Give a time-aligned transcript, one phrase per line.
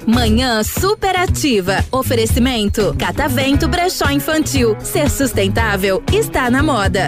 [0.08, 1.86] Manhã superativa.
[1.91, 4.76] Oferecimento Catavento Brechó Infantil.
[4.80, 7.08] Ser sustentável está na moda.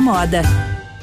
[0.01, 0.41] moda.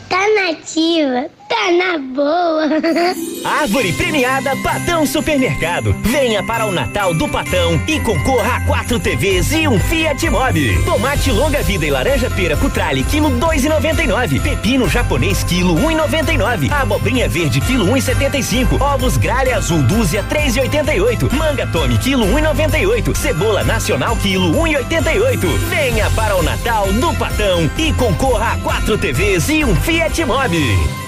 [0.08, 2.68] Tá nativa, tá na boa.
[3.44, 5.94] Árvore premiada Patão Supermercado.
[6.02, 10.82] Venha para o Natal do Patão e concorra a quatro TVs e um Fiat Mobi.
[10.84, 14.38] Tomate longa vida e laranja pera Cutrale, quilo dois e noventa e nove.
[14.40, 16.70] Pepino japonês, quilo um e noventa e nove.
[16.70, 18.83] Abobrinha verde, quilo um e setenta e cinco.
[18.83, 21.34] Ovos gralha azul, dúzia, três e oitenta e oito.
[21.34, 23.16] Manga tome, quilo um e noventa e oito.
[23.16, 25.46] Cebola nacional, quilo um e oitenta e oito.
[25.68, 31.08] Venha para o Natal do Patão e concorra a quatro TVs e um Fiat Mobi.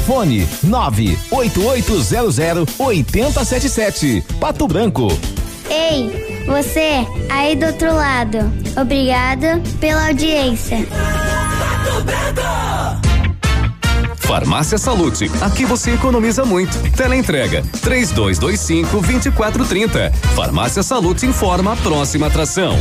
[0.01, 4.23] Fone 98800 8077.
[4.39, 5.07] Pato Branco.
[5.69, 8.51] Ei, você aí do outro lado.
[8.79, 10.85] Obrigado pela audiência.
[14.17, 16.77] Farmácia Salute, aqui você economiza muito.
[16.91, 20.11] Teleentrega 3225 2430.
[20.35, 22.77] Farmácia Salute informa a próxima atração.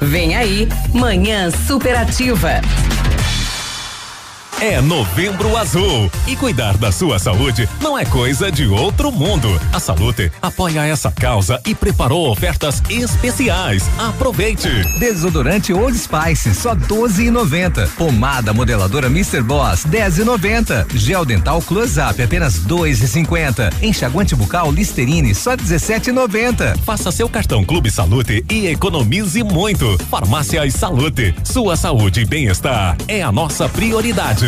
[0.00, 2.60] Vem aí, Manhã Superativa.
[4.60, 9.48] É novembro azul e cuidar da sua saúde não é coisa de outro mundo.
[9.72, 13.88] A Salute apoia essa causa e preparou ofertas especiais.
[13.96, 14.68] Aproveite!
[14.98, 17.88] Desodorante Old Spice só 12,90.
[17.90, 19.42] Pomada modeladora Mr.
[19.42, 20.88] Boss 10,90.
[20.92, 23.72] Gel dental Close Up apenas 2,50.
[23.80, 26.76] Enxaguante bucal Listerine só 17,90.
[26.78, 29.96] Faça seu cartão Clube Salute e economize muito.
[30.10, 34.47] Farmácias Salute, sua saúde e bem-estar é a nossa prioridade.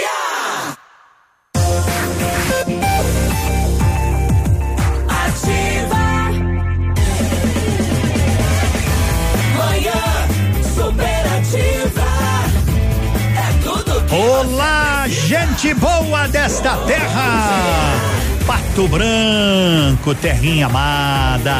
[14.51, 17.95] Olá, gente boa desta terra!
[18.45, 21.55] Pato Branco, terrinha amada.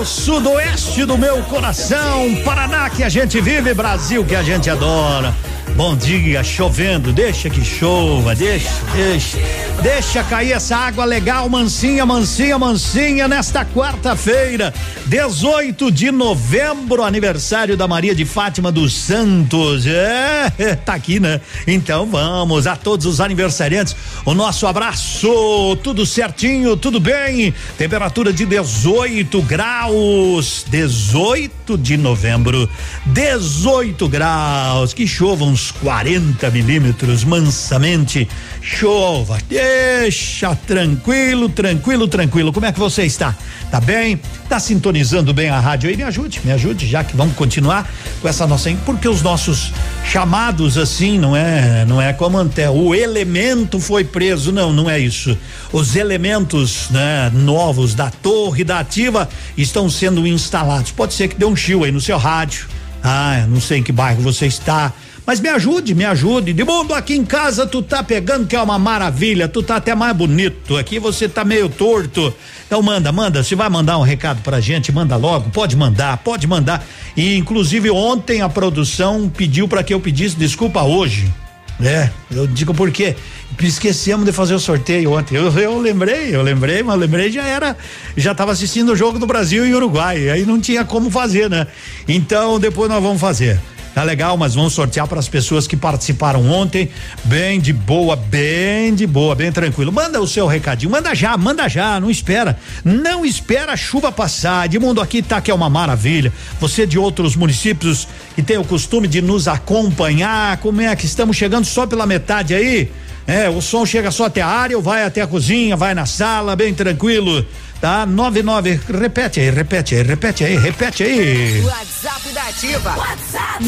[0.00, 5.32] O sudoeste do meu coração, Paraná que a gente vive, Brasil que a gente adora.
[5.76, 9.38] Bom dia, chovendo, deixa que chova, deixa, deixa.
[9.82, 14.74] Deixa cair essa água legal, mansinha, mansinha, mansinha, nesta quarta-feira,
[15.06, 19.86] 18 de novembro, aniversário da Maria de Fátima dos Santos.
[19.86, 21.40] É, tá aqui, né?
[21.66, 23.96] Então vamos a todos os aniversariantes,
[24.26, 27.54] o nosso abraço, tudo certinho, tudo bem?
[27.78, 32.68] Temperatura de 18 graus, 18 de novembro,
[33.06, 38.26] 18 graus, que chova uns 40 milímetros, mansamente,
[38.62, 39.38] chova.
[39.46, 42.52] Deixa tranquilo, tranquilo, tranquilo.
[42.52, 43.36] Como é que você está?
[43.70, 44.18] Tá bem?
[44.48, 45.96] Tá sintonizando bem a rádio aí?
[45.96, 47.88] Me ajude, me ajude, já que vamos continuar
[48.22, 48.70] com essa nossa.
[48.86, 49.72] Porque os nossos
[50.06, 54.98] chamados assim, não é, não é como até o elemento foi preso, não, não é
[54.98, 55.36] isso.
[55.72, 59.28] Os elementos, né, novos da torre da ativa
[59.58, 60.90] estão sendo instalados.
[60.90, 62.66] Pode ser que dê um chill aí no seu rádio.
[63.02, 64.92] Ah, não sei em que bairro você está
[65.30, 66.52] mas me ajude, me ajude.
[66.52, 69.94] De mundo aqui em casa tu tá pegando que é uma maravilha, tu tá até
[69.94, 70.76] mais bonito.
[70.76, 72.34] Aqui você tá meio torto.
[72.66, 73.44] Então manda, manda.
[73.44, 75.48] Se vai mandar um recado pra gente, manda logo.
[75.50, 76.84] Pode mandar, pode mandar.
[77.16, 81.32] E inclusive ontem a produção pediu para que eu pedisse desculpa hoje.
[81.80, 83.14] É, eu digo por quê?
[83.60, 85.36] Esquecemos de fazer o sorteio ontem.
[85.36, 87.76] Eu, eu lembrei, eu lembrei, mas lembrei já era,
[88.16, 91.68] já estava assistindo o jogo do Brasil e Uruguai, aí não tinha como fazer, né?
[92.08, 93.60] Então depois nós vamos fazer.
[93.94, 96.88] Tá legal, mas vamos sortear para as pessoas que participaram ontem.
[97.24, 99.90] Bem de boa, bem de boa, bem tranquilo.
[99.90, 102.56] Manda o seu recadinho, manda já, manda já, não espera.
[102.84, 104.68] Não espera a chuva passar.
[104.68, 106.32] De mundo aqui tá que é uma maravilha.
[106.60, 108.06] Você de outros municípios
[108.36, 112.54] que tem o costume de nos acompanhar, como é que estamos chegando só pela metade
[112.54, 112.90] aí?
[113.26, 116.06] É, o som chega só até a área, ou vai até a cozinha, vai na
[116.06, 117.44] sala, bem tranquilo
[117.80, 118.04] tá?
[118.06, 121.62] 99, repete aí, repete aí, repete aí, repete aí.
[121.64, 122.94] WhatsApp da Ativa.
[122.96, 123.64] WhatsApp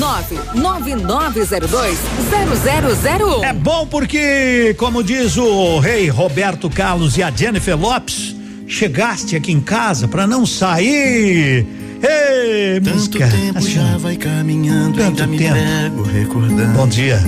[2.12, 3.44] 999020001.
[3.44, 8.34] É bom porque, como diz o rei Roberto Carlos e a Jennifer Lopes,
[8.66, 11.66] chegaste aqui em casa para não sair.
[12.02, 13.28] Ei, Tanto música.
[13.28, 15.54] tempo assim, já vai caminhando, Tanto ainda me tempo.
[15.54, 16.72] pego recordando.
[16.72, 17.20] Bom dia.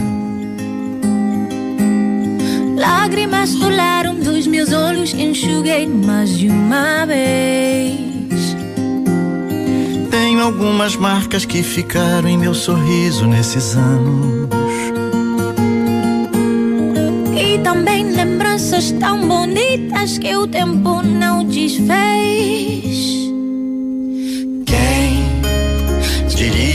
[2.76, 8.56] Lágrimas rolaram dos meus olhos, enxuguei mais de uma vez.
[10.10, 14.48] Tenho algumas marcas que ficaram em meu sorriso nesses anos.
[17.36, 23.33] E também lembranças tão bonitas que o tempo não desfez.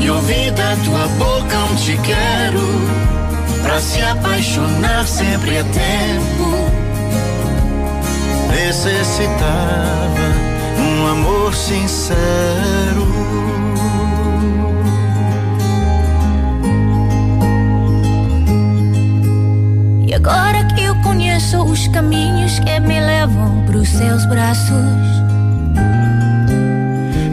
[0.00, 2.60] e ouvi da tua boca um te quero,
[3.62, 6.68] pra se apaixonar sempre é tempo.
[8.50, 10.28] Necessitava
[10.78, 13.08] um amor sincero.
[20.06, 25.28] E agora que eu conheço os caminhos que me levam pros seus braços.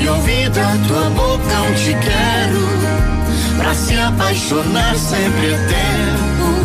[0.00, 2.68] e ouvi da tua boca um te quero,
[3.58, 6.64] pra se apaixonar sempre é tempo.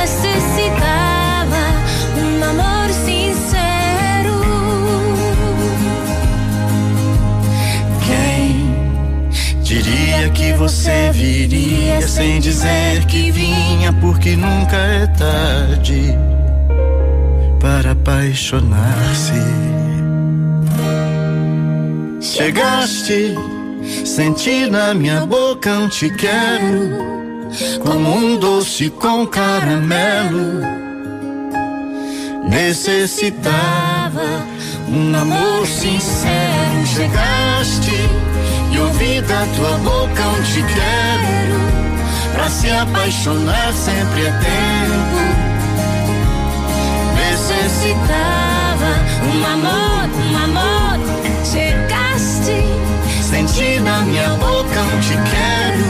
[0.00, 1.62] Necessitava
[2.16, 4.40] um amor sincero.
[8.06, 8.74] Quem
[9.62, 16.16] diria que você viria sem dizer que vinha, porque nunca é tarde
[17.60, 19.87] para apaixonar-se.
[22.28, 23.34] Chegaste,
[24.04, 27.48] senti na minha boca um te quero,
[27.80, 30.60] como um doce com caramelo.
[32.48, 34.46] Necessitava
[34.88, 36.86] um amor sincero.
[36.94, 37.96] Chegaste
[38.72, 41.60] e ouvi da tua boca um te quero,
[42.34, 45.48] pra se apaixonar sempre é tempo.
[47.16, 48.90] Necessitava
[49.24, 49.97] um amor,
[53.80, 55.84] na minha boca um te quero,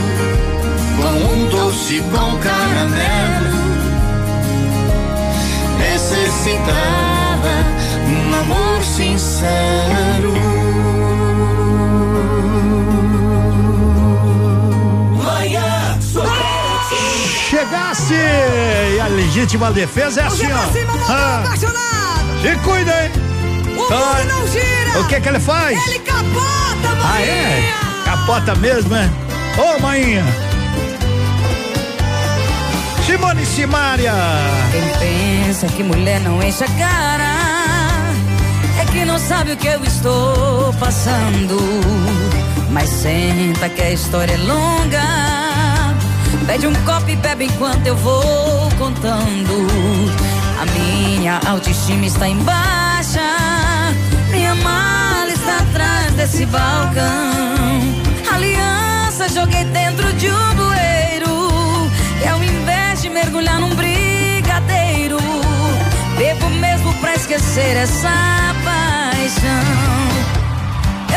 [0.97, 3.59] com um doce com caramelo.
[5.77, 7.53] Necessitava
[8.07, 10.33] um amor sincero.
[15.15, 15.99] Manhã
[17.49, 18.13] Chegasse!
[18.13, 21.11] E a legítima defesa é assim, ó.
[21.11, 21.43] Ah,
[22.41, 23.11] se cuida, hein?
[23.65, 24.99] O mundo não gira.
[24.99, 25.87] O que que ele faz?
[25.87, 27.01] Ele capota, mãe.
[27.03, 27.73] Ah, é?
[28.05, 29.09] Capota mesmo, é?
[29.57, 30.23] Ô, maninha.
[33.05, 34.13] Simone Simária.
[34.71, 37.39] Quem pensa que mulher não enche a cara
[38.79, 41.57] é que não sabe o que eu estou passando.
[42.71, 45.01] Mas senta que a história é longa.
[46.45, 49.67] Pede um copo e bebe enquanto eu vou contando.
[50.59, 53.21] A minha autoestima está em baixa.
[54.31, 55.08] Minha mala
[55.49, 57.79] atrás desse balcão.
[58.31, 61.91] Aliança joguei dentro de um bueiro.
[62.23, 65.17] E ao invés de mergulhar num brigadeiro,
[66.17, 69.69] bebo mesmo pra esquecer essa paixão.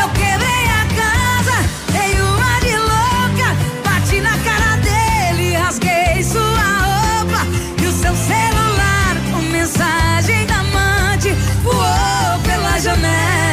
[0.00, 1.56] Eu quebrei a casa,
[1.92, 3.48] dei uma de louca,
[3.84, 7.46] bati na cara dele, rasguei sua roupa
[7.82, 11.30] e o seu celular com mensagem da amante
[11.62, 13.51] voou pela janela.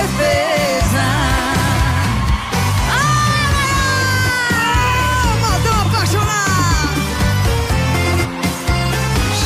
[0.00, 1.06] Defesa.
[5.42, 6.94] Mandou apaixonar.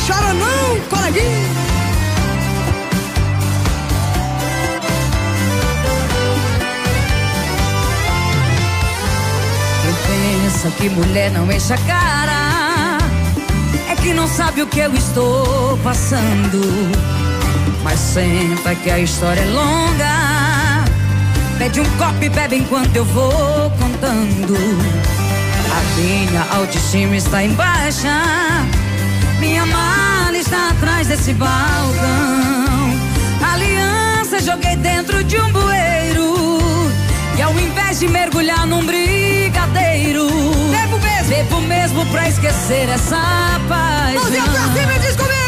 [0.07, 1.55] Chora não, coleguinha.
[10.07, 12.55] Pensa que mulher não enche a cara
[13.89, 16.61] é que não sabe o que eu estou passando.
[17.83, 20.34] Mas senta que a história é longa.
[21.57, 24.55] Pede um copo e bebe enquanto eu vou contando.
[25.71, 28.21] A minha autoestima está em baixa.
[29.39, 31.55] Minha mala está atrás desse balcão.
[33.53, 36.91] Aliança joguei dentro de um bueiro.
[37.37, 40.27] E ao invés de mergulhar num brigadeiro,
[40.71, 44.21] bebo mesmo, bebo mesmo pra esquecer essa paixão.
[44.21, 45.44] Mãozinha pra cima e diz comigo.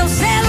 [0.00, 0.39] Seu celular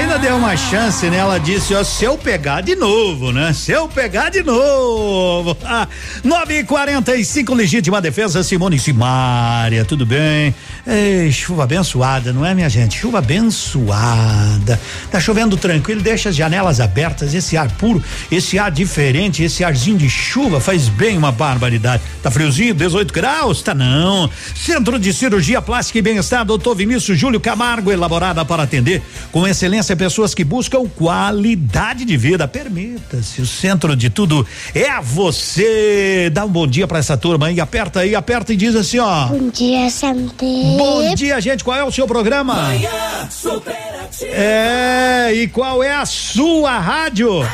[0.00, 1.18] ainda deu uma chance, né?
[1.18, 3.52] Ela disse, ó, se eu pegar de novo, né?
[3.52, 5.56] Se eu pegar de novo.
[5.72, 5.86] Ah,
[6.24, 10.52] 9 e 45 legítima defesa, Simone Simária, tudo bem?
[10.84, 12.98] Ei, chuva abençoada, não é, minha gente?
[12.98, 14.80] Chuva abençoada.
[15.12, 18.02] Tá chovendo tranquilo, deixa as janelas abertas, esse ar puro,
[18.32, 22.02] esse ar diferente, esse arzinho de chuva faz bem uma barbaridade.
[22.20, 23.62] Tá friozinho, 18 graus?
[23.62, 24.28] Tá não.
[24.56, 29.89] Centro de Cirurgia Plástica e Bem-Estar, doutor Vinícius Júlio Camargo, elaborada para atender com excelência
[29.96, 32.46] pessoas que buscam qualidade de vida.
[32.46, 36.30] Permita-se, o centro de tudo é você.
[36.32, 39.26] Dá um bom dia para essa turma aí, aperta aí, aperta e diz assim, ó.
[39.26, 40.46] Bom dia, Santé.
[40.76, 41.64] Bom dia, gente.
[41.64, 42.54] Qual é o seu programa?
[42.54, 44.32] Manhã superativa.
[44.32, 47.46] É, e qual é a sua rádio?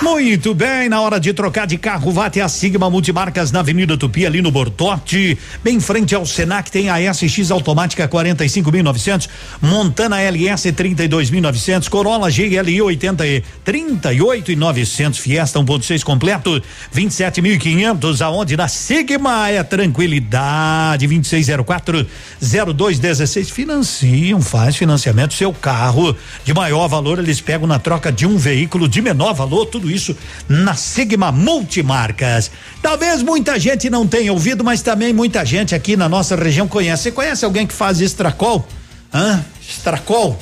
[0.00, 3.96] Muito bem, na hora de trocar de carro, vá até a Sigma Multimarcas na Avenida
[3.96, 9.28] Tupi, ali no Bortote, bem em frente ao Senac, tem a SX automática 45.900,
[9.60, 16.62] Montana LS 32.900, Corolla GLI 80 e 38.900, Fiesta 1.6 completo
[16.94, 22.06] 27.500, aonde na Sigma é tranquilidade 2604
[22.40, 28.36] 0216 financiam, faz financiamento seu carro de maior valor, eles pegam na troca de um
[28.36, 30.16] veículo de menor valor, tudo isso
[30.48, 32.50] na Sigma Multimarcas.
[32.82, 37.04] Talvez muita gente não tenha ouvido, mas também muita gente aqui na nossa região conhece.
[37.04, 38.66] Você conhece alguém que faz estracol?
[39.12, 39.44] Hã?
[39.60, 40.38] Estracol?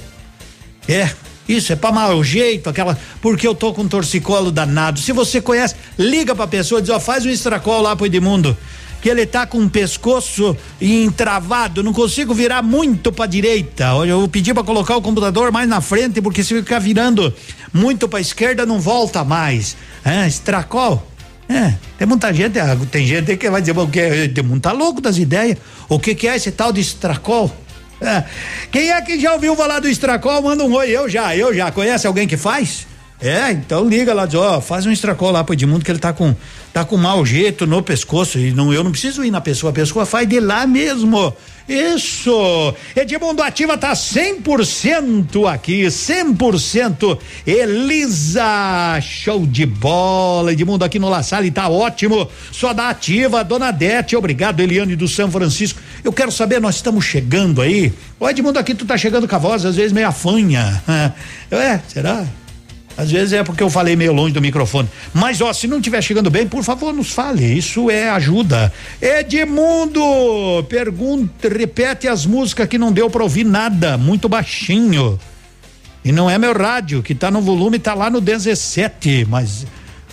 [0.89, 1.11] É,
[1.49, 2.99] isso é para mau jeito, aquela.
[3.21, 4.99] Porque eu tô com um torcicolo danado.
[4.99, 8.57] Se você conhece, liga pra pessoa e diz: ó, faz um estracol lá pro Edmundo.
[9.07, 13.85] Que ele tá com o pescoço entravado, não consigo virar muito pra direita.
[14.05, 17.33] Eu pedi pra colocar o computador mais na frente, porque se ficar virando
[17.73, 19.77] muito pra esquerda, não volta mais.
[20.05, 21.09] É, estracol.
[21.49, 24.73] É, tem muita gente, ah, tem gente que vai dizer, o que é, mundo tá
[24.73, 25.57] louco das ideias.
[25.89, 27.57] O que que é esse tal de estracol?
[28.01, 28.25] É.
[28.73, 30.43] Quem é que já ouviu falar do estracol?
[30.43, 31.71] Manda um oi, eu já, eu já.
[31.71, 32.89] Conhece alguém que faz?
[33.21, 36.13] É, então liga lá, diz, ó, faz um estracol lá pro Edmundo que ele tá
[36.13, 36.35] com
[36.71, 39.75] tá com mau jeito no pescoço e não eu não preciso ir na pessoa, a
[39.75, 41.35] pessoa faz de lá mesmo.
[41.67, 42.75] Isso!
[42.95, 47.19] Edmundo Ativa tá 100% aqui, 100%.
[47.45, 50.53] Elisa, show de bola.
[50.53, 52.29] Edmundo aqui no La Salle tá ótimo.
[52.53, 55.81] Só da Ativa, Dona Dete, obrigado, Eliane do São Francisco.
[56.05, 57.93] Eu quero saber, nós estamos chegando aí.
[58.21, 60.83] Ô Edmundo, aqui tu tá chegando com a voz, às vezes meio afanha.
[61.49, 62.27] É, será?
[62.97, 64.89] Às vezes é porque eu falei meio longe do microfone.
[65.13, 67.45] Mas, ó, se não estiver chegando bem, por favor, nos fale.
[67.45, 68.73] Isso é ajuda.
[69.01, 75.19] Edmundo, pergunta, repete as músicas que não deu pra ouvir nada, muito baixinho.
[76.03, 79.67] E não é meu rádio, que tá no volume, tá lá no 17, mas.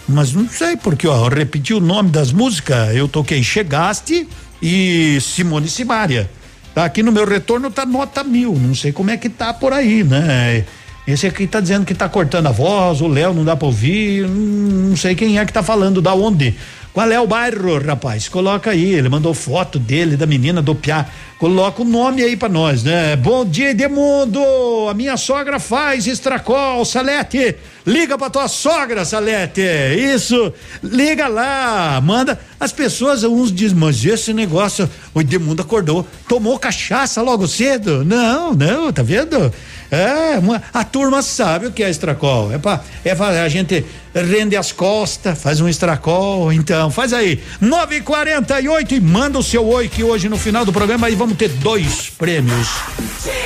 [0.06, 4.28] Mas não sei porque, ó, repeti o nome das músicas, eu toquei Chegaste
[4.62, 6.30] e Simone Simaria.
[6.76, 9.72] Tá aqui no meu retorno tá nota mil, não sei como é que tá por
[9.72, 10.66] aí, né?
[11.06, 14.26] Esse aqui tá dizendo que tá cortando a voz, o Léo não dá pra ouvir,
[14.26, 16.56] hum, não sei quem é que tá falando, da onde.
[16.94, 18.30] Qual é o bairro, rapaz?
[18.30, 21.08] Coloca aí, ele mandou foto dele, da menina do Piá.
[21.40, 23.16] Coloca o nome aí pra nós, né?
[23.16, 24.40] Bom dia, Edmundo!
[24.88, 27.56] A minha sogra faz estracol, Salete!
[27.86, 29.62] Liga pra tua sogra, Salete!
[29.98, 30.54] Isso!
[30.84, 32.00] Liga lá!
[32.00, 32.40] Manda.
[32.60, 38.06] As pessoas, uns dizem, mas esse negócio, o Edmundo acordou, tomou cachaça logo cedo?
[38.06, 39.52] Não, não, tá vendo?
[39.94, 42.52] É, uma, a turma sabe o que é estracol.
[42.52, 46.52] É pra, é pra a gente rende as costas, faz um estracol.
[46.52, 47.42] Então, faz aí.
[47.62, 51.50] 948 e manda o seu oi que hoje no final do programa aí vamos ter
[51.50, 52.70] dois prêmios.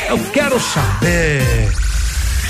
[0.10, 1.87] Eu quero saber.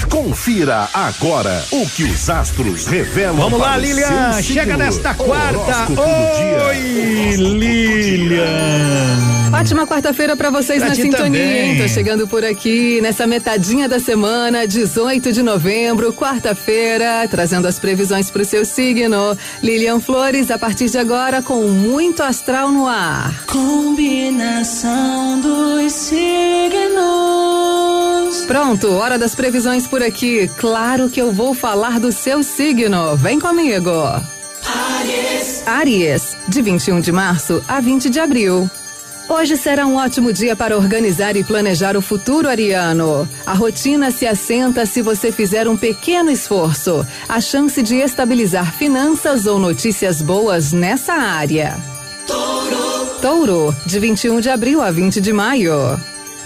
[0.10, 3.36] Confira agora o que os astros revelam.
[3.36, 4.42] Vamos lá, para o Lilian.
[4.42, 5.88] Chega nesta quarta.
[6.68, 8.48] Oi, Lilian.
[9.54, 11.70] Ótima quarta-feira pra vocês Pra na sintonia, também.
[11.72, 11.78] hein?
[11.82, 18.30] Tô chegando por aqui nessa metadinha da semana, 18 de novembro, quarta-feira, trazendo as previsões
[18.30, 19.38] pro seu signo.
[19.64, 23.34] Lilian Flores, a partir de agora, com muito astral no ar.
[23.48, 27.48] Combinação dos signos.
[28.48, 30.50] Pronto, hora das previsões por aqui.
[30.58, 33.16] Claro que eu vou falar do seu signo.
[33.16, 33.92] Vem comigo.
[34.66, 35.68] Aries.
[35.68, 38.70] Aries, de 21 de março a 20 de abril.
[39.30, 43.28] Hoje será um ótimo dia para organizar e planejar o futuro ariano.
[43.46, 47.06] A rotina se assenta se você fizer um pequeno esforço.
[47.28, 51.78] A chance de estabilizar finanças ou notícias boas nessa área.
[52.26, 53.08] Touro.
[53.22, 55.74] Touro, de 21 de abril a 20 de maio.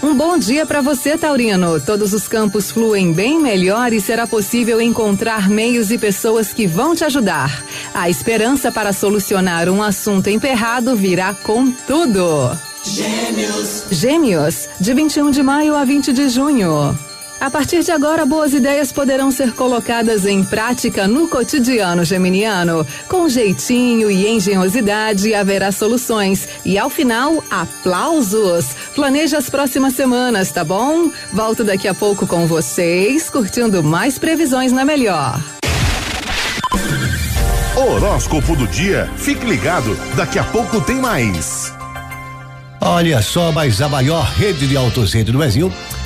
[0.02, 1.80] Um bom dia para você, Taurino.
[1.80, 6.92] Todos os campos fluem bem melhor e será possível encontrar meios e pessoas que vão
[6.92, 7.64] te ajudar.
[7.94, 12.58] A esperança para solucionar um assunto emperrado virá com tudo.
[12.84, 13.84] Gêmeos.
[13.92, 16.98] Gêmeos, de 21 de maio a 20 de junho.
[17.42, 22.86] A partir de agora, boas ideias poderão ser colocadas em prática no cotidiano geminiano.
[23.08, 26.46] Com jeitinho e engenhosidade haverá soluções.
[26.64, 28.66] E ao final, aplausos.
[28.94, 31.10] Planeje as próximas semanas, tá bom?
[31.32, 35.42] Volto daqui a pouco com vocês, curtindo mais previsões na melhor.
[37.74, 39.10] Horóscopo do dia.
[39.16, 41.72] Fique ligado, daqui a pouco tem mais.
[42.84, 45.72] Olha só, mas a maior rede de autocentro do Brasil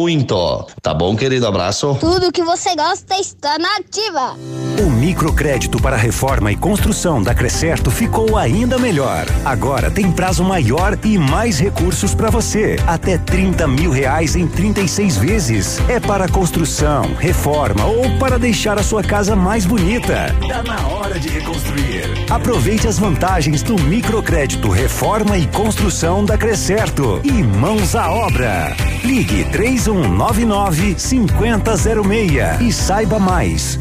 [0.81, 1.47] Tá bom, querido?
[1.47, 1.97] Abraço.
[1.99, 4.35] Tudo que você gosta está na ativa.
[4.79, 9.25] O microcrédito para reforma e construção da Crescerto ficou ainda melhor.
[9.45, 12.77] Agora tem prazo maior e mais recursos para você.
[12.87, 15.79] Até 30 mil reais em 36 vezes.
[15.87, 20.35] É para construção, reforma ou para deixar a sua casa mais bonita.
[20.47, 22.25] Tá na hora de reconstruir.
[22.29, 27.21] Aproveite as vantagens do microcrédito reforma e construção da Crescerto.
[27.23, 28.75] E mãos à obra.
[29.03, 29.43] Ligue
[29.83, 33.79] 3199 5006 e saiba mais.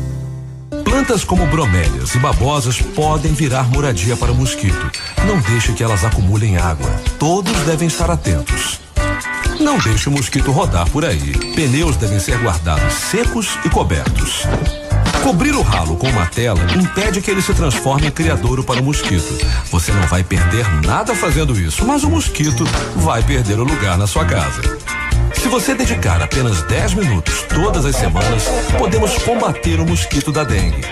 [0.83, 4.91] Plantas como bromélias e babosas podem virar moradia para o mosquito.
[5.27, 6.91] Não deixe que elas acumulem água.
[7.19, 8.81] Todos devem estar atentos.
[9.61, 11.33] Não deixe o mosquito rodar por aí.
[11.55, 14.47] Pneus devem ser guardados secos e cobertos.
[15.23, 18.85] Cobrir o ralo com uma tela impede que ele se transforme em criadouro para o
[18.85, 19.47] mosquito.
[19.71, 22.65] Você não vai perder nada fazendo isso, mas o mosquito
[22.97, 24.63] vai perder o lugar na sua casa.
[25.35, 28.45] Se você dedicar apenas 10 minutos todas as semanas,
[28.79, 30.85] podemos combater o mosquito da dengue.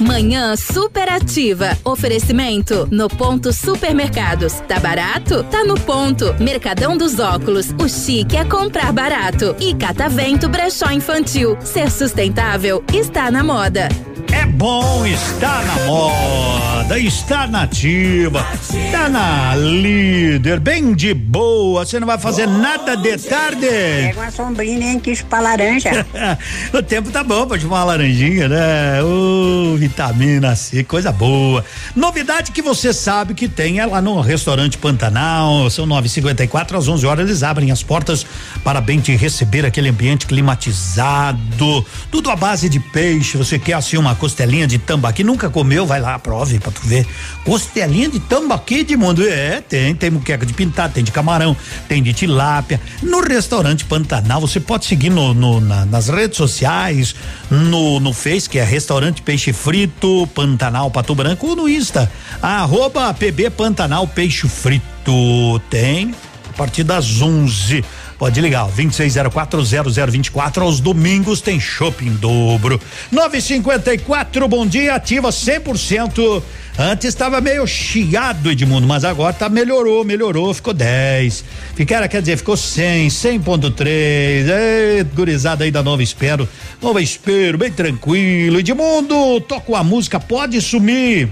[0.00, 1.76] Manhã superativa.
[1.84, 4.54] Oferecimento no ponto supermercados.
[4.68, 5.44] Tá barato?
[5.44, 6.34] Tá no ponto.
[6.40, 7.70] Mercadão dos óculos.
[7.78, 9.54] O chique é comprar barato.
[9.60, 11.56] E Catavento Brechó Infantil.
[11.60, 13.88] Ser sustentável está na moda.
[14.34, 18.44] É bom estar na moda, estar na ativa,
[18.90, 21.86] tá na líder, bem de boa.
[21.86, 23.68] Você não vai fazer nada de tarde.
[23.68, 26.04] Pega uma sombrinha nem quis pra laranja.
[26.74, 28.83] o tempo tá bom pra tomar uma laranjinha, né?
[29.04, 31.64] Ô, vitamina C, coisa boa.
[31.94, 37.06] Novidade que você sabe que tem é lá no restaurante Pantanal, são 9:54 às 11
[37.06, 38.26] horas eles abrem as portas
[38.62, 43.36] para bem te receber aquele ambiente climatizado, tudo à base de peixe.
[43.36, 47.06] Você quer assim uma costelinha de tambaqui, nunca comeu, vai lá, prove pra tu ver.
[47.44, 51.56] Costelinha de tambaqui de mundo, é, tem, tem muqueca de pintado, tem de camarão,
[51.88, 52.80] tem de tilápia.
[53.02, 57.14] No restaurante Pantanal, você pode seguir no, no na- nas redes sociais,
[57.50, 62.10] no, no Face, que é restaurante Peixe Frito, Pantanal Pato Branco, ou no Insta,
[62.42, 65.60] arroba PB Pantanal Peixe Frito.
[65.70, 66.12] Tem
[66.50, 67.84] a partir das 11.
[68.24, 72.80] Pode ligar, ó, 26040024 aos domingos tem shopping dobro.
[73.12, 76.42] 954, bom dia, ativa 100%.
[76.78, 81.44] Antes estava meio chiado, Edmundo, mas agora tá melhorou, melhorou, ficou 10.
[81.74, 83.86] Ficaram, quer dizer, ficou 100, 100.3.
[83.86, 86.48] Ei, gurizada aí da Nova Espero.
[86.80, 88.58] Nova Espero, bem tranquilo.
[88.58, 91.28] Edmundo, toca uma música, pode sumir.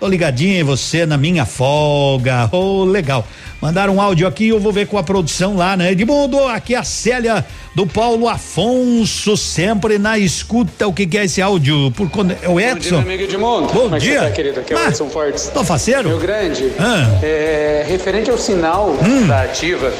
[0.00, 2.48] Tô ligadinho em você na minha folga.
[2.50, 3.28] Oh, legal.
[3.60, 5.92] Mandaram um áudio aqui, eu vou ver com a produção lá, né?
[5.92, 7.44] Edmundo, aqui é a Célia
[7.74, 10.88] do Paulo Afonso, sempre na escuta.
[10.88, 11.92] O que, que é esse áudio?
[11.94, 12.96] Por quando é o Bom dia, Edson?
[13.00, 13.66] amigo Edmundo.
[13.72, 14.20] Bom Como é dia.
[14.22, 14.60] tá, querido?
[14.60, 15.50] Aqui é o Ah, Edson Fortes.
[15.52, 16.08] Tô faceiro?
[16.08, 16.72] Rio Grande.
[16.78, 17.06] Ah.
[17.22, 19.26] É, referente ao sinal Hum.
[19.26, 19.92] da ativa,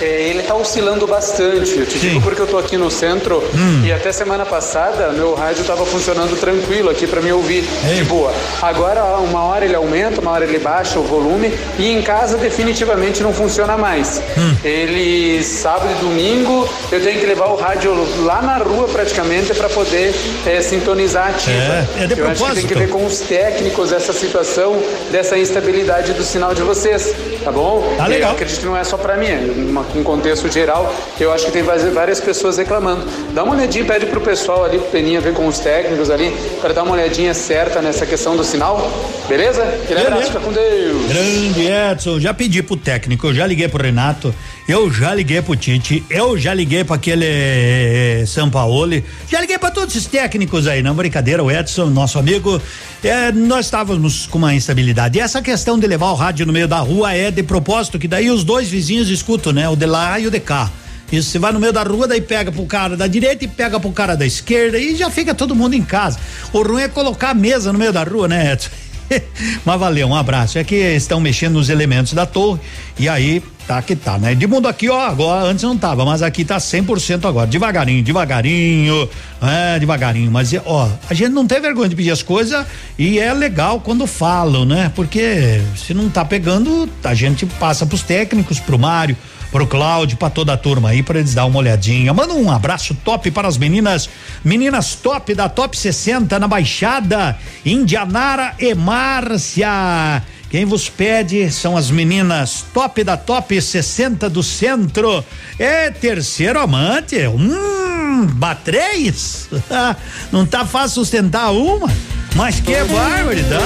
[0.00, 1.76] é, ele tá oscilando bastante.
[1.76, 3.84] Eu te digo porque eu tô aqui no centro Hum.
[3.84, 7.64] e até semana passada meu rádio tava funcionando tranquilo aqui pra me ouvir
[7.96, 8.32] de boa.
[8.62, 12.91] Agora, uma hora ele aumenta, uma hora ele baixa o volume e em casa definitivamente
[12.92, 14.20] definitivamente não funciona mais.
[14.62, 17.92] Ele, sábado e domingo, eu tenho que levar o rádio
[18.24, 20.14] lá na rua praticamente para poder
[20.46, 21.86] eh, sintonizar ativa.
[21.98, 22.68] É, é de eu acho que tem propósito.
[22.68, 27.94] que ver com os técnicos essa situação dessa instabilidade do sinal de vocês, tá bom?
[27.96, 28.30] Tá legal.
[28.30, 31.52] Eu acredito que não é só para mim, é um contexto geral, eu acho que
[31.52, 33.06] tem várias pessoas reclamando.
[33.32, 36.72] Dá uma olhadinha, pede pro pessoal ali, pro Peninha, ver com os técnicos ali, para
[36.72, 38.90] dar uma olhadinha certa nessa questão do sinal,
[39.28, 39.62] beleza?
[39.62, 41.06] Aquele abraço, fica com Deus.
[41.06, 44.34] Grande Edson, já pedi pro técnico, eu já liguei pro Renato,
[44.68, 49.70] eu já liguei pro Tite, eu já liguei para aquele eh, Sampaoli, já liguei para
[49.70, 52.60] todos esses técnicos aí, não brincadeira, o Edson, nosso amigo,
[53.02, 55.18] eh, nós estávamos com uma instabilidade.
[55.18, 58.08] E essa questão de levar o rádio no meio da rua é de propósito, que
[58.08, 59.68] daí os dois vizinhos escutam, né?
[59.68, 60.70] O de lá e o de cá.
[61.12, 63.78] Isso, você vai no meio da rua, daí pega pro cara da direita e pega
[63.78, 66.18] pro cara da esquerda e já fica todo mundo em casa.
[66.54, 68.70] O ruim é colocar a mesa no meio da rua, né, Edson?
[69.64, 70.58] Mas valeu, um abraço.
[70.58, 72.60] É que estão mexendo nos elementos da torre
[72.98, 74.34] e aí tá que tá, né?
[74.34, 77.46] De mundo aqui, ó, agora antes não tava, mas aqui tá 100% agora.
[77.46, 79.08] Devagarinho, devagarinho,
[79.40, 80.30] é, devagarinho.
[80.30, 82.66] Mas, ó, a gente não tem vergonha de pedir as coisas
[82.98, 84.90] e é legal quando falam, né?
[84.94, 89.16] Porque se não tá pegando, a gente passa pros técnicos, pro Mário
[89.52, 92.12] pro Cláudio, pra toda a turma aí, pra eles dar uma olhadinha.
[92.14, 94.08] Manda um abraço top para as meninas,
[94.42, 100.22] meninas top da Top 60 na Baixada, Indianara e Márcia.
[100.50, 105.24] Quem vos pede são as meninas top da Top 60 do centro.
[105.58, 107.16] É terceiro amante.
[107.26, 109.48] Hum, batrês?
[110.32, 111.90] Não tá fácil sustentar uma,
[112.34, 113.62] mas que barbaridade.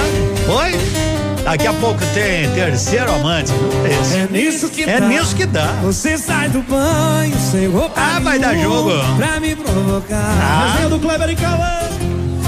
[0.47, 1.16] Oi?
[1.47, 3.53] Daqui a pouco tem terceiro amante.
[4.13, 5.07] É nisso que é dá.
[5.07, 5.67] nisso que dá.
[5.81, 8.91] Você sai do banho sem roupa Ah, vai dar jogo.
[9.15, 10.17] Pra me provocar.
[10.41, 10.87] Ah.
[10.89, 11.79] Do Kleber e Cauã.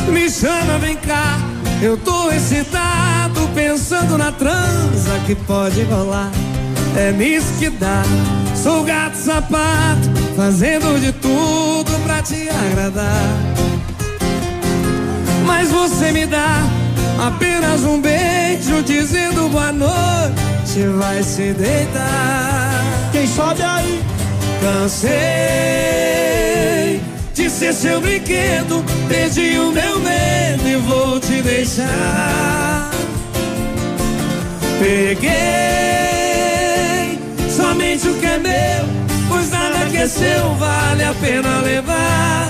[0.09, 1.37] Me chama, vem cá.
[1.81, 6.29] Eu tô excitado pensando na transa que pode rolar.
[6.97, 8.03] É nisso que dá.
[8.53, 13.29] Sou gato sapato, fazendo de tudo pra te agradar.
[15.45, 16.61] Mas você me dá
[17.19, 22.83] apenas um beijo dizendo boa noite, vai se deitar.
[23.11, 24.01] Quem sobe aí?
[24.61, 25.09] Cansei
[27.33, 32.89] de ser seu brinquedo, perdi o meu medo e vou te deixar.
[34.79, 35.29] Peguei
[37.49, 38.85] somente o que é meu,
[39.27, 42.47] pois nada que é seu vale a pena levar,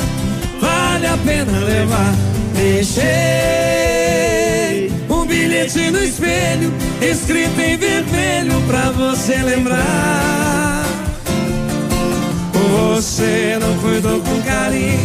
[0.99, 2.13] vale a pena levar.
[2.53, 3.07] Deixei
[5.09, 10.83] um bilhete no espelho, escrito em vermelho pra você lembrar.
[12.53, 14.99] Você não cuidou com carinho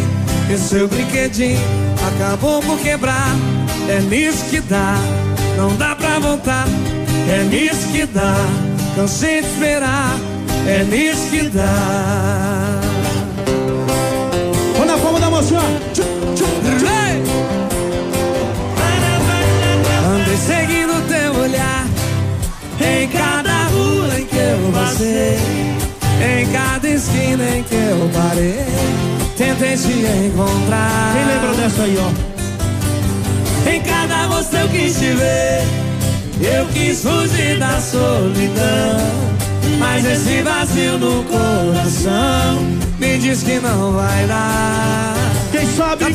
[0.53, 1.59] e seu brinquedinho
[2.07, 3.35] acabou por quebrar.
[3.87, 4.97] É nisso que dá,
[5.57, 6.67] não dá pra voltar.
[7.29, 8.35] É nisso que dá,
[8.95, 10.19] cansei de esperar.
[10.67, 12.74] É nisso que dá.
[20.15, 21.85] Andei seguindo teu olhar
[22.79, 25.37] em cada rua em que eu passei,
[26.21, 28.65] em cada esquina em que eu parei.
[29.37, 31.13] Tentei te encontrar.
[31.13, 33.69] Quem lembra dessa aí, ó?
[33.69, 35.63] Em cada rosto eu quis te ver,
[36.39, 39.25] eu quis fugir da solidão.
[39.79, 42.74] Mas esse vazio no coração
[43.25, 45.15] diz que não vai dar.
[45.51, 46.05] Quem sabe?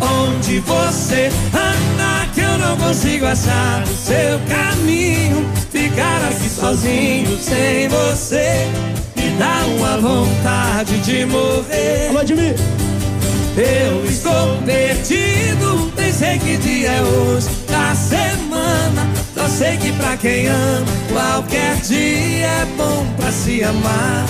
[0.00, 5.48] Onde você anda que eu não consigo achar o seu caminho.
[5.70, 8.66] Ficar aqui sozinho sem você
[9.14, 12.08] me dá uma vontade de morrer.
[12.08, 12.56] Alô, Edmir.
[13.56, 19.06] Eu estou perdido, nem sei que dia é hoje da semana.
[19.34, 24.26] Só sei que pra quem ama, qualquer dia é bom pra se amar.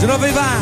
[0.00, 0.60] De novo e vai.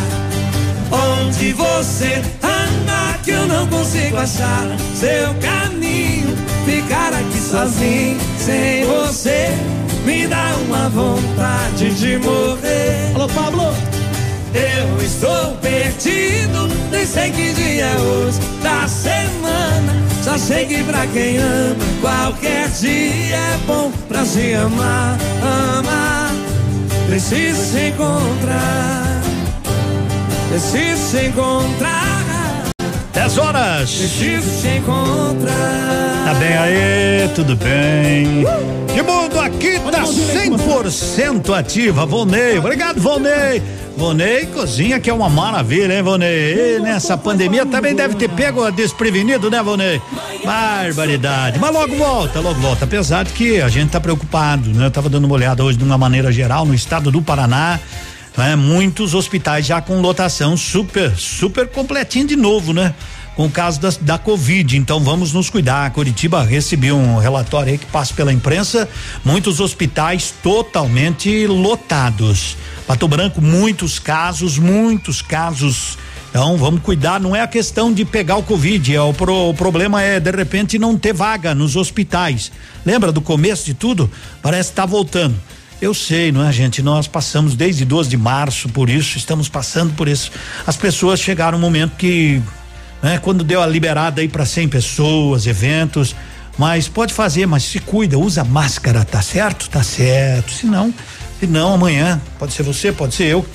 [0.90, 6.36] Onde você anda que eu não consigo achar seu caminho.
[6.64, 9.50] Ficar aqui sozinho, sem você,
[10.04, 13.12] me dá uma vontade de morrer.
[13.14, 13.72] Alô, Pablo.
[14.52, 20.02] Eu estou perdido, nem sei que dia é hoje da semana.
[20.24, 25.16] Só sei que pra quem ama, qualquer dia é bom pra se amar.
[25.78, 26.32] Amar,
[27.06, 29.07] preciso se encontrar.
[30.48, 32.24] Preciso se encontrar.
[33.12, 33.90] 10 horas.
[33.90, 36.24] Preciso te encontrar.
[36.24, 38.44] Tá bem aí, tudo bem.
[38.94, 42.58] Que mundo aqui tá 100% ativa, Volney.
[42.58, 43.62] Obrigado, Volney.
[43.98, 46.76] Vonei cozinha que é uma maravilha, hein, Vonei?
[46.76, 50.00] E nessa pandemia também deve ter pego desprevenido, né, Vonei?
[50.44, 51.58] Barbaridade.
[51.58, 52.84] Mas logo volta, logo volta.
[52.84, 54.86] Apesar de que a gente tá preocupado, né?
[54.86, 57.80] Eu tava dando uma olhada hoje de uma maneira geral no estado do Paraná.
[58.38, 58.54] Né?
[58.54, 62.94] Muitos hospitais já com lotação super, super completinho de novo, né?
[63.34, 65.90] Com o caso da, da Covid, então vamos nos cuidar.
[65.90, 68.88] Curitiba recebeu um relatório aí que passa pela imprensa,
[69.24, 72.56] muitos hospitais totalmente lotados.
[72.86, 75.98] Pato Branco, muitos casos, muitos casos.
[76.30, 79.54] Então vamos cuidar, não é a questão de pegar o Covid, é o, pro, o
[79.54, 82.52] problema é de repente não ter vaga nos hospitais.
[82.86, 84.08] Lembra do começo de tudo?
[84.40, 85.34] Parece que tá voltando.
[85.80, 86.82] Eu sei, não é, gente?
[86.82, 90.32] Nós passamos desde 12 de março por isso, estamos passando por isso.
[90.66, 92.42] As pessoas chegaram um momento que,
[93.00, 96.16] né, quando deu a liberada aí para 100 pessoas, eventos,
[96.58, 99.70] mas pode fazer, mas se cuida, usa máscara, tá certo?
[99.70, 100.50] Tá certo.
[100.50, 100.92] Se não,
[101.38, 103.46] se não amanhã, pode ser você, pode ser eu,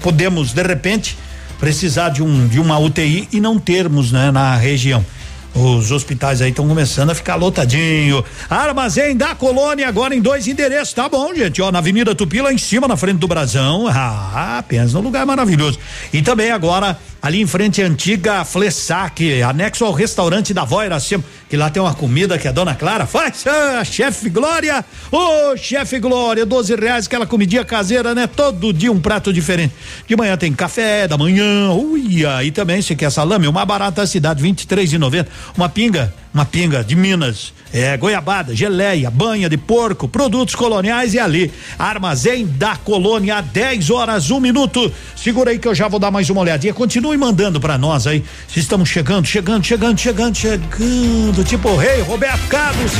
[0.00, 1.16] podemos de repente
[1.60, 5.04] precisar de um de uma UTI e não termos, né, na região.
[5.54, 8.24] Os hospitais aí estão começando a ficar lotadinho.
[8.48, 10.94] Armazém da Colônia agora em dois endereços.
[10.94, 11.60] Tá bom, gente.
[11.60, 13.86] Ó, na Avenida Tupi, lá em cima, na frente do Brasão.
[13.86, 15.78] Ah, pensa num lugar maravilhoso.
[16.12, 21.22] E também agora ali em frente à antiga Flessac, anexo ao restaurante da Vó Iracema,
[21.52, 25.54] que lá tem uma comida que a dona Clara faz, ah, chefe Glória, ô oh,
[25.54, 28.26] chefe Glória, 12 reais, aquela comidinha caseira, né?
[28.26, 29.74] Todo dia um prato diferente.
[30.08, 34.06] De manhã tem café, da manhã, ui, e também se quer salame, uma barata da
[34.06, 39.56] cidade, 23 e 90, uma pinga, uma pinga de Minas, é, goiabada, geleia, banha de
[39.56, 41.52] porco, produtos coloniais e ali.
[41.78, 44.92] Armazém da Colônia, 10 horas, um minuto.
[45.16, 46.72] Segura aí que eu já vou dar mais uma olhadinha.
[46.72, 48.24] Continue mandando para nós aí.
[48.48, 51.44] Se estamos chegando, chegando, chegando, chegando, chegando.
[51.44, 52.92] Tipo o rei Roberto Carlos,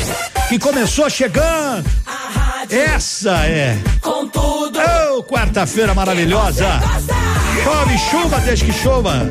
[0.48, 1.88] que começou chegando.
[2.70, 3.78] Essa é.
[4.00, 4.78] Com tudo.
[5.14, 6.66] Oh, quarta-feira maravilhosa.
[7.64, 9.28] Chove chuva desde que chova.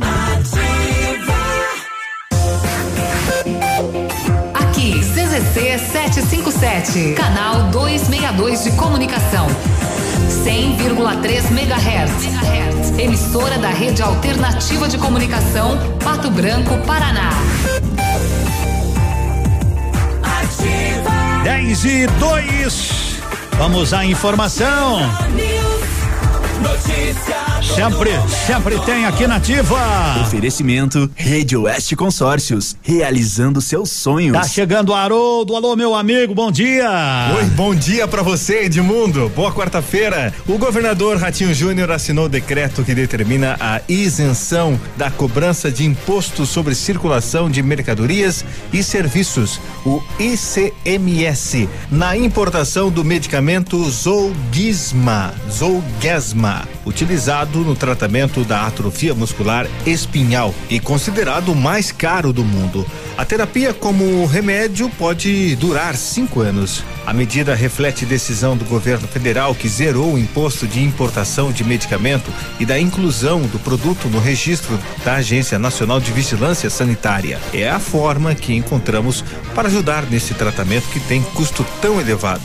[5.32, 9.48] CZC 757, canal 262 de comunicação.
[10.28, 13.00] 100,3 MHz.
[13.00, 17.30] Emissora da Rede Alternativa de Comunicação, Pato Branco, Paraná.
[20.22, 21.44] Ativa.
[21.46, 23.22] 10 e 2.
[23.58, 25.00] Vamos à informação.
[26.62, 27.52] Notícia.
[27.76, 28.10] Sempre,
[28.46, 29.78] sempre tem aqui na Ativa.
[30.22, 34.34] Oferecimento Rede Oeste Consórcios, realizando seus sonhos.
[34.34, 37.32] Tá chegando o Haroldo, alô meu amigo, bom dia.
[37.38, 40.34] Oi, bom dia para você Edmundo, boa quarta-feira.
[40.48, 46.46] O governador Ratinho Júnior assinou o decreto que determina a isenção da cobrança de imposto
[46.46, 48.44] sobre circulação de mercadorias
[48.74, 56.51] e serviços, o ICMS, na importação do medicamento Zolgisma, Zolgesma,
[56.86, 62.86] utilizado no tratamento da atrofia muscular espinhal e considerado o mais caro do mundo.
[63.18, 66.84] A terapia como remédio pode durar cinco anos.
[67.06, 72.32] A medida reflete decisão do governo federal que zerou o imposto de importação de medicamento
[72.60, 77.40] e da inclusão do produto no registro da Agência Nacional de Vigilância Sanitária.
[77.54, 82.42] É a forma que encontramos para ajudar nesse tratamento que tem custo tão elevado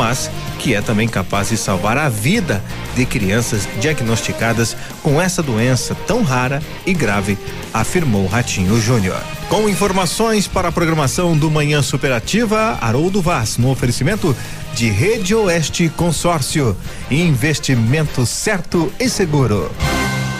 [0.00, 2.64] mas que é também capaz de salvar a vida
[2.96, 7.36] de crianças diagnosticadas com essa doença tão rara e grave,
[7.72, 9.20] afirmou Ratinho Júnior.
[9.50, 14.34] Com informações para a programação do Manhã Superativa, Haroldo Vaz, no oferecimento
[14.74, 16.74] de Rede Oeste Consórcio.
[17.10, 19.70] Investimento certo e seguro.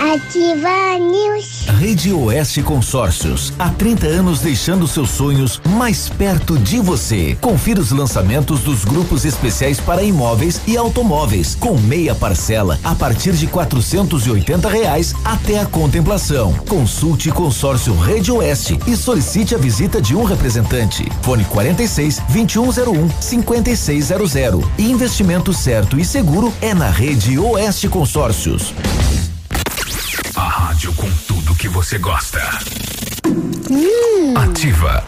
[0.00, 1.66] Ativa News.
[1.78, 3.52] Rede Oeste Consórcios.
[3.58, 7.36] Há 30 anos deixando seus sonhos mais perto de você.
[7.38, 13.34] Confira os lançamentos dos grupos especiais para imóveis e automóveis, com meia parcela a partir
[13.34, 16.54] de quatrocentos e oitenta reais até a contemplação.
[16.66, 21.06] Consulte Consórcio Rede Oeste e solicite a visita de um representante.
[21.20, 24.64] Fone 46 2101 5600.
[24.78, 28.72] Investimento certo e seguro é na Rede Oeste Consórcios.
[31.60, 32.40] Que você gosta.
[33.70, 34.34] Hum.
[34.34, 35.04] Ativa.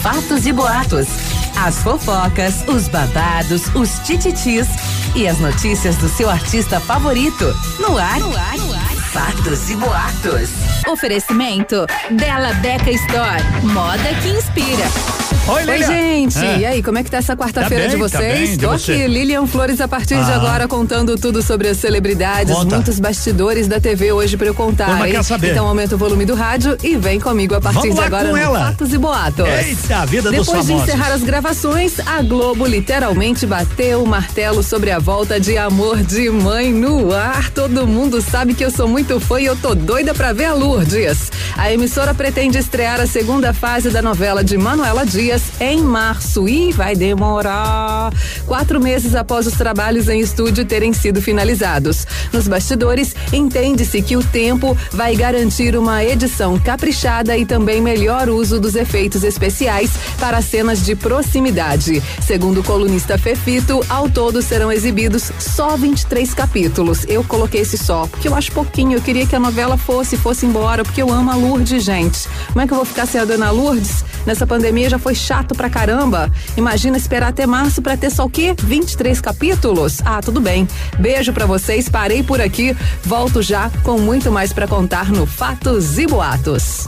[0.00, 1.08] Fatos e boatos.
[1.56, 4.68] As fofocas, os babados, os tititis
[5.16, 7.44] e as notícias do seu artista favorito.
[7.80, 8.94] No ar, no ar, no ar.
[9.12, 10.50] Fatos e boatos.
[10.86, 13.42] Oferecimento Bela Beca Store.
[13.64, 15.23] Moda que inspira.
[15.46, 15.86] Oi, Oi, Lilian.
[15.88, 16.38] gente.
[16.38, 16.58] É.
[16.60, 18.50] E aí, como é que tá essa quarta-feira Tá de tá vocês?
[18.52, 18.92] de Tô você?
[18.92, 20.36] aqui, Lilian Flores, a partir de Ah.
[20.36, 22.76] agora, contando tudo sobre as celebridades, Conta.
[22.76, 24.86] muitos bastidores da TV hoje pra eu contar.
[24.86, 25.50] Turma quer saber.
[25.50, 28.30] Então aumenta o volume do rádio e vem comigo a partir Vamos de lá agora
[28.30, 28.58] com ela.
[28.68, 29.46] Fatos e Boatos.
[29.46, 30.88] Eita, a vida dos Depois de famosos.
[30.88, 36.30] encerrar as gravações, a Globo literalmente bateu o martelo sobre a volta de Amor de
[36.30, 37.50] Mãe no ar.
[37.50, 40.54] Todo mundo sabe que eu sou muito fã e eu tô doida pra ver a
[40.54, 41.30] Lourdes.
[41.54, 46.72] A emissora pretende estrear a segunda fase da novela de Manuela Dias em março e
[46.72, 48.12] vai demorar
[48.46, 52.06] quatro meses após os trabalhos em estúdio terem sido finalizados.
[52.32, 58.60] Nos bastidores, entende-se que o tempo vai garantir uma edição caprichada e também melhor uso
[58.60, 62.02] dos efeitos especiais para cenas de proximidade.
[62.22, 67.04] Segundo o colunista Fefito, ao todo serão exibidos só 23 capítulos.
[67.08, 68.96] Eu coloquei esse só, porque eu acho pouquinho.
[68.98, 72.28] Eu queria que a novela fosse, fosse embora, porque eu amo a Lourdes, gente.
[72.48, 74.04] Como é que eu vou ficar sem a dona Lourdes?
[74.26, 76.30] Nessa pandemia já foi chato pra caramba.
[76.56, 78.54] Imagina esperar até março pra ter só o quê?
[78.62, 80.00] 23 capítulos?
[80.04, 80.68] Ah, tudo bem.
[80.98, 82.76] Beijo pra vocês, parei por aqui.
[83.02, 86.86] Volto já com muito mais pra contar no Fatos e Boatos.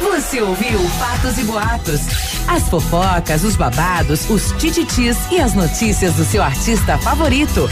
[0.00, 2.00] Você ouviu Fatos e Boatos.
[2.46, 7.66] As fofocas, os babados, os tititis e as notícias do seu artista favorito.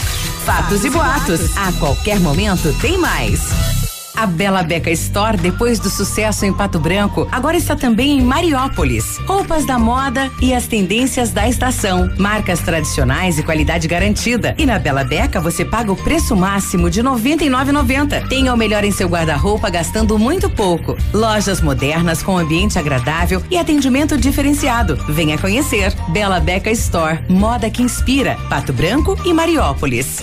[0.47, 1.57] Fatos e Boatos.
[1.57, 3.89] A qualquer momento tem mais.
[4.16, 9.18] A Bela Beca Store, depois do sucesso em Pato Branco, agora está também em Mariópolis.
[9.26, 12.11] Roupas da moda e as tendências da estação.
[12.18, 14.54] Marcas tradicionais e qualidade garantida.
[14.58, 18.28] E na Bela Beca você paga o preço máximo de R$ 99,90.
[18.28, 20.96] Tenha o melhor em seu guarda-roupa gastando muito pouco.
[21.12, 24.96] Lojas modernas com ambiente agradável e atendimento diferenciado.
[25.08, 25.94] Venha conhecer.
[26.08, 28.36] Bela Beca Store, moda que inspira.
[28.48, 30.20] Pato Branco e Mariópolis.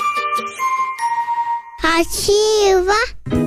[1.83, 3.46] Ativa.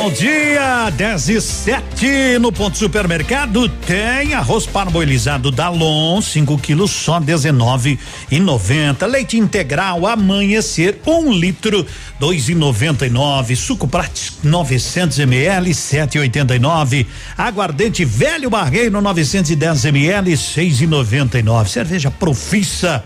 [0.00, 7.20] Bom dia, 10 e 7 no ponto supermercado tem arroz parboilizado Dalon, 5 quilos só
[7.20, 9.04] 19 e 90.
[9.04, 11.86] Leite integral amanhecer, um litro,
[12.18, 13.54] dois e noventa e nove.
[13.54, 17.06] Suco prático 900 ml, 7,89.
[17.36, 21.66] Aguardente velho barreiro 910 ml, 6,99.
[21.66, 23.04] Cerveja profissa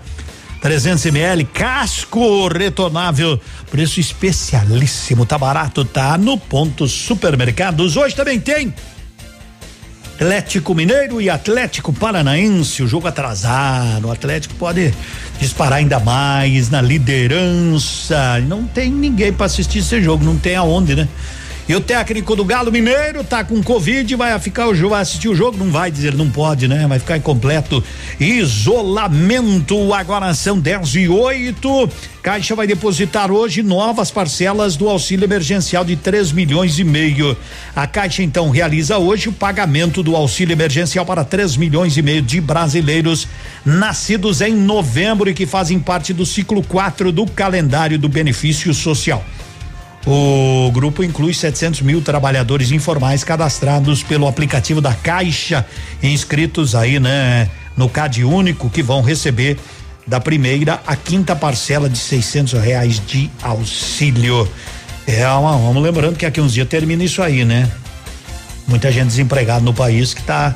[0.65, 3.39] 300 ml, casco retornável,
[3.71, 7.99] preço especialíssimo, tá barato, tá no ponto supermercados.
[7.99, 8.73] Hoje também tem
[10.15, 14.09] Atlético Mineiro e Atlético Paranaense, o jogo atrasado.
[14.09, 14.95] O Atlético pode
[15.39, 18.41] disparar ainda mais na liderança.
[18.49, 21.07] Não tem ninguém para assistir esse jogo, não tem aonde, né?
[21.67, 25.57] E o técnico do Galo Mineiro tá com Covid, vai ficar vai assistir o jogo,
[25.57, 26.87] não vai dizer, não pode, né?
[26.87, 27.83] Vai ficar em completo
[28.21, 29.95] isolamento.
[29.95, 31.91] Agora são 10 e 8.
[32.23, 37.35] Caixa vai depositar hoje novas parcelas do auxílio emergencial de 3 milhões e meio.
[37.75, 42.21] A Caixa então realiza hoje o pagamento do auxílio emergencial para 3 milhões e meio
[42.21, 43.27] de brasileiros
[43.65, 49.25] nascidos em novembro e que fazem parte do ciclo 4 do calendário do benefício social.
[50.07, 55.65] O grupo inclui 700 mil trabalhadores informais cadastrados pelo aplicativo da Caixa,
[56.03, 59.57] inscritos aí, né, no CAD único, que vão receber
[60.07, 64.47] da primeira à quinta parcela de 600 reais de auxílio.
[65.07, 67.71] É, uma, vamos lembrando que aqui uns dias termina isso aí, né?
[68.67, 70.55] Muita gente desempregada no país que tá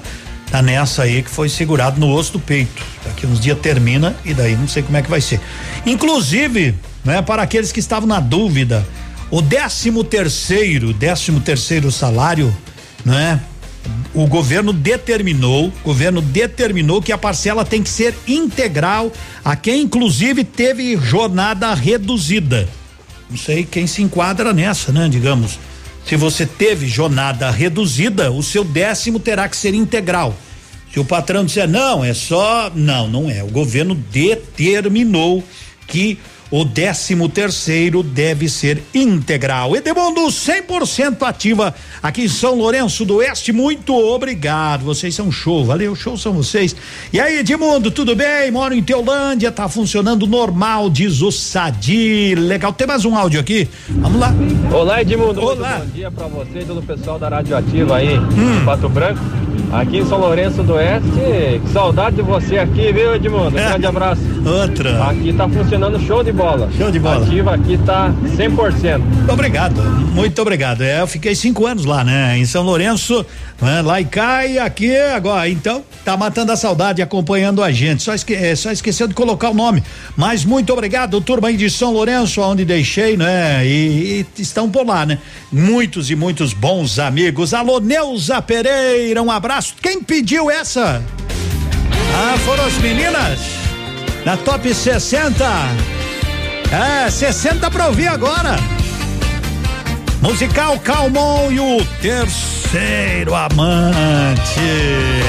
[0.51, 2.83] tá nessa aí que foi segurado no osso do peito.
[3.05, 5.41] Daqui uns dias termina e daí não sei como é que vai ser.
[5.85, 6.75] Inclusive,
[7.05, 8.87] né, para aqueles que estavam na dúvida,
[9.31, 12.55] o décimo terceiro, décimo terceiro salário,
[13.05, 13.41] né?
[14.15, 19.13] O governo determinou, governo determinou que a parcela tem que ser integral
[19.45, 22.69] a quem inclusive teve jornada reduzida.
[23.31, 25.09] Não sei quem se enquadra nessa, né?
[25.09, 25.59] Digamos,
[26.07, 30.35] se você teve jornada reduzida, o seu décimo terá que ser integral.
[30.93, 33.43] Se o patrão disser não, é só, não, não é.
[33.43, 35.45] O governo determinou
[35.87, 36.19] que
[36.51, 39.77] o décimo terceiro deve ser integral.
[39.77, 43.53] Edmundo, 100% ativa aqui em São Lourenço do Oeste.
[43.53, 44.85] Muito obrigado.
[44.85, 45.65] Vocês são show.
[45.65, 46.75] Valeu, show são vocês.
[47.13, 48.51] E aí, Edmundo, tudo bem?
[48.51, 52.35] Moro em Teolândia, tá funcionando normal, diz o Sadi.
[52.35, 52.73] Legal.
[52.73, 53.69] Tem mais um áudio aqui?
[53.89, 54.35] Vamos lá.
[54.73, 55.41] Olá, Edmundo.
[55.41, 55.79] Olá.
[55.79, 59.21] Bom dia pra você e todo o pessoal da Radioativa aí, em Pato Branco.
[59.73, 63.49] Aqui em São Lourenço do Oeste, que saudade de você aqui, viu, Edmundo?
[63.49, 64.23] Um grande abraço.
[64.47, 65.05] Outra.
[65.05, 66.69] Aqui tá funcionando show de bola.
[66.77, 67.25] Show de bola.
[67.25, 69.01] Ativa aqui tá 100%.
[69.31, 69.83] Obrigado,
[70.15, 70.83] muito obrigado.
[70.83, 72.39] É, eu fiquei cinco anos lá, né?
[72.39, 73.25] Em São Lourenço,
[73.61, 73.83] né?
[73.83, 74.09] lá e
[74.49, 75.49] e aqui agora.
[75.49, 78.03] Então, tá matando a saudade acompanhando a gente.
[78.03, 79.83] Só, esque, é, só esqueceu de colocar o nome.
[80.17, 83.67] Mas muito obrigado, turma aí de São Lourenço, onde deixei, né?
[83.67, 85.19] E, e estão por lá, né?
[85.51, 87.53] Muitos e muitos bons amigos.
[87.53, 89.75] Alô, Neuza Pereira, um abraço.
[89.81, 91.03] Quem pediu essa?
[92.15, 93.39] Ah, foram as meninas?
[94.25, 95.45] Na top 60.
[96.71, 98.57] É, 60 pra ouvir agora.
[100.21, 104.61] Musical Calmon e o terceiro amante.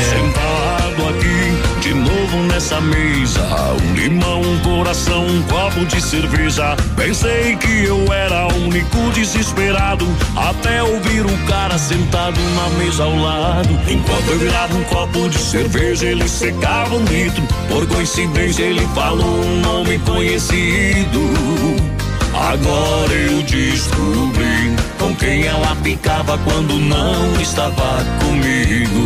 [0.10, 3.42] Sentado aqui, de novo nessa mesa.
[3.84, 6.76] Um limão, um coração, um copo de cerveja.
[6.96, 10.08] Pensei que eu era o único desesperado.
[10.36, 13.70] Até ouvir o cara sentado na mesa ao lado.
[13.88, 17.44] Enquanto eu virava um copo de cerveja, ele secava um litro.
[17.68, 21.99] Por coincidência, ele falou um nome conhecido.
[22.34, 29.06] Agora eu descobri com quem ela ficava quando não estava comigo.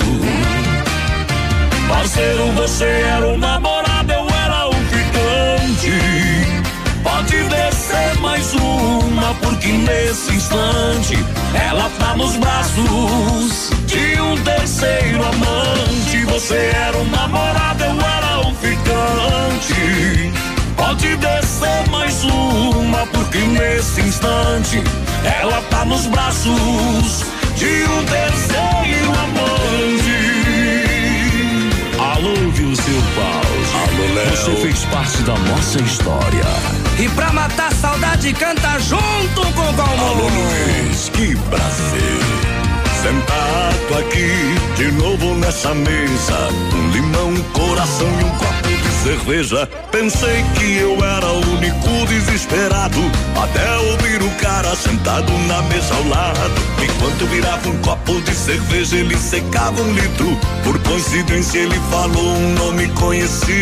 [1.88, 5.92] Parceiro, você era o namorado, eu era o ficante.
[7.04, 11.18] Pode descer mais uma, porque nesse instante
[11.54, 16.26] ela tá nos braços de um terceiro amante.
[16.26, 20.43] Você era o namorado, eu era o ficante.
[20.94, 24.84] Pode descer mais uma, porque nesse instante
[25.42, 27.26] ela tá nos braços
[27.56, 30.14] de um terceiro amante.
[31.98, 33.70] Alô, viu seu Paus?
[33.82, 34.38] Alô, Léo.
[34.38, 36.46] Você fez parte da nossa história.
[37.00, 40.10] E pra matar a saudade, canta junto com o Calmon.
[40.10, 42.20] Alô, Luiz, que prazer.
[43.02, 44.30] Sentado aqui,
[44.78, 46.50] de novo nessa mesa.
[46.76, 48.53] Um limão, um coração e um copo
[49.04, 49.68] cerveja.
[49.92, 53.00] Pensei que eu era o único desesperado.
[53.36, 56.62] Até ouvir o cara sentado na mesa ao lado.
[56.82, 60.38] Enquanto virava um copo de cerveja, ele secava um litro.
[60.64, 63.54] Por coincidência, ele falou um nome conhecido.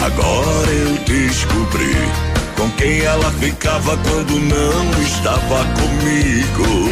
[0.00, 1.94] Agora eu descobri
[2.56, 6.88] com quem ela ficava quando não estava comigo.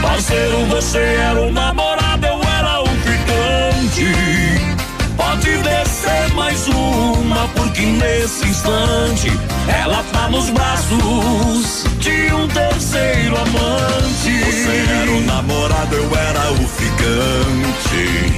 [0.00, 4.47] Parceiro, você era o namorado, eu era o ficante.
[5.18, 9.32] Pode descer mais uma, porque nesse instante
[9.82, 14.44] ela tá nos braços de um terceiro amante.
[14.46, 18.32] Você era o namorado, eu era o ficante.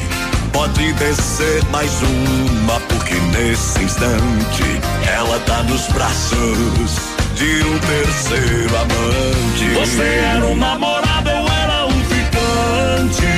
[0.53, 6.99] Pode descer mais uma, porque nesse instante ela tá nos braços
[7.37, 9.75] de um terceiro amante.
[9.75, 13.31] Você era o namorado, eu era o ficante.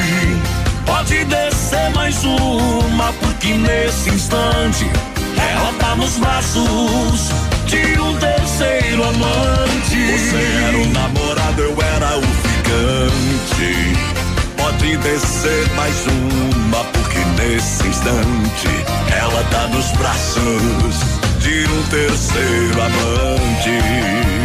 [0.86, 2.81] Pode descer mais uma,
[3.42, 4.88] porque nesse instante
[5.36, 7.32] ela tá nos braços
[7.66, 10.12] de um terceiro amante.
[10.16, 10.36] Você
[10.68, 13.96] era o namorado, eu era o ficante.
[14.56, 18.68] Pode descer mais uma, porque nesse instante
[19.10, 20.94] ela tá nos braços
[21.40, 24.41] de um terceiro amante.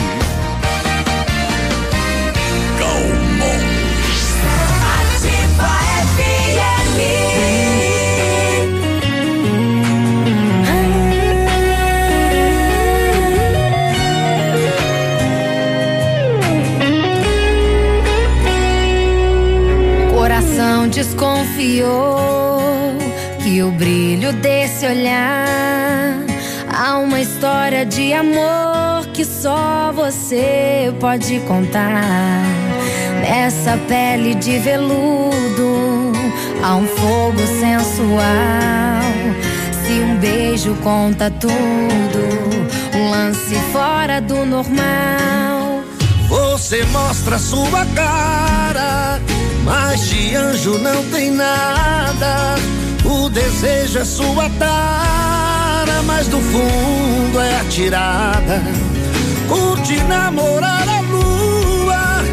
[20.97, 22.57] Desconfiou
[23.43, 26.17] que o brilho desse olhar
[26.73, 32.41] há uma história de amor que só você pode contar.
[33.21, 36.13] Nessa pele de veludo
[36.63, 38.17] há um fogo sensual.
[39.85, 41.53] Se um beijo conta tudo,
[42.95, 45.83] um lance fora do normal.
[46.27, 49.21] Você mostra sua cara,
[49.67, 52.55] mas de anjo não tem nada.
[53.03, 58.63] O desejo é sua tara, mas do fundo é atirada.
[59.49, 62.23] Curte namorar a lua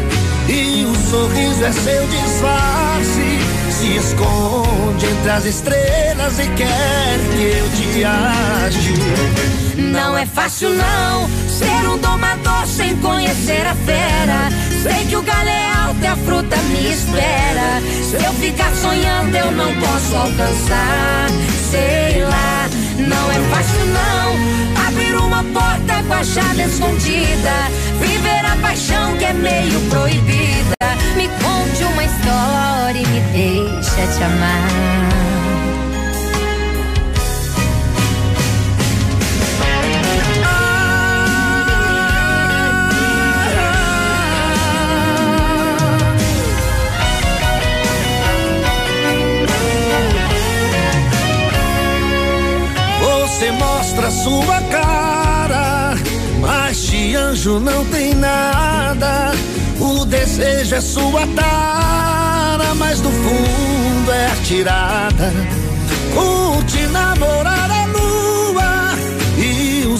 [0.47, 3.39] e o sorriso é seu disfarce.
[3.69, 8.93] Se esconde entre as estrelas e quer que eu te ache.
[9.77, 14.74] Não é fácil não ser um domador sem conhecer a fera.
[14.85, 17.81] Sei que o galho é alto e a fruta me espera.
[18.07, 21.27] Se eu ficar sonhando, eu não posso alcançar.
[21.71, 22.69] Sei lá,
[22.99, 27.51] não é fácil não abrir uma porta com a chave escondida.
[27.99, 30.75] Viver a paixão que é meio proibida.
[31.17, 35.34] Me conte uma história e me deixa te amar.
[53.55, 55.95] Mostra sua cara,
[56.39, 59.31] mas de anjo não tem nada.
[59.79, 65.33] O desejo é sua tara, mas no fundo é atirada.
[66.13, 67.74] Curte namorar a lua e o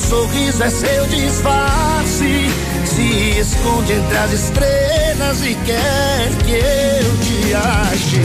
[0.05, 2.49] sorriso é seu disfarce.
[2.85, 8.21] Se esconde entre as estrelas e quer que eu te ache.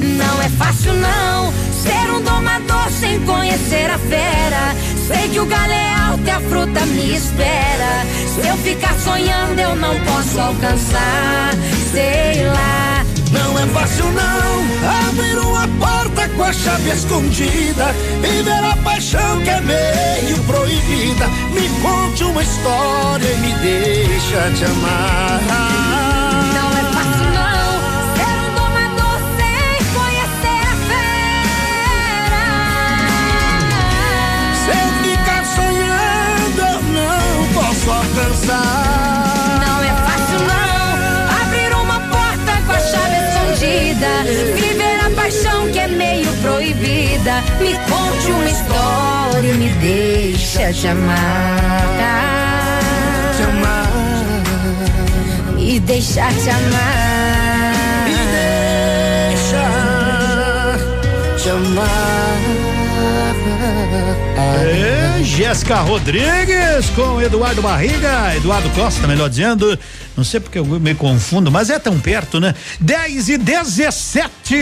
[0.00, 1.52] Não é fácil não
[1.82, 4.74] ser um domador sem conhecer a fera.
[5.06, 8.06] Sei que o galho é alto e a fruta me espera.
[8.34, 11.50] Se eu ficar sonhando, eu não posso alcançar.
[11.92, 12.79] Sei lá.
[13.30, 19.40] Não é fácil não abrir uma porta com a chave escondida e ver a paixão
[19.42, 21.28] que é meio proibida.
[21.52, 25.40] Me conte uma história e me deixa te amar.
[26.54, 26.70] Não
[44.00, 44.24] escondida.
[44.54, 47.42] Viver a paixão que é meio proibida.
[47.60, 51.18] Me conte uma história e me deixa te amar.
[53.36, 53.88] Te amar.
[55.58, 57.74] E deixar te amar.
[58.06, 58.14] Me
[59.36, 59.58] deixa
[61.36, 62.20] te amar.
[64.36, 69.78] É, Jéssica Rodrigues com Eduardo Barriga, Eduardo Costa, melhor dizendo.
[70.16, 72.54] Não sei porque eu me confundo, mas é tão perto, né?
[72.80, 74.54] 10 e 17.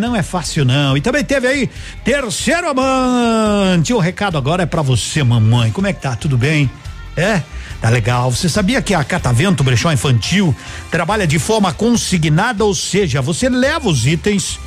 [0.00, 0.96] Não é fácil, não.
[0.96, 1.70] E também teve aí
[2.04, 3.92] terceiro amante.
[3.92, 5.70] O recado agora é pra você, mamãe.
[5.70, 6.16] Como é que tá?
[6.16, 6.70] Tudo bem?
[7.16, 7.42] É?
[7.80, 8.30] Tá legal.
[8.30, 10.54] Você sabia que a Catavento Brechó Infantil
[10.90, 14.58] trabalha de forma consignada, ou seja, você leva os itens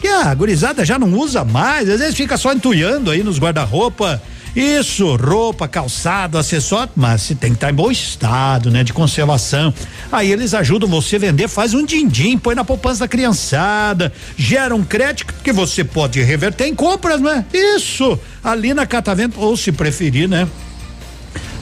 [0.00, 4.20] que a gurizada já não usa mais, às vezes fica só entulhando aí nos guarda-roupa.
[4.54, 8.84] Isso, roupa, calçado, acessório, mas se tem que estar em bom estado, né?
[8.84, 9.72] De conservação.
[10.10, 14.74] Aí eles ajudam você a vender, faz um din-din, põe na poupança da criançada, gera
[14.74, 17.46] um crédito que você pode reverter em compras, né?
[17.52, 20.46] Isso, ali na Catavento, ou se preferir, né?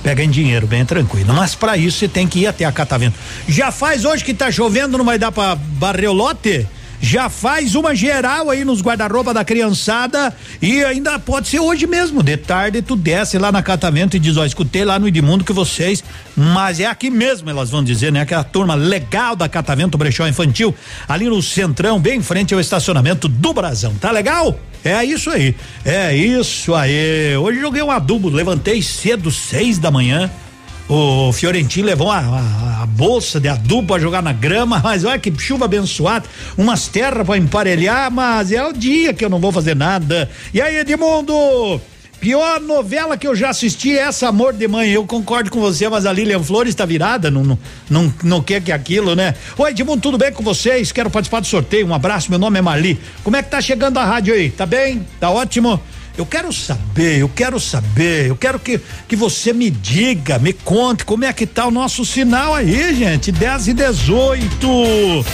[0.03, 1.32] pega em dinheiro, bem tranquilo.
[1.32, 3.16] Mas para isso você tem que ir até a Catavento.
[3.47, 6.66] Já faz hoje que tá chovendo, não vai dar para barrer o lote?
[7.01, 12.22] Já faz uma geral aí nos guarda-roupa da criançada e ainda pode ser hoje mesmo.
[12.22, 15.53] De tarde tu desce lá na Catavento e diz: Ó, escutei lá no Edmundo que
[15.53, 16.05] vocês,
[16.36, 18.20] mas é aqui mesmo, elas vão dizer, né?
[18.20, 20.74] Aquela turma legal da Catavento Brechó Infantil,
[21.09, 23.94] ali no Centrão, bem em frente ao estacionamento do Brasão.
[23.94, 24.59] Tá legal?
[24.84, 25.55] É isso aí.
[25.84, 27.36] É isso aí.
[27.36, 30.30] Hoje joguei um adubo, levantei cedo, seis da manhã.
[30.93, 35.20] O Fiorentino levou a, a, a bolsa de adubo pra jogar na grama, mas olha
[35.20, 36.26] que chuva abençoada,
[36.59, 40.28] umas terras pra emparelhar, mas é o dia que eu não vou fazer nada.
[40.53, 41.80] E aí, Edmundo?
[42.18, 44.91] Pior novela que eu já assisti é essa Amor de Mãe.
[44.91, 48.61] Eu concordo com você, mas a Lilian Flores está virada, não, não, não, não quer
[48.61, 49.36] que aquilo, né?
[49.57, 50.91] Oi, Edmundo, tudo bem com vocês?
[50.91, 51.86] Quero participar do sorteio.
[51.86, 52.99] Um abraço, meu nome é Marli.
[53.22, 54.51] Como é que tá chegando a rádio aí?
[54.51, 55.07] Tá bem?
[55.20, 55.80] Tá ótimo?
[56.21, 61.03] Eu quero saber, eu quero saber, eu quero que, que você me diga, me conte
[61.03, 63.33] como é que tá o nosso sinal aí, gente.
[63.33, 65.25] 10 e 18.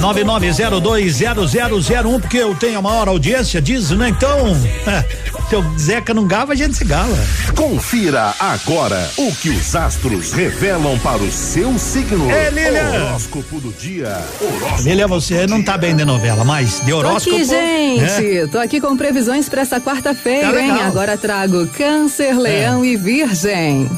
[0.00, 4.08] 99020001, porque eu tenho a maior audiência, diz, né?
[4.08, 5.04] Então, é,
[5.48, 7.16] se o Zeca não gava, a gente se gala.
[7.54, 12.30] Confira agora o que os astros revelam para o seu signo.
[12.30, 13.08] É, Lilian.
[13.10, 14.18] Horóscopo do dia.
[14.40, 14.82] Horóscopo.
[14.82, 17.36] Lilian, você não tá bem de novela, mas de Tô horóscopo.
[17.36, 18.22] aqui, gente.
[18.22, 18.46] né?
[18.50, 20.70] Tô aqui com previsões para essa quarta-feira, Tá hein?
[20.82, 23.88] Agora trago Câncer, Leão e Virgem.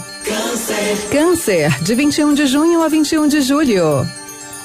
[1.10, 4.06] Câncer, de 21 de junho a 21 de julho.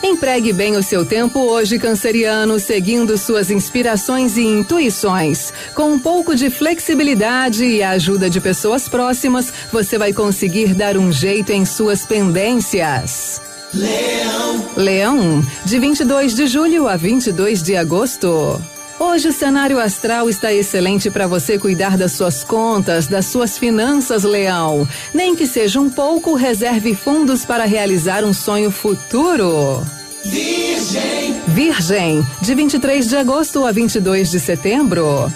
[0.04, 5.52] Empregue bem o seu tempo hoje, canceriano, seguindo suas inspirações e intuições.
[5.74, 10.98] Com um pouco de flexibilidade e a ajuda de pessoas próximas, você vai conseguir dar
[10.98, 13.41] um jeito em suas pendências.
[13.74, 14.70] Leão.
[14.78, 18.62] Leão, de 22 de julho a 22 de agosto.
[19.00, 24.24] Hoje o cenário astral está excelente para você cuidar das suas contas, das suas finanças,
[24.24, 24.88] Leão.
[25.14, 29.86] Nem que seja um pouco, reserve fundos para realizar um sonho futuro.
[30.26, 31.41] Virgem.
[31.48, 35.32] Virgem, de 23 de agosto a 22 de setembro.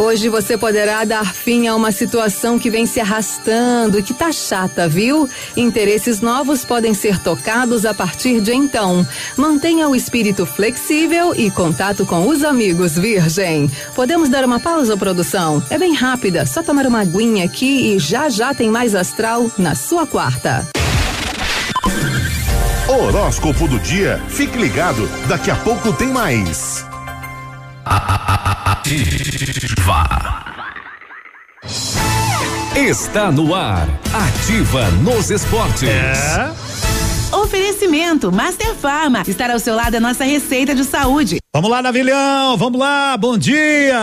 [0.00, 4.32] Hoje você poderá dar fim a uma situação que vem se arrastando e que tá
[4.32, 5.28] chata, viu?
[5.54, 9.06] Interesses novos podem ser tocados a partir de então.
[9.36, 13.70] Mantenha o espírito flexível e contato com os amigos, Virgem.
[13.94, 15.62] Podemos dar uma pausa, produção?
[15.68, 19.74] É bem rápida, só tomar uma aguinha aqui e já já tem mais astral na
[19.74, 20.66] sua quarta.
[22.88, 24.18] Horóscopo do dia.
[24.30, 26.88] Fique ligado, daqui a pouco tem mais.
[27.90, 29.00] Ativa.
[32.76, 33.88] Está no ar.
[34.14, 35.88] Ativa nos esportes.
[35.88, 36.52] É.
[37.50, 39.24] Oferecimento Master Farma.
[39.26, 41.40] Estar ao seu lado é nossa receita de saúde.
[41.52, 43.98] Vamos lá, Navilhão, vamos lá, bom dia!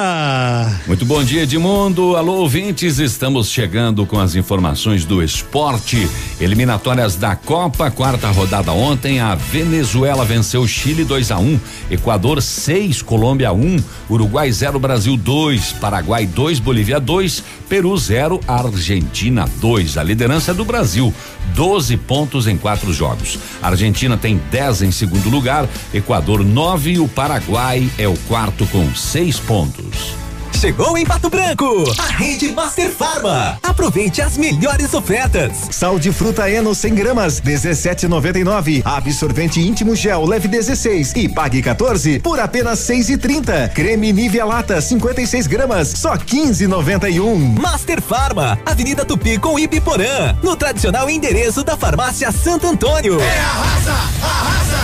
[0.86, 2.18] Muito bom dia, Edmundo.
[2.18, 6.10] Alô, ouvintes, estamos chegando com as informações do esporte.
[6.42, 11.60] Eliminatórias da Copa, quarta rodada ontem, a Venezuela venceu o Chile 2 a 1 um,
[11.90, 18.42] Equador 6, Colômbia 1, um, Uruguai 0, Brasil 2, Paraguai 2, Bolívia 2, Peru 0,
[18.46, 19.98] Argentina 2.
[19.98, 21.14] A liderança é do Brasil,
[21.56, 23.37] 12 pontos em quatro jogos.
[23.62, 28.66] A Argentina tem 10 em segundo lugar, Equador 9 e o Paraguai é o quarto
[28.68, 30.27] com seis pontos.
[30.60, 33.60] Chegou em Pato Branco, a rede Master Farma.
[33.62, 35.52] Aproveite as melhores ofertas.
[35.70, 38.82] Sal de fruta Eno 100 gramas, 17,99.
[38.84, 43.72] Absorvente íntimo gel leve 16 e pague 14 por apenas 6,30.
[43.72, 47.60] Creme Nivea Lata 56 gramas, só 15,91.
[47.62, 53.22] Master Farma, Avenida Tupi com Ipiporã, no tradicional endereço da Farmácia Santo Antônio.
[53.22, 53.94] É arrasa,
[54.24, 54.78] arrasa,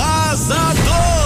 [0.00, 1.25] arrasador.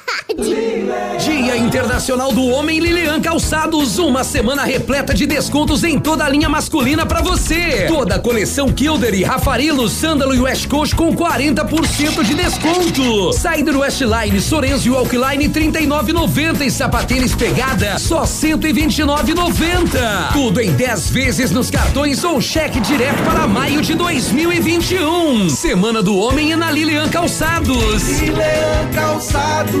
[1.23, 6.47] Dia Internacional do Homem Lilian Calçados, uma semana repleta de descontos em toda a linha
[6.47, 7.85] masculina para você.
[7.87, 13.33] Toda a coleção Kilder e Rafarilo, Sândalo e West Coast com 40% de desconto.
[13.33, 20.31] Saída Westline, Sorenzo e Walkline 39,90 e sapatênis pegada só 129,90.
[20.33, 25.49] Tudo em 10 vezes nos cartões ou cheque direto para maio de 2021.
[25.49, 28.19] Semana do Homem é na Lilian Calçados.
[28.19, 29.80] Lilian Calçados.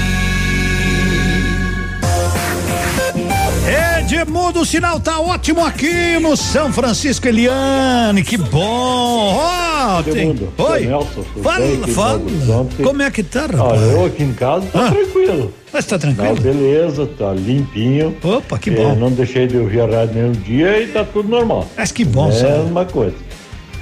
[3.65, 9.35] Edmundo, o sinal tá ótimo aqui no São Francisco Eliane, que bom!
[9.37, 10.29] Ó, oh, tem...
[10.31, 11.77] Edmundo, Oi, Nelson, fala, bem?
[11.93, 12.21] Fala.
[12.83, 13.61] Como é que tá, rapaz?
[13.61, 14.91] Olha, eu aqui em casa tá Ah.
[14.91, 15.53] tranquilo.
[15.71, 16.35] Mas tá tranquilo?
[16.35, 18.17] Tá beleza, tá limpinho.
[18.23, 18.95] Opa, que Eh, bom.
[18.95, 21.67] não deixei de ouvir a rádio nenhum dia e tá tudo normal.
[21.77, 22.65] Mas que bom, É senhor.
[22.65, 23.15] uma coisa.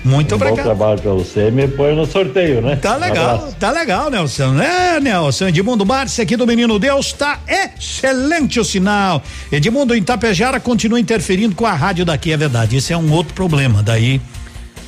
[0.04, 0.58] Muito um obrigado.
[0.58, 2.78] Bom trabalho pra você, me põe no sorteio, né?
[2.78, 3.56] Tá Um legal, abraço.
[3.60, 4.60] tá legal, Nelson.
[4.62, 9.22] É, Nelson, Edmundo Márcia aqui do Menino Deus, tá excelente o sinal.
[9.52, 12.78] Edmundo em Tapejara continua interferindo com a rádio daqui, é verdade.
[12.78, 13.84] Isso é um outro problema.
[13.84, 14.22] Daí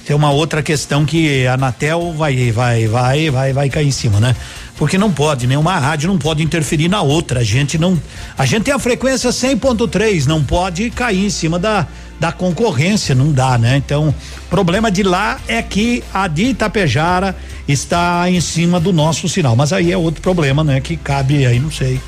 [0.05, 4.20] tem uma outra questão que a Anatel vai, vai, vai, vai, vai cair em cima,
[4.20, 4.36] né?
[4.78, 7.41] Porque não pode, nenhuma rádio não pode interferir na outra.
[7.41, 8.01] A gente não,
[8.38, 11.86] a gente tem a frequência 100.3, não pode cair em cima da
[12.22, 13.78] da concorrência, não dá, né?
[13.78, 14.13] Então,
[14.47, 17.36] problema de lá é que a de Itapejara
[17.67, 20.80] está em cima do nosso sinal, mas aí é outro problema, né?
[20.80, 21.99] Que cabe aí, não sei.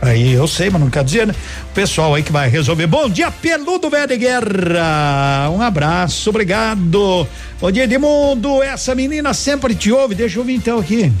[0.00, 1.34] Aí eu sei, mas não quer dizer, né?
[1.70, 2.86] O pessoal aí que vai resolver.
[2.86, 5.50] Bom dia, peludo velho de guerra.
[5.50, 7.28] Um abraço, obrigado.
[7.60, 8.62] Bom dia, Edmundo.
[8.62, 10.14] Essa menina sempre te ouve.
[10.14, 11.12] Deixa eu ouvir então aqui.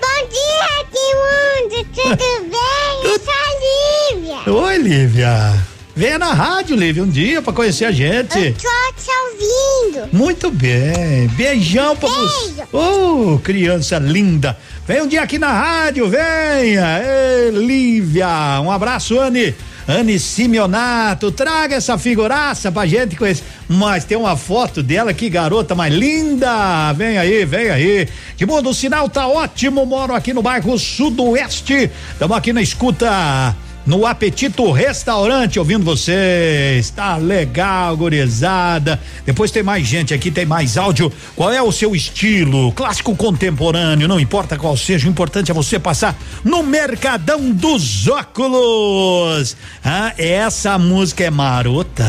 [0.00, 2.16] Bom dia, Edmundo, tudo
[2.48, 3.04] bem?
[3.04, 4.50] Eu sou a Lívia.
[4.50, 5.77] Oi, Lívia.
[5.98, 8.38] Venha na rádio, Lívia, um dia pra conhecer a gente.
[8.38, 10.08] Eu tô te ouvindo.
[10.12, 11.26] Muito bem.
[11.36, 12.62] Beijão pra você.
[12.72, 14.56] Ô, criança linda.
[14.86, 17.00] Vem um dia aqui na rádio, venha.
[17.02, 18.28] Ê, Lívia.
[18.62, 19.52] Um abraço, Anne.
[19.88, 23.42] Anne Simeonato, traga essa figuraça pra gente conhecer.
[23.68, 26.92] Mas tem uma foto dela, que garota mais linda.
[26.92, 28.08] Vem aí, vem aí.
[28.36, 29.84] Que mundo, o sinal tá ótimo.
[29.84, 31.90] Moro aqui no bairro Sudoeste.
[32.12, 33.56] Estamos aqui na escuta
[33.88, 36.90] no Apetito Restaurante, ouvindo vocês.
[36.90, 39.00] Tá legal, gurizada.
[39.24, 41.10] Depois tem mais gente aqui, tem mais áudio.
[41.34, 42.70] Qual é o seu estilo?
[42.72, 46.14] Clássico contemporâneo, não importa qual seja, o importante é você passar
[46.44, 49.56] no Mercadão dos Óculos.
[49.82, 52.04] Ah, essa música é marota.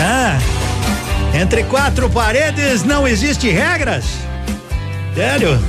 [0.00, 0.38] Ah,
[1.34, 4.04] entre quatro paredes não existe regras?
[5.12, 5.60] Sério?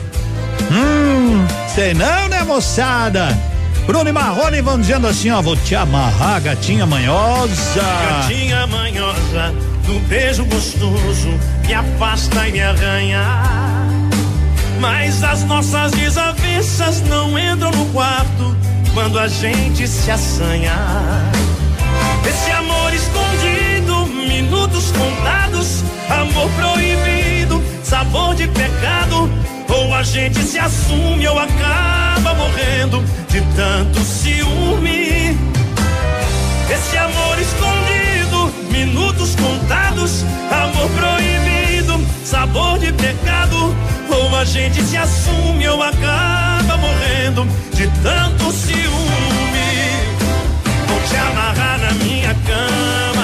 [0.71, 3.49] Hum, sei não, né, moçada?
[3.89, 7.81] Bruno e Marrone vão dizendo assim, ó, vou te amarrar, gatinha manhosa.
[7.81, 9.51] Gatinha manhosa,
[9.83, 11.29] do beijo gostoso,
[11.65, 13.23] me afasta e me arranha.
[14.79, 18.55] Mas as nossas desavenças não entram no quarto
[18.93, 20.75] quando a gente se assanha.
[22.29, 29.27] Esse amor escondido, minutos contados, amor proibido, sabor de pecado.
[29.70, 35.38] Ou a gente se assume ou acaba morrendo de tanto ciúme.
[36.72, 43.76] Esse amor escondido, minutos contados, amor proibido, sabor de pecado.
[44.09, 49.30] Ou a gente se assume ou acaba morrendo de tanto ciúme.
[50.88, 53.18] Vou te amarrar na minha cama,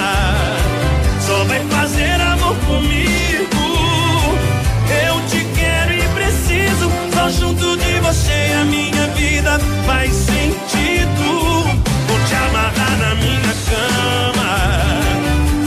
[13.70, 15.02] cama,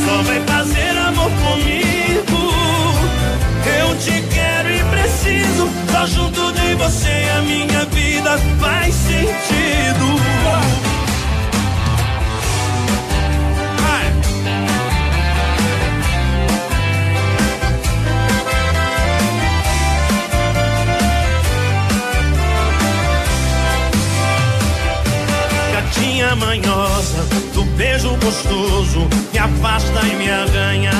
[0.05, 2.53] só vai fazer amor comigo.
[3.79, 10.19] Eu te quero e preciso, só junto de você a minha vida faz sentido.
[26.35, 27.38] Manhosa,
[27.79, 30.91] beijo gostoso, me afasta e me arranha.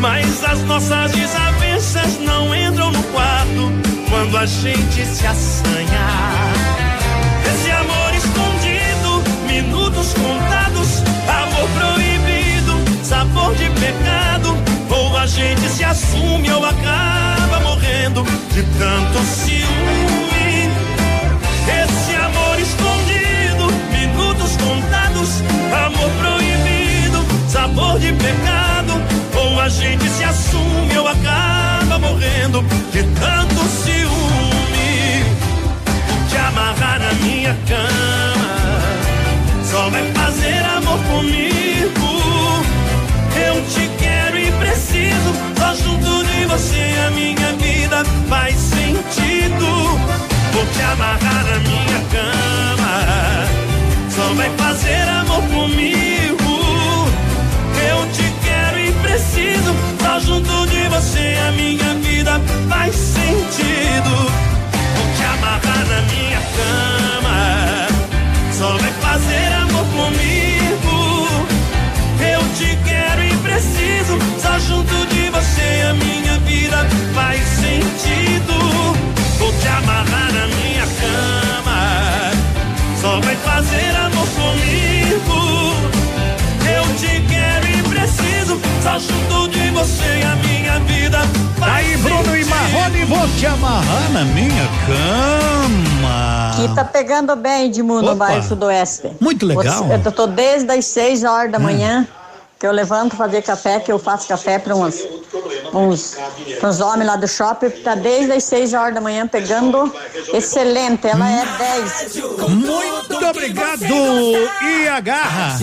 [0.00, 3.70] Mas as nossas desavenças não entram no quarto
[4.08, 6.06] quando a gente se assanha.
[7.46, 14.56] Esse amor escondido, minutos contados, amor proibido, sabor de pecado.
[14.90, 20.29] Ou a gente se assume ou acaba morrendo de tanto ciúme.
[27.50, 28.92] Sabor de pecado.
[29.34, 35.24] Ou a gente se assume ou acaba morrendo de tanto ciúme.
[36.28, 38.80] Te amarrar na minha cama,
[39.64, 42.10] só vai fazer amor comigo.
[43.46, 49.98] Eu te quero e preciso, só junto de você a minha vida faz sentido.
[50.52, 53.46] Vou te amarrar na minha cama,
[54.10, 56.09] só vai fazer amor comigo.
[59.20, 64.10] Preciso, só junto de você a minha vida faz sentido.
[64.96, 67.88] Vou te amarrar na minha cama,
[68.52, 71.28] só vai fazer amor comigo.
[72.32, 78.54] Eu te quero e preciso, só junto de você a minha vida faz sentido.
[79.38, 82.30] Vou te amarrar na minha cama,
[83.00, 84.79] só vai fazer amor comigo.
[88.58, 91.18] Preciso, só junto de você a minha vida
[91.62, 92.44] Aí, Bruno e.
[92.44, 96.50] Marrone, vou te amarrar na minha cama.
[96.52, 99.10] Aqui tá pegando bem, Edmundo, no bairro Sudoeste.
[99.20, 99.84] Muito legal.
[99.84, 102.06] Você- Eu tô desde as 6 horas da manhã
[102.60, 105.02] que eu levanto fazer café, que eu faço café para uns,
[105.72, 106.18] uns,
[106.62, 107.70] uns homens lá do shopping.
[107.70, 109.90] Tá desde as 6 horas da manhã pegando
[110.34, 111.08] excelente.
[111.08, 111.42] Ela é
[111.78, 112.16] 10.
[112.50, 113.82] Muito obrigado.
[113.82, 115.58] E agarra.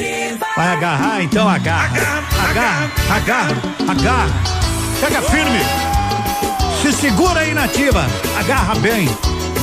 [0.56, 1.98] Vai agarrar, então agarra.
[2.50, 3.56] Agarra, agarra,
[3.88, 4.30] agarra.
[5.00, 5.60] Pega firme.
[6.82, 8.08] Se segura aí nativa.
[8.40, 9.08] Agarra bem.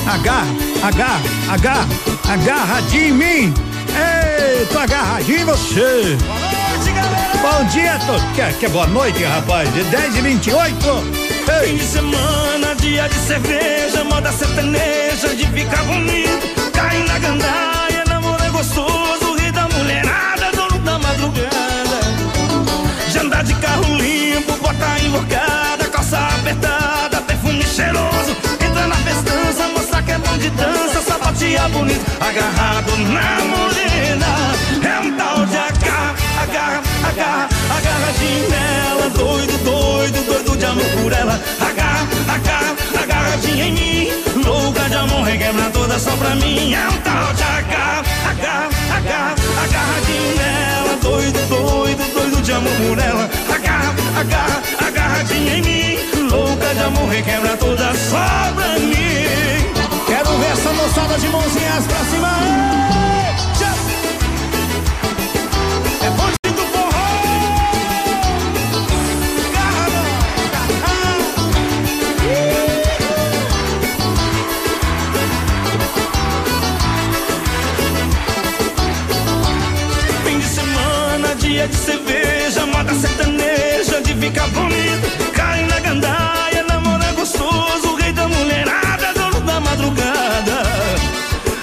[0.07, 0.47] Agarra,
[0.85, 1.20] agarra,
[2.28, 2.80] agarra.
[2.93, 3.55] Em mim.
[3.89, 6.16] Ei, tô agarradinho em você.
[7.45, 8.14] Bom dia, tô.
[8.34, 9.70] Quer, quer boa noite, rapaz?
[9.74, 10.76] De 10 e 28
[11.45, 18.42] Fim de semana, dia de cerveja, moda sertaneja, de ficar bonito, cair na gandaia, namoro
[18.42, 22.01] é gostoso, rir da mulherada, dono da madrugada.
[23.11, 28.34] Já andar de carro limpo, bota invocada, calça apertada, perfume cheiroso,
[28.66, 34.34] entra na festança, mostrar que é bom de dança, sapatear bonito, agarrado na morena.
[34.82, 35.53] É um tal de
[37.09, 38.12] agarra, agarra,
[38.50, 39.11] nela.
[39.11, 41.40] Doido, doido, doido de amor por ela.
[41.61, 44.12] Agarra, agarra, agarradinha em mim.
[44.44, 46.74] Louca de amor, requebra toda só pra mim.
[46.74, 49.34] É um tal de agarra, agarra, agarra,
[49.64, 50.96] agarradinho nela.
[51.02, 53.30] Doido, doido, doido de amor por ela.
[53.55, 56.28] Agarra, agarra, agarradinha em mim.
[56.30, 59.34] Louca de amor, requebra toda só pra mim.
[60.07, 63.03] Quero ver essa moçada de mãozinhas pra cima.
[81.64, 85.32] Dia de cerveja, moda sertaneja, de ficar bonito.
[85.32, 90.62] Cai na gandaia, namora gostoso, rei da mulherada, dono da madrugada.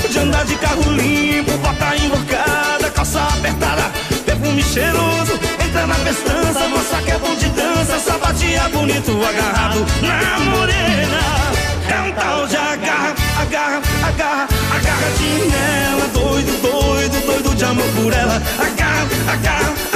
[0.09, 3.91] De andar de carro limpo, bota invocada, calça apertada,
[4.25, 5.39] perfume cheiroso.
[5.63, 11.21] Entra na festança, moça que é bom de dança, sapatia bonito, agarrado na morena.
[11.89, 18.13] É um tal de agarra, agarra, agarra, agarradinho nela, doido, doido, doido de amor por
[18.13, 18.41] ela.
[18.59, 19.90] Agarra, agarra,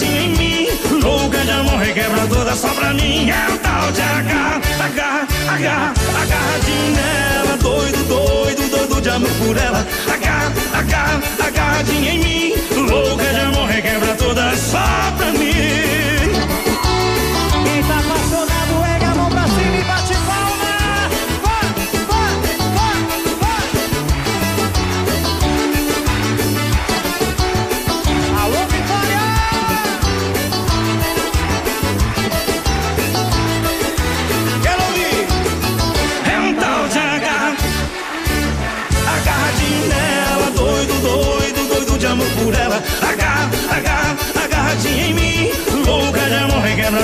[0.00, 0.68] agarradinho em mim,
[1.02, 3.30] louca de amor, requebra toda só pra mim.
[3.30, 9.56] É um tal de agarra, agarra, agarra, agarradinho nela, doido, doido, doido de amor por
[9.56, 9.86] ela.
[10.12, 12.54] Agarra, agarra, agarradinho em mim,
[12.90, 14.14] louca de amor, requebra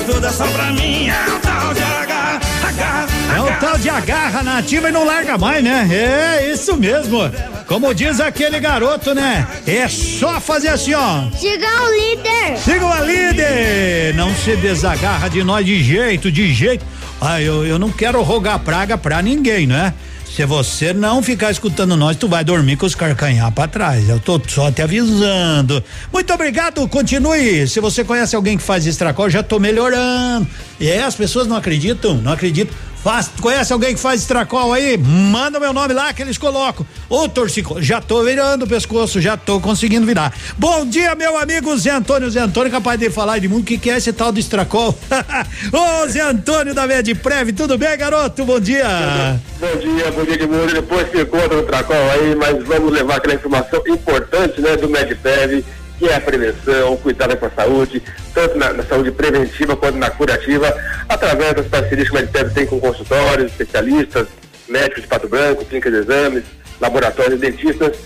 [0.06, 1.08] toda só pra mim.
[1.08, 5.04] É um tal de agarra, agarra, É o tal de agarra na ativa e não
[5.04, 5.88] larga mais, né?
[5.90, 7.18] É, isso mesmo.
[7.66, 9.46] Como diz aquele garoto, né?
[9.66, 11.24] É só fazer assim, ó.
[11.36, 12.58] Siga o líder.
[12.58, 14.14] Siga a líder!
[14.14, 16.84] Não se desagarra de nós de jeito, de jeito.
[17.20, 19.92] Ah, eu, eu não quero rogar praga pra ninguém, né?
[20.36, 24.06] Se você não ficar escutando nós, tu vai dormir com os carcanhar pra trás.
[24.06, 25.82] Eu tô só te avisando.
[26.12, 27.66] Muito obrigado, continue.
[27.66, 30.46] Se você conhece alguém que faz estracol, já tô melhorando.
[30.78, 32.76] É, as pessoas não acreditam, não acreditam.
[33.06, 34.98] Faz, conhece alguém que faz estracol aí?
[34.98, 36.84] Manda meu nome lá que eles colocam.
[37.08, 40.34] Ô torcicolo, já tô virando o pescoço, já tô conseguindo virar.
[40.58, 42.28] Bom dia, meu amigo Zé Antônio.
[42.28, 44.92] Zé Antônio, capaz de falar de mundo, o que, que é esse tal do estracol?
[45.72, 48.44] Ô Zé Antônio da Medprev, tudo bem, garoto?
[48.44, 49.40] Bom dia.
[49.60, 50.72] Bom dia, bom dia de mundo.
[50.72, 55.64] Depois se encontra o Tracol aí, mas vamos levar aquela informação importante, né, do MedPev,
[55.98, 58.02] que é a prevenção, o cuidado com a saúde,
[58.34, 60.74] tanto na, na saúde preventiva quanto na curativa,
[61.08, 64.28] através das parcerias que o MedPev tem com consultórios, especialistas,
[64.68, 66.44] médicos de Pato Branco, clínicas de exames,
[66.80, 67.96] laboratórios, dentistas,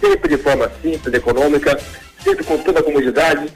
[0.00, 1.78] sempre de forma simples, econômica,
[2.22, 3.48] sempre com toda a comunidade.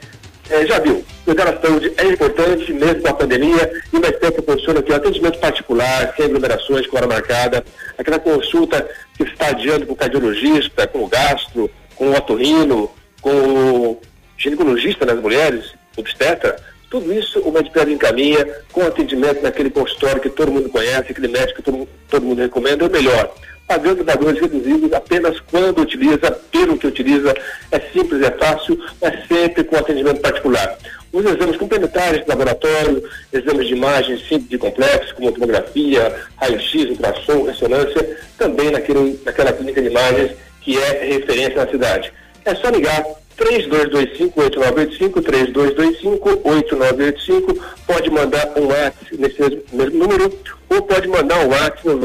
[0.51, 4.43] É, já viu, cuidar da saúde é importante, mesmo com a pandemia, e mais tempo
[4.43, 7.65] proporciona aqui um atendimento particular, sem aglomerações, com hora marcada,
[7.97, 12.91] aquela consulta que está adiando com o cardiologista, com o gastro, com o otorrino,
[13.23, 14.01] com o
[14.37, 16.57] ginecologista nas mulheres, obstetra,
[16.91, 21.55] tudo isso o Medicare encaminha com atendimento naquele consultório que todo mundo conhece, aquele médico
[21.55, 23.35] que todo, todo mundo recomenda, ou melhor,
[23.67, 27.35] pagando valores reduzidos apenas quando utiliza, pelo que utiliza,
[27.71, 30.77] é simples, é fácil, mas sempre com atendimento particular.
[31.11, 33.03] Os exames complementares de laboratório,
[33.33, 39.81] exames de imagem simples e complexos, como tomografia, raio-x, ultrassom, ressonância, também naquele, naquela clínica
[39.81, 42.13] de imagens que é referência na cidade.
[42.45, 43.05] É só ligar
[43.39, 49.41] 3225-8985, 3225-8985, pode mandar um WhatsApp nesse
[49.73, 50.31] mesmo, número,
[50.69, 51.99] ou pode mandar um WhatsApp no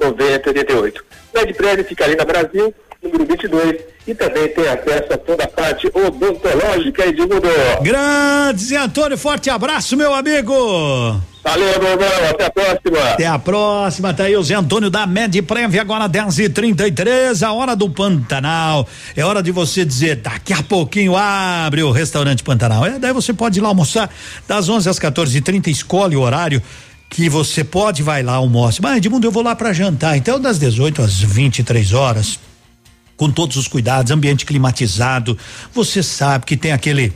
[0.00, 1.00] 98826-9088.
[1.34, 3.76] Medprévio fica ali na Brasil, número 22,
[4.06, 7.48] e também tem acesso a toda a parte odontológica e de mundo.
[7.82, 11.20] Grande Zé Antônio, forte abraço, meu amigo.
[11.46, 11.96] Valeu, irmão,
[12.28, 13.12] até a próxima.
[13.12, 17.52] Até a próxima, tá aí o Zé Antônio da Medprev, agora 10 e 33 a
[17.52, 18.84] hora do Pantanal.
[19.14, 22.84] É hora de você dizer, daqui a pouquinho abre o restaurante Pantanal.
[22.84, 24.12] É, daí você pode ir lá almoçar
[24.48, 26.60] das 11 às 14h30, escolhe o horário
[27.08, 28.82] que você pode, vai lá, almoce.
[28.82, 30.16] Mas, Edmundo, eu vou lá para jantar.
[30.16, 32.40] Então, das 18 às 23 horas,
[33.16, 35.38] com todos os cuidados, ambiente climatizado.
[35.72, 37.12] Você sabe que tem aquele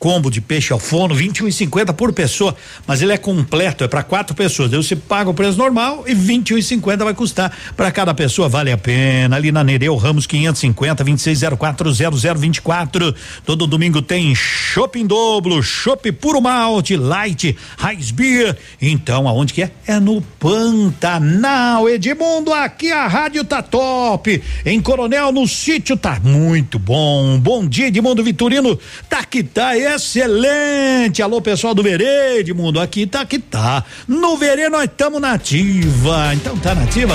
[0.00, 4.34] combo de peixe ao forno, 21,50 por pessoa, mas ele é completo, é para quatro
[4.34, 4.70] pessoas.
[4.70, 8.78] Daí você paga o preço normal e 21,50 vai custar para cada pessoa, vale a
[8.78, 9.36] pena.
[9.36, 13.14] Ali na Nereu Ramos 550 26040024.
[13.44, 18.56] Todo domingo tem shopping dobro, chopp puro malte, light, Raiz Beer.
[18.80, 19.70] Então, aonde que é?
[19.86, 21.86] É no Pantanal.
[21.90, 24.42] Edmundo, aqui a rádio tá top.
[24.64, 27.38] Em Coronel, no sítio tá muito bom.
[27.38, 28.78] Bom dia, Edmundo Vitorino.
[29.06, 31.22] Tá que tá excelente.
[31.22, 32.80] Alô, pessoal do Verê, Edmundo.
[32.80, 33.84] Aqui tá que tá.
[34.06, 36.34] No Verê nós estamos nativa.
[36.34, 37.14] Então tá nativa?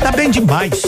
[0.00, 0.82] Tá bem demais.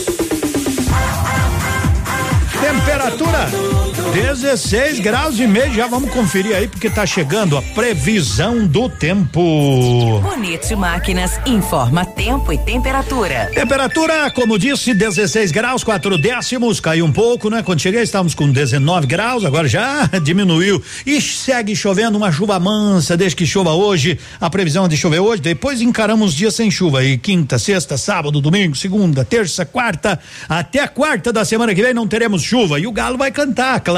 [2.61, 3.78] Temperatura
[4.13, 10.21] 16 graus e meio, já vamos conferir aí porque tá chegando a previsão do tempo.
[10.23, 13.51] Bonito Máquinas informa tempo e temperatura.
[13.53, 17.63] Temperatura, como disse, 16 graus, 4 décimos, caiu um pouco, né?
[17.63, 23.15] Quando cheguei estávamos com 19 graus, agora já diminuiu e segue chovendo uma chuva mansa,
[23.15, 27.01] desde que chova hoje, a previsão é de chover hoje, depois encaramos dias sem chuva
[27.01, 31.93] aí, quinta, sexta, sábado, domingo, segunda, terça, quarta, até a quarta da semana que vem
[31.93, 33.98] não teremos chuva e o galo vai cantar, claro,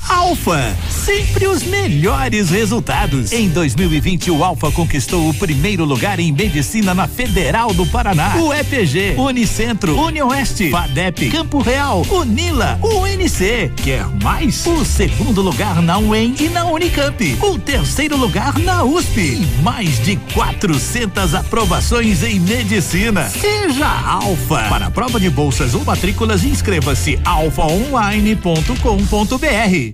[0.09, 3.31] Alfa, sempre os melhores resultados.
[3.31, 8.35] Em 2020, o Alfa conquistou o primeiro lugar em medicina na Federal do Paraná.
[8.37, 13.71] O EPG, Unicentro, Unioeste, FADEP, Campo Real, Unila, UNC.
[13.77, 14.65] Quer mais?
[14.65, 17.37] O segundo lugar na UEM e na Unicamp.
[17.41, 19.21] O terceiro lugar na USP.
[19.21, 23.29] E mais de 400 aprovações em medicina.
[23.29, 24.63] Seja Alfa.
[24.69, 29.92] Para prova de bolsas ou matrículas, inscreva-se alfaonline.com.br.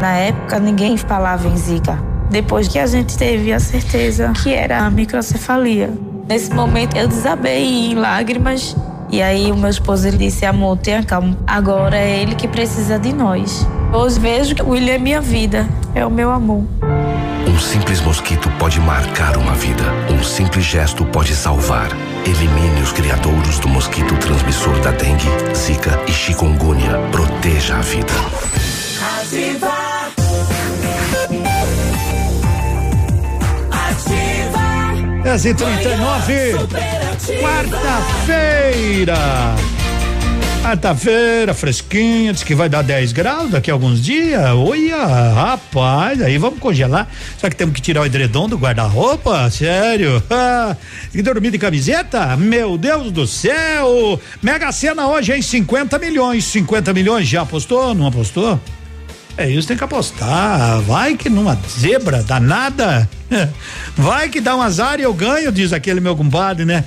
[0.00, 1.98] Na época, ninguém falava em Zika.
[2.30, 5.90] Depois que a gente teve a certeza que era a microcefalia.
[6.28, 8.76] Nesse momento, eu desabei em lágrimas.
[9.10, 11.36] E aí, o meu esposo ele disse: Amor, tenha calma.
[11.46, 13.66] Agora é ele que precisa de nós.
[13.92, 16.64] Hoje vejo que o William é minha vida, é o meu amor.
[17.48, 19.84] Um simples mosquito pode marcar uma vida.
[20.10, 21.88] Um simples gesto pode salvar.
[22.26, 26.98] Elimine os criadouros do mosquito transmissor da dengue, zika e chikungunya.
[27.12, 28.12] Proteja a vida.
[29.26, 29.74] Ativa.
[33.72, 35.22] Ativa.
[35.24, 36.52] 10 e 39
[37.42, 39.16] Quarta-feira.
[40.62, 44.40] Quarta-feira, fresquinha, diz que vai dar 10 graus daqui a alguns dias.
[44.54, 45.04] Olha,
[45.34, 47.08] rapaz, aí vamos congelar.
[47.36, 49.50] Só que temos que tirar o edredom do guarda-roupa?
[49.50, 50.22] Sério?
[50.30, 50.76] Ah,
[51.12, 52.36] e dormir de camiseta?
[52.36, 54.20] Meu Deus do céu!
[54.40, 56.44] Mega Sena hoje em 50 milhões.
[56.44, 57.92] 50 milhões, já apostou?
[57.92, 58.60] Não apostou?
[59.38, 60.80] É isso, tem que apostar.
[60.82, 63.08] Vai que numa zebra danada.
[63.96, 66.84] Vai que dá um azar e eu ganho, diz aquele meu compadre, né?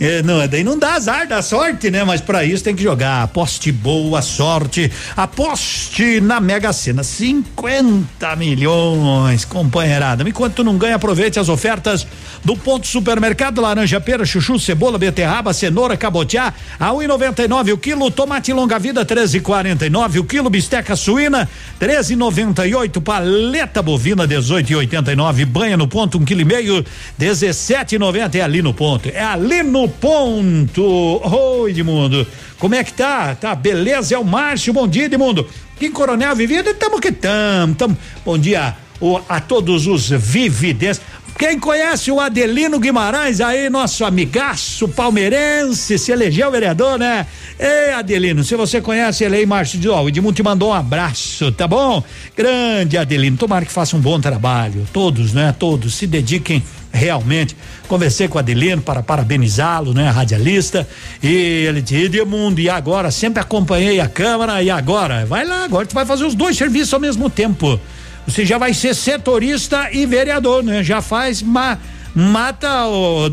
[0.00, 2.02] É, não, daí não dá azar, dá sorte, né?
[2.02, 3.22] Mas para isso tem que jogar.
[3.22, 4.90] Aposte boa sorte.
[5.16, 7.04] Aposte na Mega Sena.
[7.04, 10.28] 50 milhões, companheirada.
[10.28, 12.04] Enquanto não ganha, aproveite as ofertas
[12.44, 13.60] do Ponto Supermercado.
[13.60, 16.52] Laranja, pera, chuchu, cebola, beterraba, cenoura, cabotiá.
[16.80, 18.10] A 1,99 o quilo.
[18.10, 20.50] Tomate longa vida, 13,49 o quilo.
[20.50, 21.48] Bisteca suína,
[21.80, 23.00] 13,98.
[23.00, 25.44] Paleta bovina, 18,89.
[25.46, 26.84] Banha no ponto, um quilo e meio,
[27.20, 28.34] 17,90.
[28.34, 29.08] É ali no ponto.
[29.08, 30.82] É ali no ponto.
[30.82, 32.26] Oi, Edmundo.
[32.58, 33.34] Como é que tá?
[33.34, 34.14] Tá, beleza?
[34.14, 34.72] É o Márcio.
[34.72, 35.46] Bom dia, Edmundo.
[35.76, 37.96] Aqui em Coronel Vivida, tamo que tamo, tamo.
[38.24, 41.00] Bom dia o, a todos os vividentes.
[41.38, 47.26] Quem conhece o Adelino Guimarães aí, nosso amigaço palmeirense, se elegeu vereador, né?
[47.58, 51.50] Ei, Adelino, se você conhece ele aí, Márcio, ó, o Edmundo te mandou um abraço,
[51.50, 52.02] tá bom?
[52.36, 54.86] Grande Adelino, tomara que faça um bom trabalho.
[54.92, 55.54] Todos, né?
[55.58, 57.56] Todos se dediquem realmente.
[57.88, 60.10] Conversei com o Adelino para parabenizá-lo, né?
[60.10, 60.86] Radialista.
[61.22, 63.10] E ele disse, Edmundo, e agora?
[63.10, 65.26] Sempre acompanhei a Câmara, e agora?
[65.26, 67.80] Vai lá, agora tu vai fazer os dois serviços ao mesmo tempo.
[68.26, 70.82] Você já vai ser setorista e vereador, né?
[70.82, 71.78] Já faz ma,
[72.14, 72.68] mata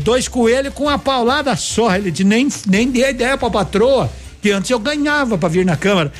[0.02, 1.94] dois coelhos com a paulada só.
[1.94, 4.10] Ele disse, nem, nem dei ideia pra patroa,
[4.42, 6.12] que antes eu ganhava para vir na Câmara.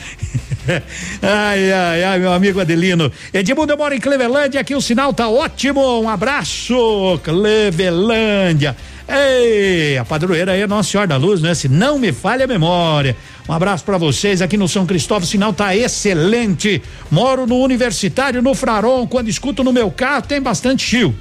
[1.20, 3.10] ai, ai, ai, meu amigo Adelino.
[3.32, 6.00] Edmundo, eu moro em Clevelândia, aqui o sinal tá ótimo.
[6.00, 8.76] Um abraço, Clevelândia.
[9.12, 11.52] Ei, a padroeira aí é Nossa Senhora da Luz, né?
[11.52, 13.16] Se não me falha a memória.
[13.48, 16.80] Um abraço para vocês aqui no São Cristóvão, o sinal tá excelente.
[17.10, 21.12] Moro no Universitário, no Fraron, quando escuto no meu carro tem bastante chiu.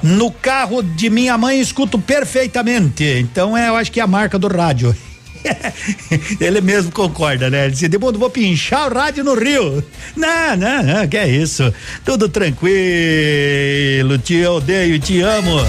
[0.00, 3.04] No carro de minha mãe escuto perfeitamente.
[3.18, 4.94] Então é, eu acho que é a marca do rádio.
[6.40, 7.64] Ele mesmo concorda, né?
[7.64, 9.82] Ele disse, Demundo, vou pinchar o rádio no Rio.
[10.14, 11.74] Não, não, não, que é isso.
[12.04, 15.60] Tudo tranquilo, te odeio te amo.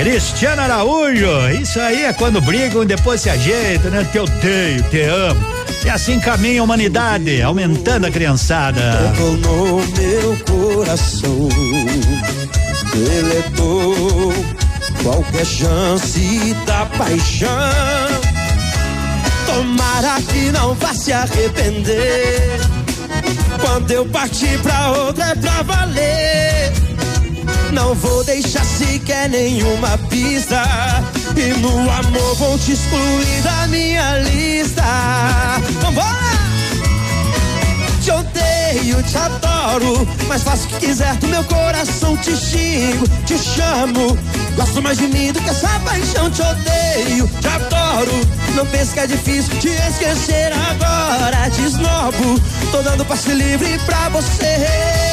[0.00, 4.02] Cristiano Araújo, isso aí é quando brigam e depois se ajeitam, né?
[4.10, 5.38] Te odeio, te amo.
[5.84, 9.12] E assim caminha a humanidade, aumentando a criançada.
[9.18, 11.48] no meu coração,
[12.94, 14.32] deletou
[15.02, 17.48] qualquer chance da paixão.
[19.44, 22.58] Tomara que não vá se arrepender.
[23.60, 26.89] Quando eu partir pra outra é pra valer.
[27.72, 30.62] Não vou deixar sequer nenhuma pista.
[31.36, 34.82] E no amor vou te excluir da minha lista.
[35.80, 36.30] Vambora!
[38.02, 42.16] Te odeio, te adoro, mas faço o que quiser do meu coração.
[42.16, 44.18] Te xingo, te chamo.
[44.56, 46.30] Gosto mais de mim do que essa paixão.
[46.30, 48.20] Te odeio, te adoro.
[48.54, 51.50] Não pense que é difícil te esquecer agora.
[51.50, 52.40] Te esnobo,
[52.72, 55.09] tô dando passe livre pra você.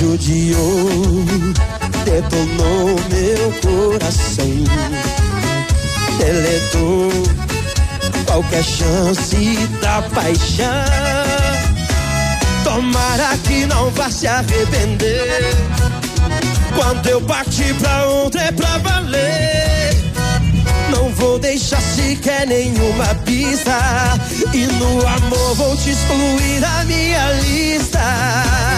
[0.00, 1.26] Judiou,
[2.06, 4.46] detonou meu coração,
[6.16, 7.12] deletou
[8.24, 10.64] qualquer chance da paixão.
[12.64, 15.54] Tomara que não vá se arrepender.
[16.74, 19.96] Quando eu partir pra outra é pra valer.
[20.90, 23.78] Não vou deixar sequer nenhuma pista.
[24.54, 28.69] E no amor vou te excluir da minha lista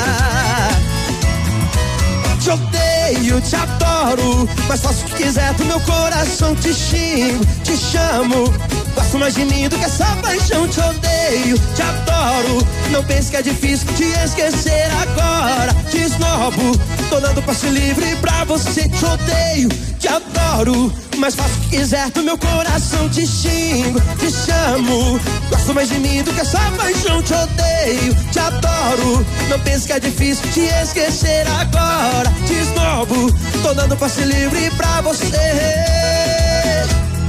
[2.42, 7.76] te odeio, te adoro, mas faço o que quiser do meu coração, te xingo, te
[7.76, 8.81] chamo.
[8.94, 12.66] Gosto mais de mim do que essa paixão, te odeio, te adoro.
[12.90, 16.78] Não pense que é difícil te esquecer agora, te esnobo.
[17.08, 20.92] Tô dando passe livre pra você, te odeio, te adoro.
[21.18, 25.20] Mas faço o que quiser do meu coração, te xingo, te chamo.
[25.50, 29.24] Gosto mais de mim do que essa paixão, te odeio, te adoro.
[29.48, 33.32] Não pense que é difícil te esquecer agora, te esnobo.
[33.62, 35.36] Tô dando passe livre pra você.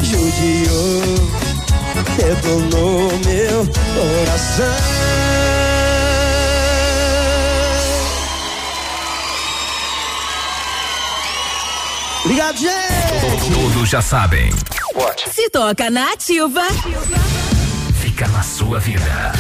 [0.02, 1.32] Judiou,
[2.18, 5.04] detonou meu coração.
[12.24, 13.54] Obrigado, gente!
[13.54, 14.50] Todos já sabem.
[15.32, 16.64] Se toca na ativa.
[18.00, 19.34] Fica na sua vida.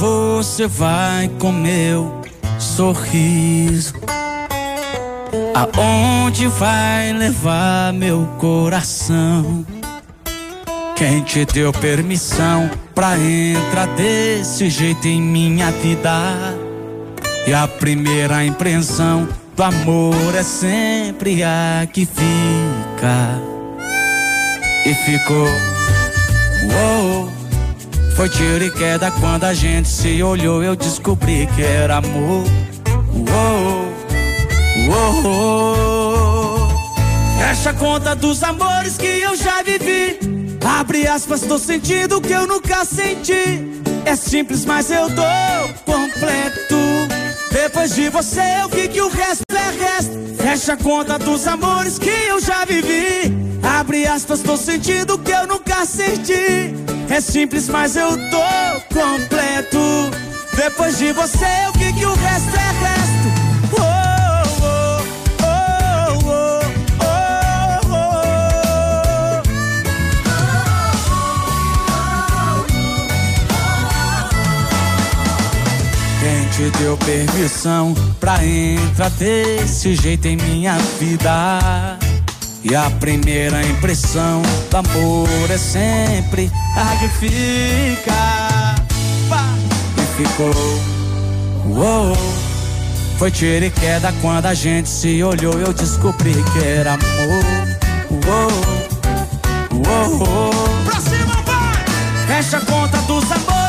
[0.00, 2.22] Você vai com meu
[2.58, 3.94] sorriso?
[5.54, 9.64] Aonde vai levar meu coração?
[10.96, 16.56] Quem te deu permissão pra entrar desse jeito em minha vida?
[17.46, 23.40] E a primeira impressão do amor é sempre a que fica.
[24.86, 25.46] E ficou,
[26.72, 27.39] uou.
[28.20, 30.62] Foi tiro e queda quando a gente se olhou.
[30.62, 32.44] Eu descobri que era amor.
[33.14, 33.88] Uou,
[35.24, 36.68] uou.
[37.38, 40.18] Fecha a conta dos amores que eu já vivi.
[40.62, 43.70] Abre aspas, tô sentindo que eu nunca senti.
[44.04, 45.22] É simples, mas eu tô
[45.90, 46.76] completo.
[47.50, 50.42] Depois de você, eu vi que o resto é resto.
[50.42, 53.32] Fecha a conta dos amores que eu já vivi.
[53.62, 56.74] Abre aspas, tô sentindo que eu nunca senti.
[57.08, 59.78] É simples, mas eu tô completo.
[60.54, 62.99] Depois de você, eu vi que o resto é resto.
[76.60, 81.98] Te deu permissão pra entrar desse jeito em minha vida?
[82.62, 88.76] E a primeira impressão do amor é sempre a que fica.
[89.96, 90.52] E ficou.
[91.64, 92.14] Uou,
[93.18, 95.54] foi tiro e queda quando a gente se olhou.
[95.54, 97.44] Eu descobri que era amor.
[98.26, 98.50] Uou,
[99.86, 100.52] uou.
[100.84, 102.26] Pra cima, vai!
[102.26, 103.59] Fecha a conta dos amores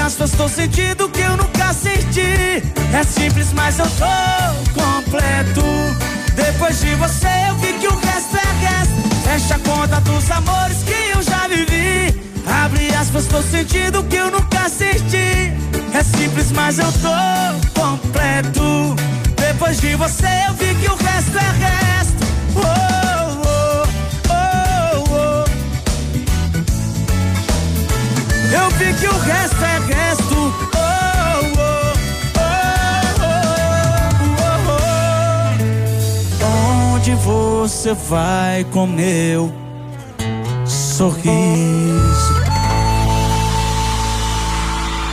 [0.00, 2.62] aspas, tô sentindo que eu nunca senti.
[2.92, 5.62] É simples, mas eu tô completo.
[6.34, 9.16] Depois de você, eu vi que o resto é resto.
[9.24, 12.20] Fecha a conta dos amores que eu já vivi.
[12.46, 15.52] Abre aspas, tô sentindo que eu nunca senti.
[15.94, 18.96] É simples, mas eu tô completo.
[19.36, 22.24] Depois de você, eu vi que o resto é resto.
[22.56, 22.99] Oh,
[28.52, 30.34] Eu vi que o resto é resto.
[30.34, 30.80] Oh,
[31.56, 31.80] oh,
[36.42, 36.94] oh.
[36.94, 39.52] Onde você vai com meu
[40.66, 42.40] sorriso?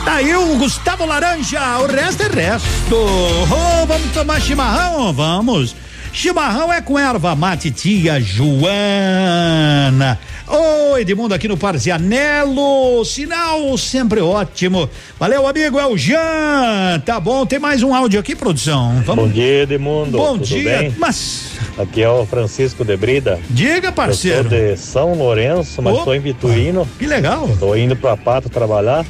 [0.04, 2.96] Tá aí o Gustavo Laranja, o resto é resto.
[2.96, 5.12] Oh, vamos tomar chimarrão?
[5.12, 5.76] Vamos.
[6.12, 10.18] Chimarrão é com erva mate tia Joana.
[10.50, 13.04] Oi, Edmundo aqui no Parzianello.
[13.04, 14.88] Sinal sempre ótimo.
[15.18, 17.00] Valeu, amigo, é o Jean.
[17.04, 19.02] Tá bom, tem mais um áudio aqui, produção.
[19.04, 19.26] Vamos.
[19.26, 20.16] Bom dia, Edmundo.
[20.16, 20.78] Bom Tudo dia.
[20.78, 20.94] bem?
[20.98, 23.38] Mas Aqui é o Francisco de Brida.
[23.48, 24.38] Diga, parceiro.
[24.38, 26.88] Eu sou de São Lourenço, mas estou em Vitorino.
[26.98, 27.48] Que legal.
[27.50, 29.06] Estou indo para Pato trabalhar.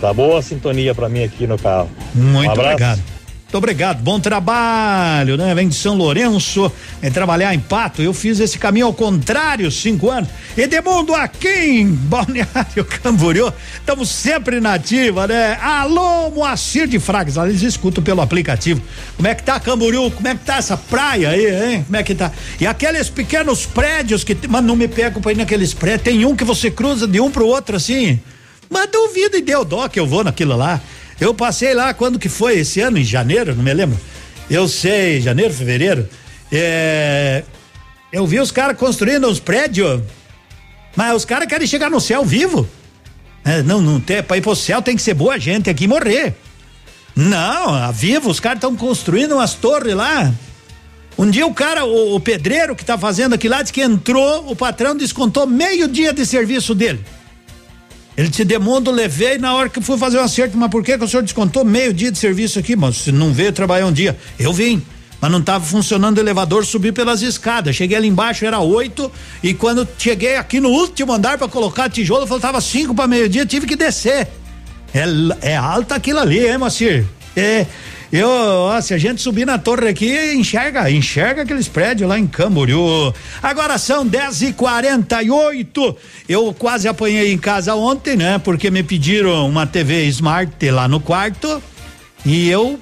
[0.00, 1.88] Tá boa a sintonia para mim aqui no carro.
[2.12, 3.00] Muito um obrigado.
[3.46, 5.54] Muito obrigado, bom trabalho, né?
[5.54, 6.70] Vem de São Lourenço,
[7.00, 8.02] é trabalhar em Pato.
[8.02, 10.28] Eu fiz esse caminho ao contrário, cinco anos.
[10.58, 15.56] Edemundo aqui em Balneário Camboriú, estamos sempre na ativa, né?
[15.62, 18.82] Alô, Moacir de Fragas, eles escutam pelo aplicativo.
[19.14, 20.10] Como é que tá Camboriú?
[20.10, 21.84] Como é que tá essa praia aí, hein?
[21.84, 22.32] Como é que tá?
[22.60, 26.34] E aqueles pequenos prédios que, mas não me pego pra ir naqueles prédios, tem um
[26.34, 28.18] que você cruza de um pro outro assim.
[28.68, 30.80] Mas duvido e deu dó que eu vou naquilo lá.
[31.20, 33.98] Eu passei lá quando que foi esse ano, em janeiro, não me lembro.
[34.50, 36.08] Eu sei, janeiro, fevereiro.
[36.52, 37.42] É,
[38.12, 40.02] eu vi os caras construindo uns prédios,
[40.94, 42.68] mas os caras querem chegar no céu vivo.
[43.44, 46.34] É, não, não tem, pra ir pro céu tem que ser boa gente aqui morrer.
[47.14, 50.32] Não, a vivo, os caras estão construindo umas torres lá.
[51.18, 54.50] Um dia o cara, o, o pedreiro que tá fazendo aquilo lá, disse que entrou,
[54.50, 57.02] o patrão descontou meio dia de serviço dele.
[58.16, 61.04] Ele te demundo, levei na hora que fui fazer o acerto, mas por que, que
[61.04, 64.16] o senhor descontou meio dia de serviço aqui, mas se não veio trabalhar um dia?
[64.38, 64.82] Eu vim,
[65.20, 69.12] mas não estava funcionando o elevador, subi pelas escadas, cheguei ali embaixo, era oito,
[69.42, 73.44] e quando cheguei aqui no último andar para colocar tijolo, faltava cinco para meio dia,
[73.44, 74.28] tive que descer.
[74.94, 75.04] É,
[75.52, 77.04] é alta aquilo ali, hein, Macir?
[77.36, 77.66] É,
[78.12, 82.26] eu, ó, se a gente subir na torre aqui, enxerga, enxerga aqueles prédios lá em
[82.26, 83.12] Camboriú.
[83.42, 85.96] Agora são 10 e 48
[86.28, 88.38] Eu quase apanhei em casa ontem, né?
[88.38, 91.62] Porque me pediram uma TV Smart lá no quarto
[92.24, 92.78] e eu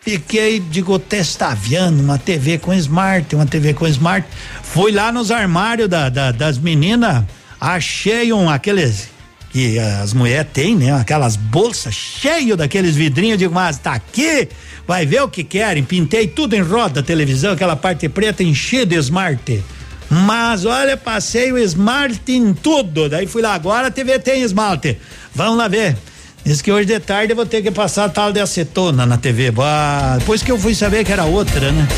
[0.00, 4.26] fiquei, digo, testaviando uma TV com Smart, uma TV com Smart.
[4.62, 7.24] Fui lá nos armários da, da- das meninas,
[7.60, 9.08] achei um aqueles
[9.56, 10.92] que as mulheres têm, né?
[10.92, 14.46] Aquelas bolsas cheio daqueles vidrinhos, digo, mas tá aqui,
[14.86, 15.82] vai ver o que querem.
[15.82, 19.64] Pintei tudo em roda, televisão, aquela parte preta enchida de Smart.
[20.10, 23.08] Mas olha, passei o Smart em tudo.
[23.08, 24.94] Daí fui lá, agora a TV tem Smart.
[25.34, 25.96] Vamos lá ver.
[26.44, 29.50] Diz que hoje de tarde eu vou ter que passar tal de acetona na TV.
[29.50, 31.88] Bah, depois que eu fui saber que era outra, né?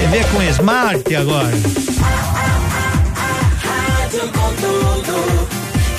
[0.00, 1.52] TV com Smart agora.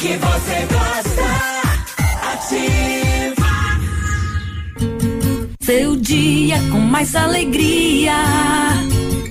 [0.03, 1.27] Que você gosta.
[2.33, 3.53] Ativa.
[5.61, 8.17] Seu dia com mais alegria.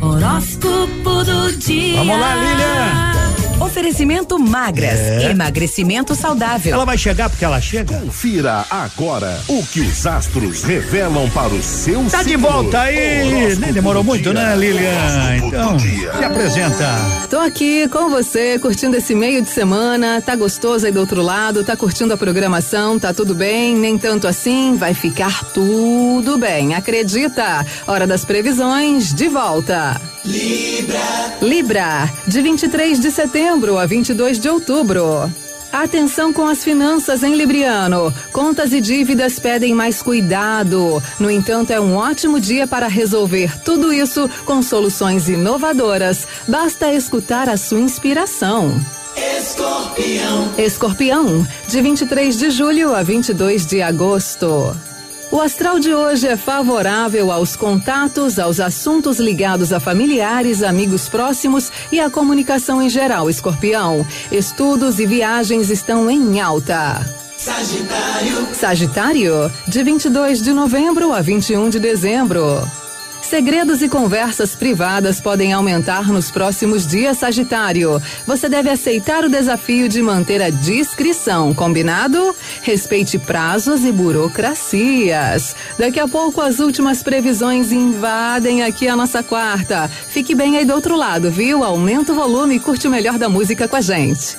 [0.01, 1.99] Horóscopo do dia.
[1.99, 3.22] Vamos lá, Lilian.
[3.65, 4.99] Oferecimento magras.
[4.99, 5.31] É.
[5.31, 6.75] Emagrecimento saudável.
[6.75, 7.97] Ela vai chegar porque ela chega?
[7.99, 13.57] Confira agora o que os astros revelam para o seu Tá de volta aí.
[13.57, 14.35] Nem demorou muito, dia.
[14.35, 15.37] né, Lilian?
[15.47, 16.89] Então, se apresenta.
[17.31, 20.21] Tô aqui com você, curtindo esse meio de semana.
[20.21, 21.65] Tá gostoso aí do outro lado?
[21.65, 22.99] Tá curtindo a programação?
[22.99, 23.77] Tá tudo bem?
[23.77, 24.77] Nem tanto assim?
[24.77, 26.75] Vai ficar tudo bem.
[26.75, 27.65] Acredita?
[27.87, 30.01] Hora das previsões, de volta.
[30.25, 31.37] Libra.
[31.41, 35.29] Libra, de 23 de setembro a 22 de outubro.
[35.73, 38.15] Atenção com as finanças, hein, Libriano?
[38.31, 41.03] Contas e dívidas pedem mais cuidado.
[41.19, 46.27] No entanto, é um ótimo dia para resolver tudo isso com soluções inovadoras.
[46.47, 48.81] Basta escutar a sua inspiração.
[49.17, 50.55] Escorpião.
[50.57, 54.77] Escorpião, de 23 de julho a 22 de agosto.
[55.33, 61.73] O astral de hoje é favorável aos contatos, aos assuntos ligados a familiares, amigos próximos
[61.91, 64.07] e à comunicação em geral, escorpião.
[64.31, 67.01] Estudos e viagens estão em alta.
[67.39, 68.49] Sagitário.
[68.53, 72.63] Sagitário, de 22 de novembro a 21 de dezembro.
[73.33, 77.99] Segredos e conversas privadas podem aumentar nos próximos dias, Sagitário.
[78.27, 82.37] Você deve aceitar o desafio de manter a discrição, combinado?
[82.61, 85.57] Respeite prazos e burocracias.
[85.79, 89.89] Daqui a pouco as últimas previsões invadem aqui a nossa quarta.
[89.89, 91.65] Fique bem aí do outro lado, viu?
[91.65, 94.37] Aumenta o volume e curte o melhor da música com a gente.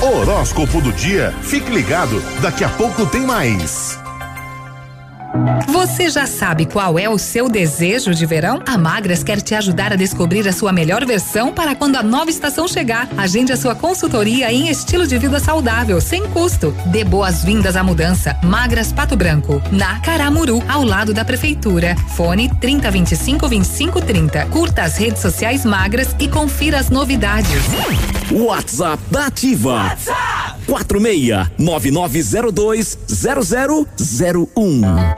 [0.00, 1.34] Horóscopo do dia.
[1.42, 3.98] Fique ligado, daqui a pouco tem mais.
[5.68, 8.62] Você já sabe qual é o seu desejo de verão?
[8.66, 12.30] A Magras quer te ajudar a descobrir a sua melhor versão para quando a nova
[12.30, 13.08] estação chegar.
[13.16, 16.74] Agende a sua consultoria em estilo de vida saudável, sem custo.
[16.86, 18.36] Dê boas-vindas à mudança.
[18.42, 21.94] Magras Pato Branco, na Caramuru, ao lado da prefeitura.
[22.16, 24.46] Fone 3025 2530.
[24.46, 27.62] Curta as redes sociais Magras e confira as novidades.
[28.30, 29.96] WhatsApp da Ativa.
[30.66, 35.17] 46 9902 0001.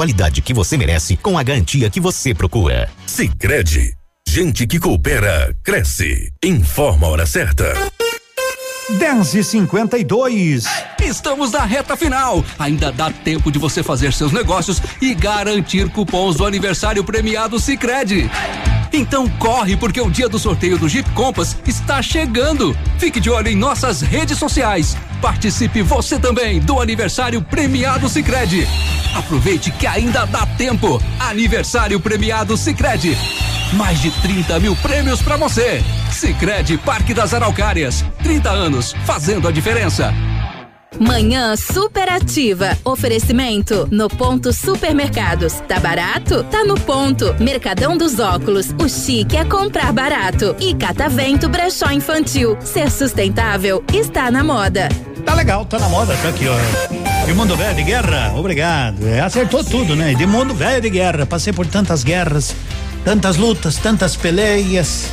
[0.00, 2.90] qualidade que você merece com a garantia que você procura.
[3.06, 3.92] Sicredi,
[4.26, 6.32] gente que coopera cresce.
[6.42, 7.74] Informa a hora certa.
[8.98, 10.64] 10 e 52
[11.02, 12.42] Estamos na reta final.
[12.58, 18.30] Ainda dá tempo de você fazer seus negócios e garantir cupons do aniversário premiado Sicredi.
[18.92, 22.76] Então corre porque o dia do sorteio do Jeep Compass está chegando.
[22.98, 24.96] Fique de olho em nossas redes sociais.
[25.20, 28.66] Participe você também do aniversário premiado Sicredi.
[29.14, 31.00] Aproveite que ainda dá tempo.
[31.18, 33.16] Aniversário premiado Sicredi.
[33.74, 35.82] Mais de 30 mil prêmios para você.
[36.10, 38.04] Sicredi Parque das Araucárias.
[38.22, 40.12] 30 anos fazendo a diferença.
[40.98, 42.76] Manhã superativa.
[42.84, 45.54] Oferecimento no ponto supermercados.
[45.68, 46.42] Tá barato?
[46.44, 47.34] Tá no ponto.
[47.38, 48.74] Mercadão dos óculos.
[48.78, 50.56] O chique é comprar barato.
[50.58, 52.56] E Catavento Brechó Infantil.
[52.60, 54.88] Ser sustentável está na moda.
[55.24, 57.26] Tá legal, tá na moda, tá aqui, ó.
[57.26, 59.06] De mundo velho de guerra, obrigado.
[59.06, 60.14] É, acertou tudo, né?
[60.14, 61.26] De mundo velho de guerra.
[61.26, 62.54] Passei por tantas guerras,
[63.04, 65.10] tantas lutas, tantas peleias.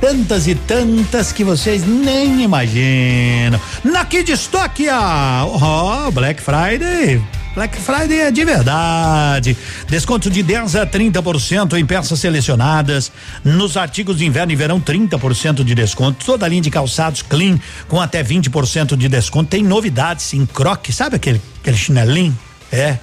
[0.00, 3.60] Tantas e tantas que vocês nem imaginam.
[3.82, 7.22] Na Kid Stock, ó, Black Friday.
[7.54, 9.56] Black Friday é de verdade.
[9.88, 13.12] Desconto de 10 a 30% em peças selecionadas.
[13.44, 16.24] Nos artigos de inverno e verão, 30% de desconto.
[16.24, 17.58] Toda a linha de calçados clean
[17.88, 19.50] com até 20% de desconto.
[19.50, 22.36] Tem novidades em croque, sabe aquele, aquele chinelinho?
[22.72, 22.98] É.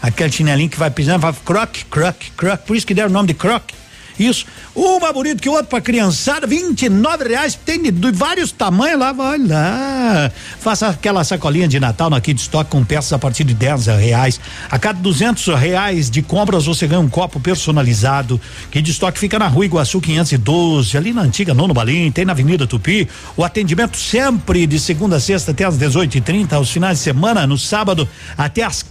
[0.00, 2.66] Aquele chinelinho que vai pisando, vai croque, croque, croque.
[2.66, 3.74] Por isso que deram o nome de croque.
[4.18, 4.46] Isso.
[4.74, 9.38] Uma bonito que outra pra criançada, 29 reais, tem de, de vários tamanhos lá, vai
[9.38, 10.30] lá.
[10.58, 14.40] Faça aquela sacolinha de Natal na Kid Stock com peças a partir de 10 reais.
[14.70, 18.40] A cada 200 reais de compras você ganha um copo personalizado.
[18.70, 22.66] Kid Stock fica na rua Iguaçu 512, ali na antiga Nono Balim, tem na Avenida
[22.66, 23.08] Tupi.
[23.36, 27.58] O atendimento sempre de segunda a sexta até às 18h30, aos finais de semana, no
[27.58, 28.82] sábado até às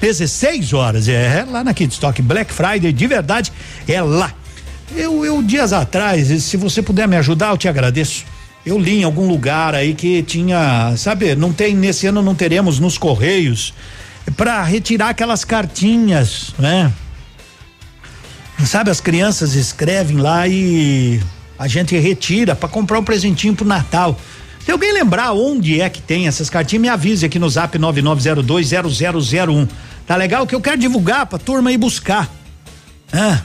[0.00, 1.08] 16 horas.
[1.08, 3.52] É, lá na Kid Stock Black Friday, de verdade,
[3.86, 4.32] é lá.
[4.94, 8.24] Eu, eu, dias atrás, se você puder me ajudar, eu te agradeço.
[8.64, 12.78] Eu li em algum lugar aí que tinha, sabe, não tem, nesse ano não teremos
[12.78, 13.72] nos Correios
[14.36, 16.92] para retirar aquelas cartinhas, né?
[18.66, 21.20] Sabe, as crianças escrevem lá e
[21.58, 24.18] a gente retira para comprar um presentinho pro Natal.
[24.64, 29.68] Se alguém lembrar onde é que tem essas cartinhas, me avise aqui no zap 99020001.
[30.06, 30.46] Tá legal?
[30.46, 32.30] Que eu quero divulgar pra turma ir buscar.
[33.12, 33.40] Ah,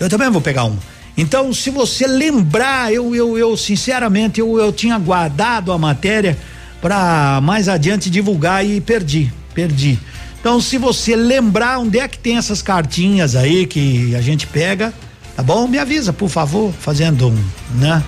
[0.00, 0.78] eu também vou pegar uma.
[1.16, 6.38] Então, se você lembrar, eu, eu, eu sinceramente, eu, eu tinha guardado a matéria
[6.80, 9.98] para mais adiante divulgar e perdi, perdi.
[10.40, 14.94] Então, se você lembrar onde é que tem essas cartinhas aí que a gente pega,
[15.36, 15.68] tá bom?
[15.68, 17.44] Me avisa, por favor, fazendo um,
[17.74, 18.02] né?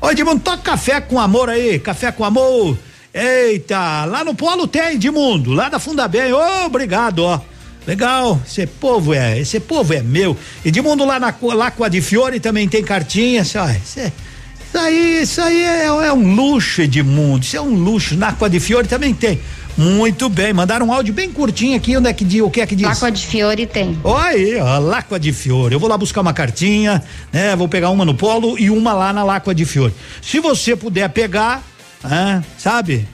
[0.00, 2.78] Ô, Edmundo, toca café com amor aí, café com amor.
[3.12, 6.32] Eita, lá no Polo tem, Edmundo, lá da Funda Bem.
[6.32, 7.40] Ô, obrigado, ó.
[7.86, 10.36] Legal, esse povo é, esse povo é meu.
[10.64, 15.84] Edmundo lá na Lacua de Fiore também tem cartinha, isso, isso aí, isso aí é,
[15.86, 18.16] é, um luxo, Edmundo, isso é um luxo.
[18.16, 19.40] Na Lacua de Fiore também tem.
[19.76, 22.76] Muito bem, mandaram um áudio bem curtinho aqui, onde é que o que é que
[22.76, 22.86] diz?
[22.86, 23.98] Lacua de Fiore tem.
[24.04, 25.74] Olha ó, Lacua de Fiore.
[25.74, 27.02] Eu vou lá buscar uma cartinha,
[27.32, 27.56] né?
[27.56, 29.94] Vou pegar uma no polo e uma lá na Lacua de Fiore.
[30.20, 31.62] Se você puder pegar,
[32.04, 33.08] ah, sabe?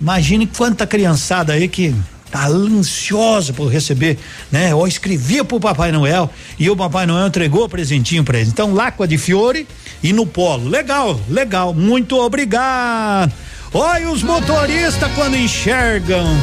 [0.00, 1.94] Imagine quanta criançada aí que
[2.34, 4.18] tá ansiosa por receber,
[4.50, 4.74] né?
[4.74, 6.28] Ou escrevia pro Papai Noel
[6.58, 8.48] e o Papai Noel entregou presentinho para eles.
[8.48, 9.68] Então, Lacua de Fiore
[10.02, 10.68] e no Polo.
[10.68, 11.72] Legal, legal.
[11.72, 13.32] Muito obrigado.
[13.72, 16.26] Olha os motoristas quando enxergam.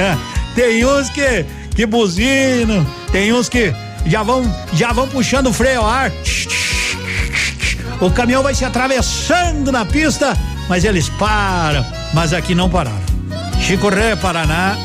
[0.00, 0.16] É,
[0.54, 1.44] tem uns que
[1.74, 3.74] que buzinam, tem uns que
[4.06, 6.12] já vão já vão puxando o freio ao ar.
[8.00, 10.36] O caminhão vai se atravessando na pista,
[10.68, 11.84] mas eles param.
[12.14, 13.07] Mas aqui não pararam.
[13.60, 14.76] Chico Ré, Paraná,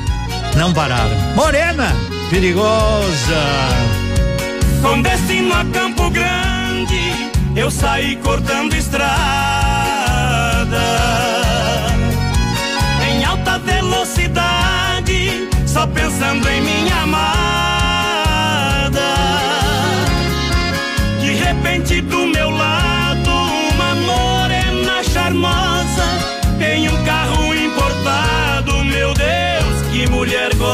[0.56, 1.16] não pararam.
[1.34, 1.94] Morena,
[2.30, 3.42] perigosa.
[4.82, 9.10] Com destino a Campo Grande, eu saí cortando estrada
[13.10, 17.29] em alta velocidade, só pensando em minha amada.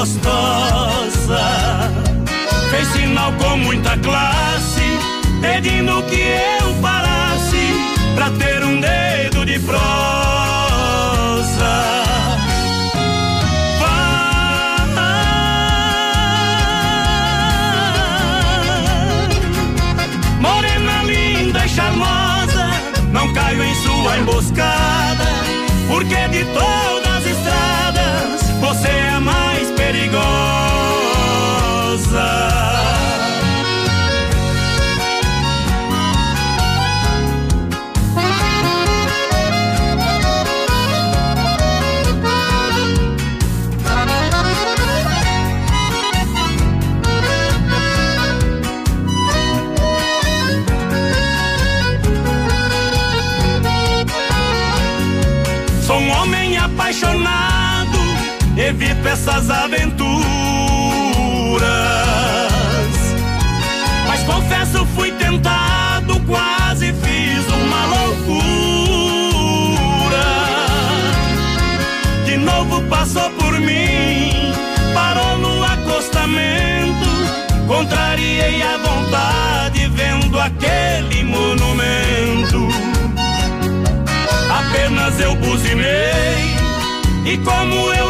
[0.06, 1.90] Gostosa!
[2.70, 4.98] Fez sinal com muita classe,
[5.40, 6.20] pedindo que
[6.60, 7.74] eu parasse
[8.14, 9.76] pra ter um dedo de prosa.
[20.40, 22.70] Morena linda e charmosa,
[23.12, 25.26] não caio em sua emboscada,
[25.88, 26.75] porque de todas
[59.06, 60.16] essas aventuras.
[64.06, 68.96] Mas confesso, fui tentado, quase fiz uma loucura.
[72.24, 74.52] De novo passou por mim,
[74.92, 77.06] parou no acostamento.
[77.66, 82.68] Contrariei a vontade, vendo aquele monumento.
[84.50, 86.56] Apenas eu buzinei
[87.24, 88.05] e como eu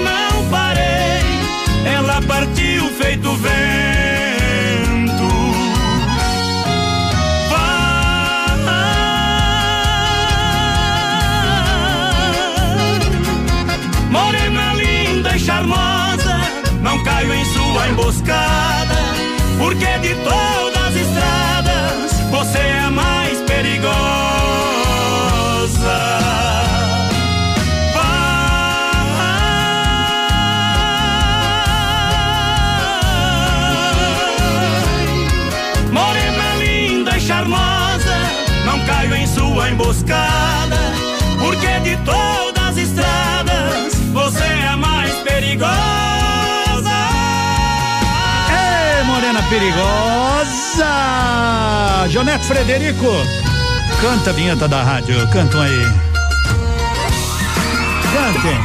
[17.99, 18.46] em
[49.57, 50.93] perigosa!
[52.11, 53.11] Jonete Frederico,
[54.03, 55.87] canta a vinheta da rádio, cantam aí.
[58.13, 58.59] Cantem.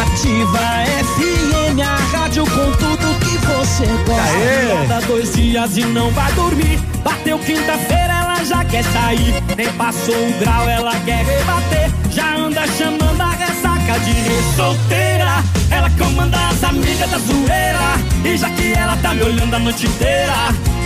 [0.00, 0.58] Ativa
[1.04, 4.22] FM, a rádio com tudo que você gosta.
[4.22, 4.72] Aê.
[4.72, 6.78] Roda dois dias e não vai dormir.
[7.04, 9.34] Bateu quinta-feira, ela já quer sair.
[9.56, 11.90] Nem passou o grau, ela quer rebater.
[12.10, 15.44] Já anda chamando a ressaca de solteira.
[15.70, 17.78] Ela comanda as amigas da zoeira.
[18.24, 18.67] E já que
[19.08, 20.34] tá me olhando a noite inteira,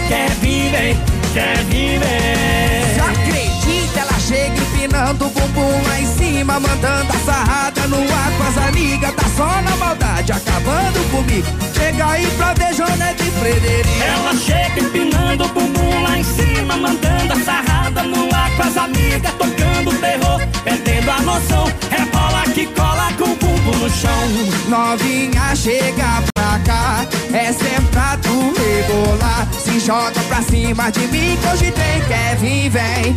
[0.07, 0.97] quer vir, vem,
[1.35, 2.95] quer vir, vem.
[2.95, 8.33] Se acredita, ela chega empinando o bumbum lá em cima, mandando a sarrada no ar
[8.39, 9.13] com as amigas.
[9.15, 11.47] Tá só na maldade, acabando comigo.
[11.75, 14.03] Chega aí pra ver Jonete e Frederico.
[14.03, 18.77] Ela chega empinando o bumbum lá em cima, mandando a sarrada no ar com as
[18.77, 21.67] amigas, tocando terror, perdendo a noção.
[21.91, 24.29] É bola que cola com o bumbum no chão.
[24.69, 26.32] Novinha, chega
[27.35, 29.49] é pra tu rebolar.
[29.53, 31.93] Se joga pra cima de mim, que hoje tem.
[32.39, 33.17] Vir, vem,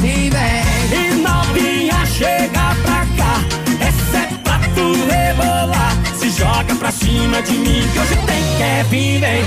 [0.00, 0.62] vir, vem.
[0.92, 3.40] E novinha, chega pra cá.
[3.80, 5.96] Essa é pra tu rebolar.
[6.18, 8.44] Se joga pra cima de mim, que hoje tem.
[8.90, 9.44] Vir, vem,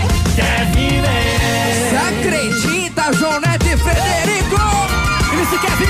[0.73, 1.27] vir, vem.
[1.89, 4.61] Se acredita, Jonete e Frederico.
[5.33, 5.89] Ele se quer vir,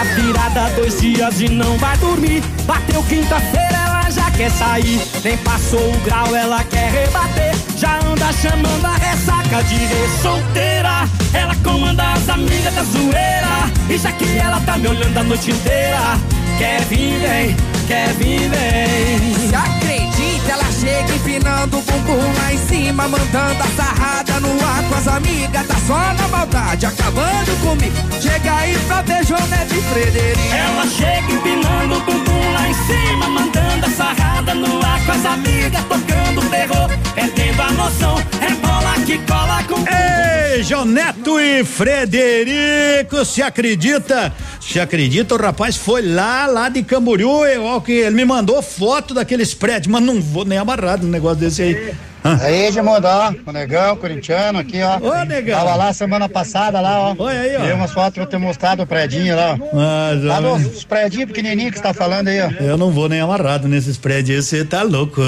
[0.00, 2.42] Tá virada dois dias e não vai dormir.
[2.64, 4.98] Bateu quinta-feira, ela já quer sair.
[5.22, 7.54] Nem passou o grau, ela quer rebater.
[7.76, 11.06] Já anda chamando a ressaca de solteira.
[11.34, 13.70] Ela comanda as amigas da zoeira.
[13.90, 16.18] E já que ela tá me olhando a noite inteira,
[16.56, 17.56] quer vir, vem,
[17.86, 19.48] quer vir, vem.
[19.50, 24.82] Se acredita, ela chega empinando o bumbum lá em cima, mandando a sarrada no ar
[24.88, 25.66] com as amigas.
[25.66, 27.96] Tá só na maldade, acabando comigo.
[28.20, 30.54] Chega aí pra ver Jonete e Frederico.
[30.54, 35.24] Ela chega empinando o bumbum lá em cima, mandando a sarrada no ar com as
[35.24, 38.18] amigas, tocando terror, perdendo a noção.
[38.40, 38.79] É bola
[39.10, 44.32] que cola com Ei, Joneto e Frederico, se acredita?
[44.60, 48.62] Se acredita, o rapaz foi lá, lá de Camboriú, e, ó, que ele me mandou
[48.62, 51.92] foto daqueles prédios, mas não vou nem amarrado no negócio desse aí.
[52.22, 54.98] Aí, Edmundo, ó, o negão, corintiano aqui, ó.
[54.98, 55.58] Ô, negão.
[55.58, 57.14] Tava lá semana passada, lá, ó.
[57.18, 57.60] Olha aí, ó.
[57.60, 59.76] Tem umas fotos que eu ter mostrado o predinho lá, ó.
[59.76, 62.50] Mas, Lá ó, nos predinhos pequenininhos que você tá falando aí, ó.
[62.62, 65.22] Eu não vou nem amarrado nesses prédios, você tá louco.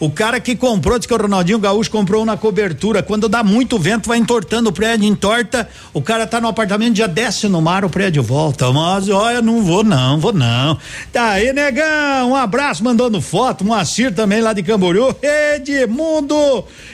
[0.00, 3.02] O cara que comprou, diz que o Ronaldinho Gaúcho comprou na cobertura.
[3.02, 5.68] Quando dá muito vento, vai entortando o prédio, entorta.
[5.92, 8.70] O cara tá no apartamento, já desce no mar, o prédio volta.
[8.72, 10.76] Mas, olha, não vou não, vou não.
[11.12, 15.14] Tá aí, negão, um abraço mandando foto, Moacir também lá de Camboriú.
[15.22, 16.31] Edmundo,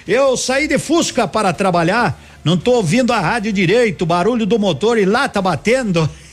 [0.06, 4.98] eu saí de Fusca para trabalhar, não tô ouvindo a rádio direito, barulho do motor
[4.98, 6.08] e lá tá batendo.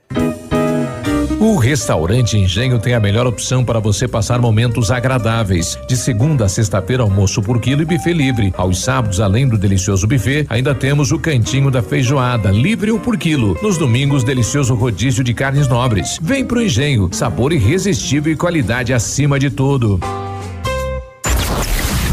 [1.41, 5.79] O restaurante Engenho tem a melhor opção para você passar momentos agradáveis.
[5.87, 8.53] De segunda a sexta-feira, almoço por quilo e buffet livre.
[8.57, 13.17] Aos sábados, além do delicioso buffet, ainda temos o cantinho da feijoada, livre ou por
[13.17, 13.57] quilo.
[13.63, 16.19] Nos domingos, delicioso rodízio de carnes nobres.
[16.21, 20.01] Vem pro Engenho, sabor irresistível e qualidade acima de tudo.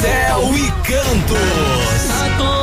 [0.01, 2.56] Céu e Cantos.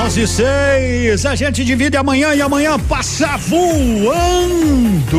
[0.06, 5.18] 11 e 6, a gente divide amanhã e amanhã passa voando.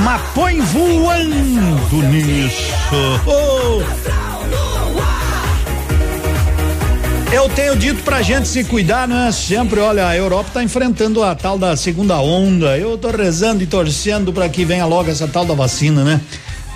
[0.00, 2.72] Mas põe voando nisso.
[3.26, 3.82] Oh.
[7.32, 9.30] Eu tenho dito pra gente se cuidar, né?
[9.32, 12.76] Sempre, olha, a Europa tá enfrentando a tal da segunda onda.
[12.76, 16.20] Eu tô rezando e torcendo para que venha logo essa tal da vacina, né?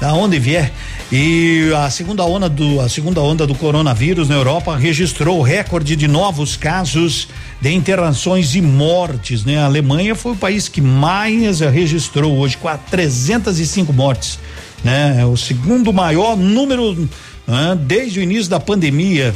[0.01, 0.73] Da onde vier.
[1.10, 6.06] E a segunda onda do a segunda onda do coronavírus na Europa registrou recorde de
[6.06, 7.28] novos casos
[7.60, 9.59] de internações e mortes, né?
[9.59, 14.39] A Alemanha foi o país que mais registrou hoje com 305 mortes,
[14.85, 15.16] né?
[15.20, 17.09] É o segundo maior número
[17.47, 17.78] né?
[17.81, 19.35] desde o início da pandemia.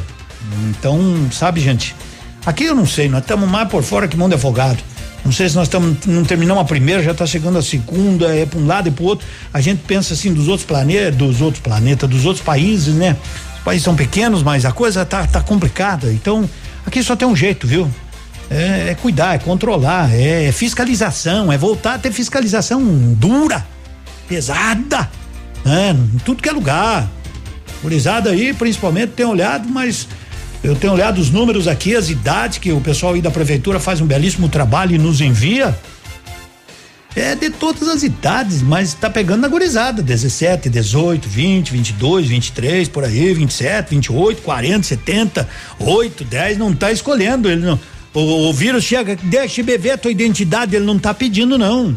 [0.70, 1.94] Então, sabe, gente?
[2.44, 4.82] Aqui eu não sei, nós estamos mais por fora que mão de afogado.
[5.24, 8.46] Não sei se nós estamos, não terminamos a primeira, já está chegando a segunda, é
[8.46, 9.26] para um lado e para o outro.
[9.52, 13.16] A gente pensa assim dos outros planetas, dos outros planetas, dos outros países, né?
[13.58, 16.12] Os países são pequenos, mas a coisa tá, tá complicada.
[16.12, 16.48] Então,
[16.86, 17.90] aqui só tem um jeito, viu?
[18.50, 22.82] É, é cuidar, é controlar, é, é fiscalização, é voltar a ter fiscalização
[23.14, 23.64] dura,
[24.26, 25.08] pesada,
[25.64, 25.90] né?
[26.14, 27.08] Em tudo que é lugar.
[27.82, 30.08] Gurizada aí, principalmente, tem olhado, mas
[30.62, 34.00] eu tenho olhado os números aqui, as idades que o pessoal aí da prefeitura faz
[34.00, 35.76] um belíssimo trabalho e nos envia.
[37.16, 42.88] É de todas as idades, mas tá pegando na gurizada, 17, 18, 20, 22, 23,
[42.88, 45.48] por aí, 27, 28, 40, 70,
[45.80, 47.80] 8, 10, não tá escolhendo, ele não.
[48.14, 51.96] O, o vírus chega, deixa ver a tua identidade, ele não tá pedindo não.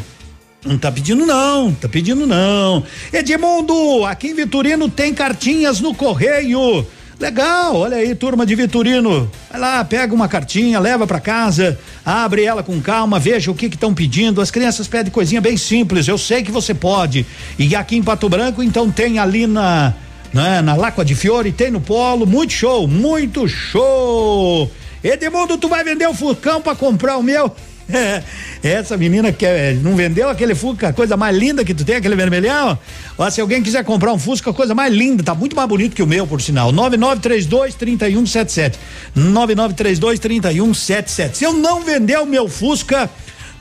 [0.65, 2.83] Não tá pedindo não, tá pedindo não.
[3.11, 6.87] Edmundo, aqui em Vitorino tem cartinhas no correio.
[7.19, 9.29] Legal, olha aí, turma de Vitorino.
[9.49, 13.67] Vai lá, pega uma cartinha, leva para casa, abre ela com calma, veja o que
[13.67, 14.41] estão pedindo.
[14.41, 17.25] As crianças pedem coisinha bem simples, eu sei que você pode.
[17.57, 19.93] E aqui em Pato Branco, então tem ali na
[20.33, 24.69] né, na Lacua de Fiore, tem no Polo, muito show, muito show.
[25.03, 27.53] Edmundo, tu vai vender o Furcão para comprar o meu?
[28.63, 32.77] Essa menina quer, não vendeu aquele Fusca, coisa mais linda que tu tem, aquele vermelhão?
[33.17, 36.03] Ó, se alguém quiser comprar um Fusca, coisa mais linda, tá muito mais bonito que
[36.03, 36.71] o meu, por sinal.
[36.71, 38.79] 9932 3177.
[39.15, 41.37] 9932 3177.
[41.37, 43.09] Se eu não vender o meu Fusca,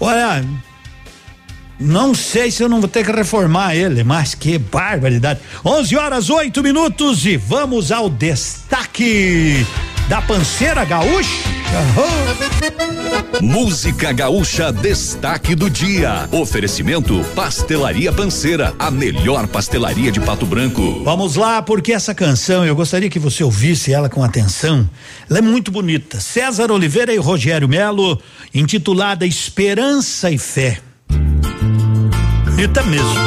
[0.01, 0.45] olha,
[1.79, 5.41] não sei se eu não vou ter que reformar ele, mas que barbaridade.
[5.65, 9.67] 11 horas 8 minutos e vamos ao destaque
[10.09, 11.51] da panceira gaúcha.
[13.41, 16.29] Música Gaúcha Destaque do Dia.
[16.31, 21.03] Oferecimento Pastelaria Panceira, a melhor pastelaria de Pato Branco.
[21.03, 24.89] Vamos lá, porque essa canção, eu gostaria que você ouvisse ela com atenção.
[25.29, 26.21] Ela é muito bonita.
[26.21, 28.21] César Oliveira e Rogério Melo,
[28.55, 30.79] intitulada Esperança e Fé.
[32.45, 33.19] Bonita mesmo.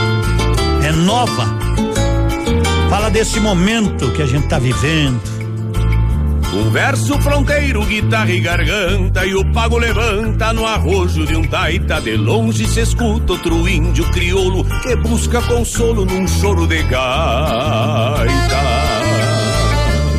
[0.84, 1.58] É nova.
[2.90, 5.35] Fala desse momento que a gente está vivendo
[6.56, 12.00] um verso fronteiro, guitarra e garganta, e o pago levanta no arrojo de um taita.
[12.00, 18.26] De longe se escuta outro índio crioulo que busca consolo num choro de gaita.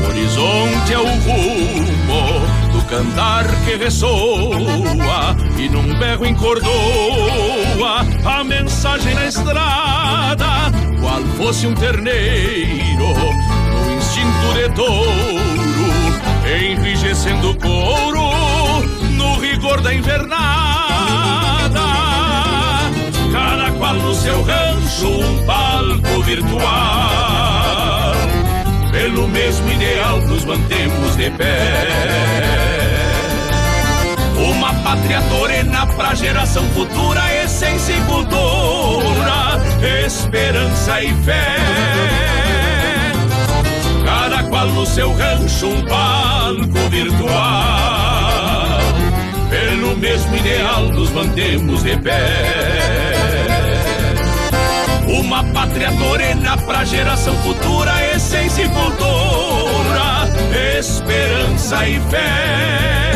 [0.02, 9.14] O horizonte é o rumo do cantar que ressoa, e num berro encordoa a mensagem
[9.14, 15.65] na estrada, qual fosse um terneiro no instinto de touro
[16.46, 18.30] enrijecendo o couro
[19.12, 20.36] no rigor da invernada.
[23.32, 28.14] Cada qual no seu rancho, um palco virtual.
[28.92, 31.86] Pelo mesmo ideal nos mantemos de pé.
[34.38, 39.60] Uma pátria torena pra geração futura, essência e cultura,
[40.06, 42.35] esperança e fé
[44.72, 48.78] no seu rancho um palco virtual.
[49.50, 53.14] Pelo mesmo ideal nos mantemos de pé.
[55.08, 60.28] Uma pátria morena pra geração futura, essência e cultura,
[60.78, 63.06] esperança e fé.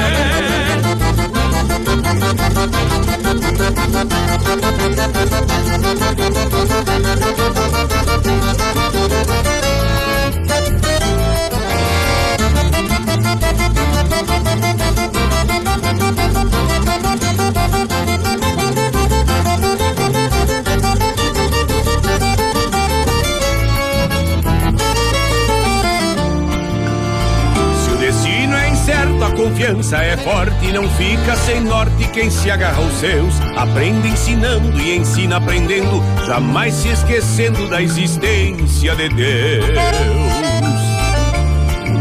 [29.60, 33.34] Confiança é forte e não fica sem norte quem se agarra aos seus.
[33.56, 39.66] Aprende ensinando e ensina aprendendo, jamais se esquecendo da existência de Deus.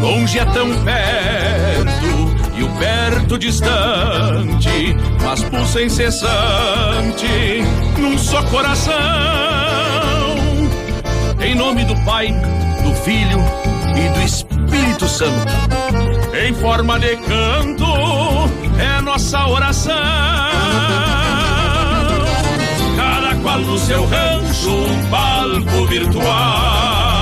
[0.02, 7.61] Longe é tão perto e o perto distante, mas pulsa incessante
[7.98, 8.95] num só coração.
[11.41, 12.34] Em nome do Pai,
[12.84, 13.40] do Filho
[13.98, 15.79] e do Espírito Santo,
[16.48, 17.86] em forma de canto,
[18.80, 19.94] é nossa oração.
[22.95, 27.20] Cada qual no seu rancho, um palco virtual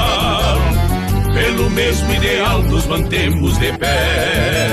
[1.34, 4.68] pelo mesmo ideal nos mantemos de pé.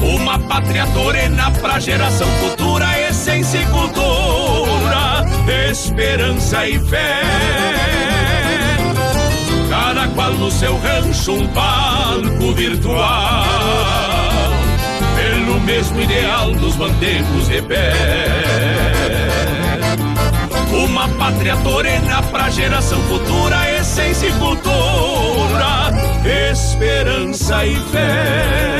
[0.00, 5.24] Uma pátria torena pra geração futura, essência e cultura,
[5.70, 8.49] esperança e fé.
[10.14, 13.44] Qual no seu rancho um palco virtual.
[15.16, 17.92] Pelo mesmo ideal nos mantemos de pé.
[20.72, 25.90] Uma pátria torena pra geração futura, essência e cultura,
[26.50, 28.70] esperança e fé.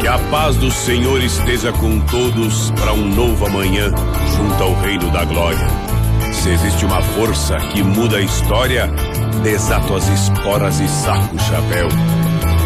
[0.00, 3.90] Que a paz do Senhor esteja com todos para um novo amanhã,
[4.34, 5.91] junto ao reino da glória.
[6.42, 8.88] Se existe uma força que muda a história,
[9.44, 11.88] desato as esporas e saco o chapéu.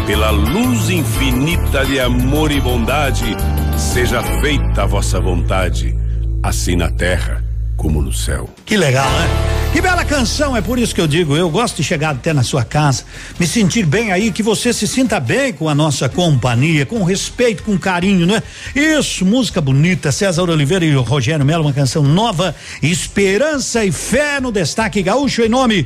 [0.07, 3.37] Pela luz infinita de amor e bondade,
[3.77, 5.95] seja feita a vossa vontade
[6.41, 7.46] assim na terra
[7.77, 8.49] como no céu.
[8.65, 9.27] Que legal, né?
[9.71, 12.41] Que bela canção, é por isso que eu digo, eu gosto de chegar até na
[12.41, 13.03] sua casa,
[13.39, 17.61] me sentir bem aí, que você se sinta bem com a nossa companhia, com respeito,
[17.61, 18.41] com carinho, né?
[18.75, 24.51] Isso, música bonita, César Oliveira e Rogério Melo, uma canção nova, Esperança e Fé no
[24.51, 25.85] Destaque Gaúcho em nome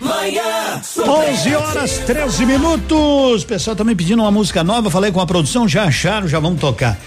[0.00, 3.42] Manhã 11 horas 13 minutos.
[3.42, 4.90] O pessoal também pedindo uma música nova.
[4.90, 6.98] Falei com a produção, já acharam, já vamos tocar.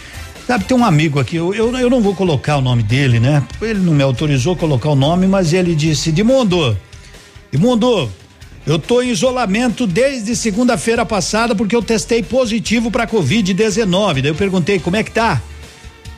[0.47, 3.43] Sabe, tem um amigo aqui, eu, eu, eu não vou colocar o nome dele, né?
[3.61, 6.75] Ele não me autorizou a colocar o nome, mas ele disse: Dimundo,
[7.51, 8.09] Dimundo,
[8.65, 14.21] Eu tô em isolamento desde segunda-feira passada porque eu testei positivo para Covid-19.
[14.21, 15.39] Daí eu perguntei como é que tá.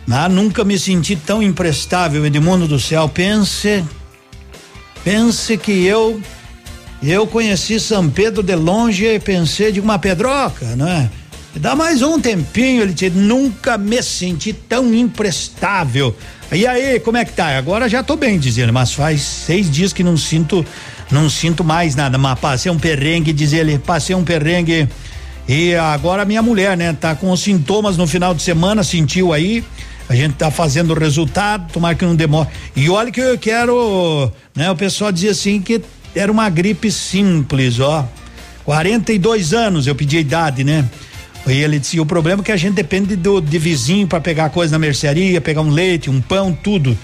[0.10, 3.10] Ah, nunca me senti tão imprestável, Edmundo do céu.
[3.10, 3.84] Pense,
[5.04, 6.22] pense que eu
[7.04, 11.10] eu conheci São Pedro de longe e pensei de uma pedroca, não é?
[11.56, 16.16] Dá mais um tempinho, ele disse, nunca me senti tão imprestável.
[16.52, 17.58] E aí, como é que tá?
[17.58, 20.66] Agora já tô bem, dizendo, mas faz seis dias que não sinto,
[21.10, 24.88] não sinto mais nada, mas passei um perrengue, diz ele, passei um perrengue
[25.48, 29.64] e agora minha mulher, né, tá com os sintomas no final de semana, sentiu aí,
[30.08, 32.48] a gente tá fazendo o resultado, tomar que não demore.
[32.76, 35.82] E olha que eu quero, né, o pessoal dizia assim que
[36.16, 38.08] era uma gripe simples, ó.
[38.64, 40.88] 42 anos eu pedi a idade, né?
[41.48, 44.50] E ele disse: o problema é que a gente depende do de vizinho para pegar
[44.50, 46.98] coisa na mercearia, pegar um leite, um pão, tudo.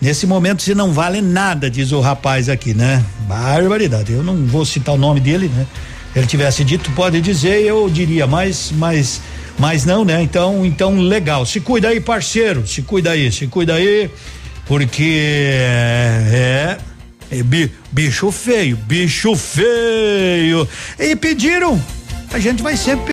[0.00, 3.02] Nesse momento você não vale nada, diz o rapaz aqui, né?
[3.28, 4.12] Barbaridade.
[4.12, 5.66] Eu não vou citar o nome dele, né?
[6.14, 9.20] Ele tivesse dito, pode dizer, eu diria, mas, mas,
[9.58, 10.22] mas não, né?
[10.22, 11.46] Então, então legal.
[11.46, 12.66] Se cuida aí, parceiro.
[12.66, 14.10] Se cuida aí, se cuida aí,
[14.66, 16.78] porque é, é,
[17.30, 17.42] é
[17.90, 20.68] bicho feio, bicho feio.
[20.98, 21.80] E pediram,
[22.32, 23.12] a gente vai sempre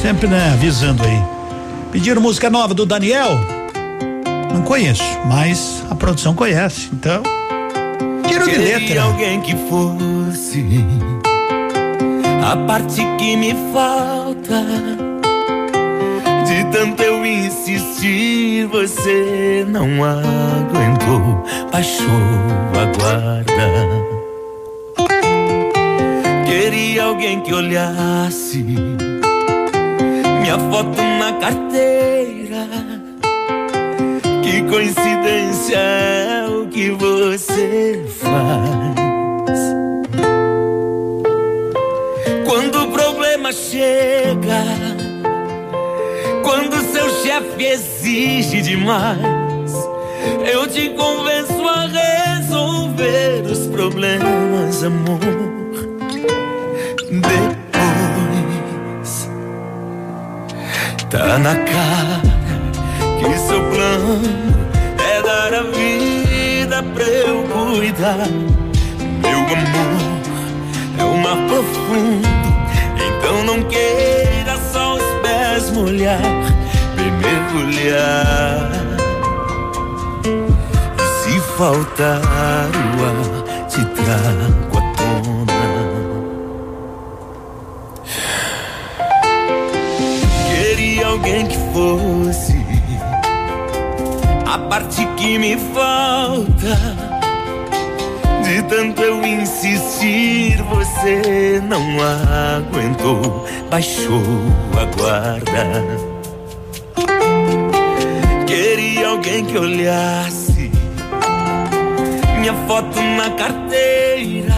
[0.00, 1.22] Sempre, né, avisando aí.
[1.90, 3.30] Pediram música nova do Daniel?
[4.52, 7.22] Não conheço, mas a produção conhece, então.
[8.28, 9.02] Tiro de letra.
[9.02, 10.64] alguém que fosse
[12.44, 15.07] a parte que me falta.
[16.48, 22.06] De tanto eu insistir, você não aguentou, baixou
[22.72, 23.68] a guarda.
[26.46, 28.64] Queria alguém que olhasse
[30.40, 32.66] minha foto na carteira.
[34.42, 38.96] Que coincidência é o que você faz.
[42.46, 44.87] Quando o problema chega,
[46.48, 49.70] quando seu chefe exige demais,
[50.50, 55.20] eu te convenço a resolver os problemas, amor.
[57.10, 57.58] De
[61.10, 62.22] Tá na cara
[63.18, 64.22] que seu plano
[64.98, 68.26] é dar a vida pra eu cuidar.
[69.20, 70.00] Meu amor
[70.98, 72.28] é o mar profundo,
[72.96, 74.37] então não queira
[75.58, 76.20] pés molhar,
[76.96, 78.70] me mergulhar.
[80.98, 82.20] E se faltar
[82.94, 84.78] o ar, te trago
[91.02, 92.58] a alguém que fosse
[94.46, 96.97] a parte que me falta.
[98.48, 104.22] De tanto eu insistir, você não aguentou, baixou
[104.72, 105.84] a guarda.
[108.46, 110.72] Queria alguém que olhasse
[112.40, 114.54] minha foto na carteira.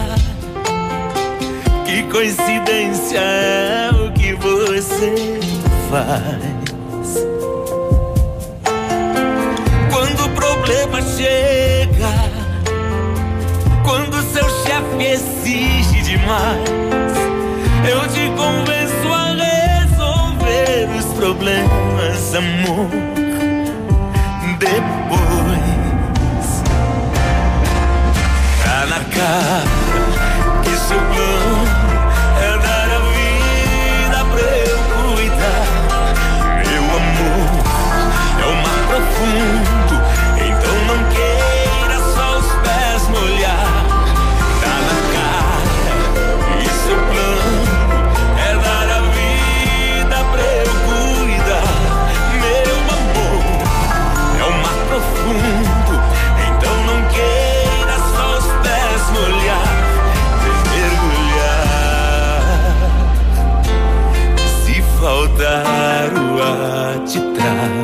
[1.85, 5.37] Que coincidência é o que você
[5.89, 7.25] faz.
[9.91, 11.80] Quando o problema chega,
[14.31, 16.69] seu chefe exige demais,
[17.89, 22.87] eu te convenço a resolver os problemas, amor.
[24.57, 25.61] Depois,
[28.63, 29.65] tá na cara
[30.63, 31.40] que seu plano
[67.49, 67.80] ar,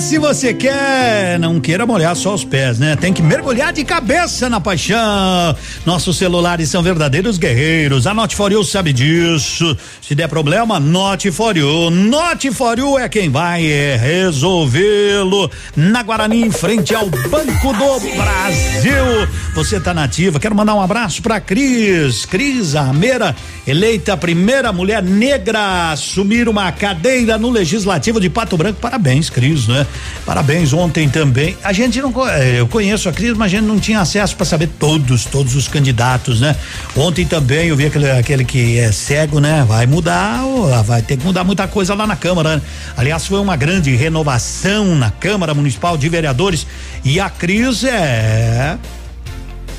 [0.00, 2.96] se você quer, não queira molhar só os pés, né?
[2.96, 5.54] Tem que mergulhar de cabeça na paixão.
[5.84, 8.06] Nossos celulares são verdadeiros guerreiros.
[8.06, 9.76] A Note For You sabe disso.
[10.00, 11.90] Se der problema, Note For You.
[11.90, 13.62] Note For You é quem vai
[13.98, 15.50] resolvê-lo.
[15.76, 19.28] Na Guarani, em frente ao Banco do Brasil.
[19.54, 20.40] Você tá nativa.
[20.40, 22.24] Quero mandar um abraço pra Cris.
[22.24, 23.36] Cris Ameira,
[23.66, 28.80] eleita primeira mulher negra a assumir uma cadeira no Legislativo de Pato Branco.
[28.80, 29.86] Parabéns, Cris, né?
[30.24, 31.56] Parabéns ontem também.
[31.62, 34.68] A gente não, eu conheço a Cris, mas a gente não tinha acesso para saber
[34.78, 36.56] todos, todos os candidatos, né?
[36.96, 39.64] Ontem também eu vi aquele, aquele que é cego, né?
[39.66, 40.42] Vai mudar,
[40.84, 42.56] vai ter que mudar muita coisa lá na Câmara.
[42.56, 42.62] Né?
[42.96, 46.66] Aliás, foi uma grande renovação na Câmara Municipal de Vereadores
[47.04, 48.78] e a Cris é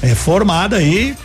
[0.02, 1.16] é formada aí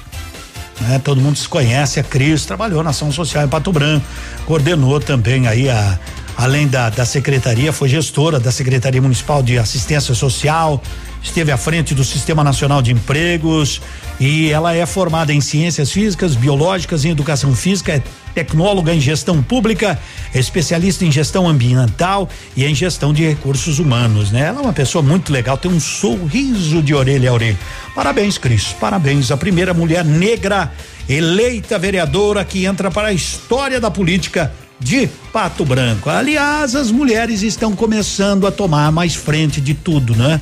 [0.80, 1.00] né?
[1.02, 4.04] Todo mundo se conhece, a Cris trabalhou na ação social em Pato Branco,
[4.44, 5.98] coordenou também aí a
[6.36, 10.82] além da, da secretaria, foi gestora da Secretaria Municipal de Assistência Social,
[11.22, 13.80] esteve à frente do Sistema Nacional de Empregos
[14.20, 18.02] e ela é formada em ciências físicas, biológicas e educação física, é
[18.34, 19.98] tecnóloga em gestão pública,
[20.34, 24.42] é especialista em gestão ambiental e em gestão de recursos humanos, né?
[24.42, 27.58] Ela é uma pessoa muito legal, tem um sorriso de orelha a orelha.
[27.94, 28.74] Parabéns, Cris.
[28.78, 29.30] Parabéns.
[29.30, 30.70] A primeira mulher negra
[31.08, 36.10] eleita vereadora que entra para a história da política de Pato Branco.
[36.10, 40.40] Aliás, as mulheres estão começando a tomar mais frente de tudo, né?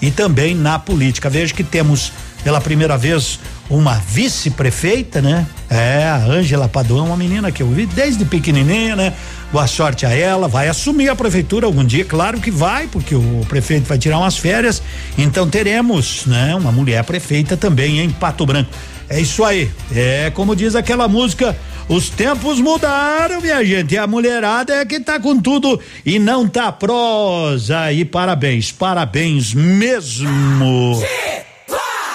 [0.00, 1.30] E também na política.
[1.30, 2.12] Veja que temos
[2.42, 3.38] pela primeira vez
[3.70, 5.46] uma vice-prefeita, né?
[5.70, 9.14] É, a Ângela Paduan, uma menina que eu vi desde pequenininha, né?
[9.50, 13.46] Boa sorte a ela, vai assumir a prefeitura algum dia, claro que vai, porque o
[13.48, 14.82] prefeito vai tirar umas férias,
[15.16, 16.54] então teremos, né?
[16.54, 18.70] Uma mulher prefeita também em Pato Branco.
[19.08, 21.56] É isso aí, é como diz aquela música,
[21.88, 23.94] os tempos mudaram, minha gente.
[23.94, 27.92] E a mulherada é que tá com tudo e não tá prosa.
[27.92, 31.00] E parabéns, parabéns mesmo.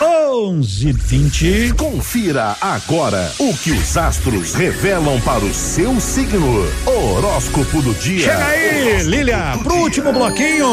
[0.01, 6.65] 11 20 Confira agora o que os astros revelam para o seu signo.
[6.85, 8.31] Horóscopo do dia.
[8.31, 10.69] Chega aí, Lilia, pro último bloquinho.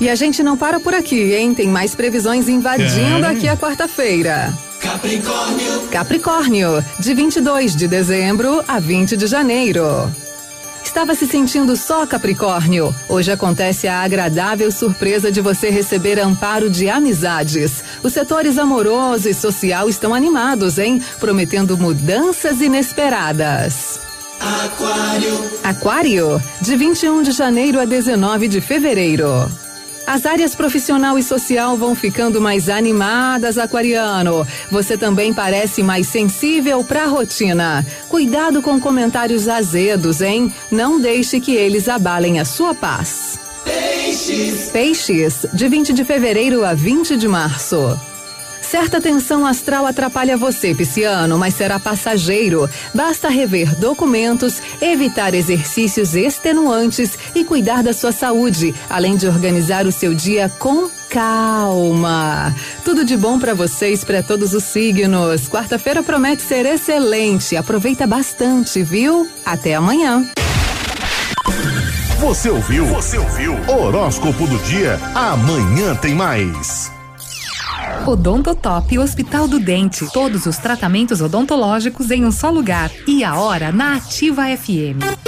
[0.00, 1.54] E a gente não para por aqui, hein?
[1.54, 3.30] Tem mais previsões invadindo é.
[3.30, 4.52] aqui a quarta-feira.
[4.80, 5.88] Capricórnio.
[5.90, 9.84] Capricórnio, de 22 de dezembro a 20 de janeiro.
[10.84, 12.94] Estava se sentindo só Capricórnio?
[13.08, 17.82] Hoje acontece a agradável surpresa de você receber amparo de amizades.
[18.02, 21.02] Os setores amoroso e social estão animados, hein?
[21.18, 24.00] Prometendo mudanças inesperadas.
[24.40, 25.50] Aquário.
[25.64, 29.50] Aquário, de 21 de janeiro a 19 de fevereiro.
[30.06, 34.46] As áreas profissional e social vão ficando mais animadas, aquariano.
[34.70, 37.84] Você também parece mais sensível para a rotina.
[38.08, 40.52] Cuidado com comentários azedos, hein?
[40.70, 43.38] Não deixe que eles abalem a sua paz.
[43.64, 44.70] Peixes.
[44.70, 47.98] Peixes, de 20 de fevereiro a 20 de março.
[48.70, 52.68] Certa tensão astral atrapalha você, pisciano, mas será passageiro.
[52.92, 59.92] Basta rever documentos, evitar exercícios extenuantes e cuidar da sua saúde, além de organizar o
[59.92, 62.54] seu dia com calma.
[62.84, 65.48] Tudo de bom para vocês, para todos os signos.
[65.48, 67.56] Quarta-feira promete ser excelente.
[67.56, 69.28] Aproveita bastante, viu?
[69.44, 70.28] Até amanhã.
[72.18, 72.84] Você ouviu?
[72.86, 73.54] Você ouviu?
[73.68, 74.98] Horóscopo do dia.
[75.14, 76.95] Amanhã tem mais.
[78.04, 80.06] Odontotop Hospital do Dente.
[80.12, 82.90] Todos os tratamentos odontológicos em um só lugar.
[83.06, 85.26] E a hora na Ativa FM.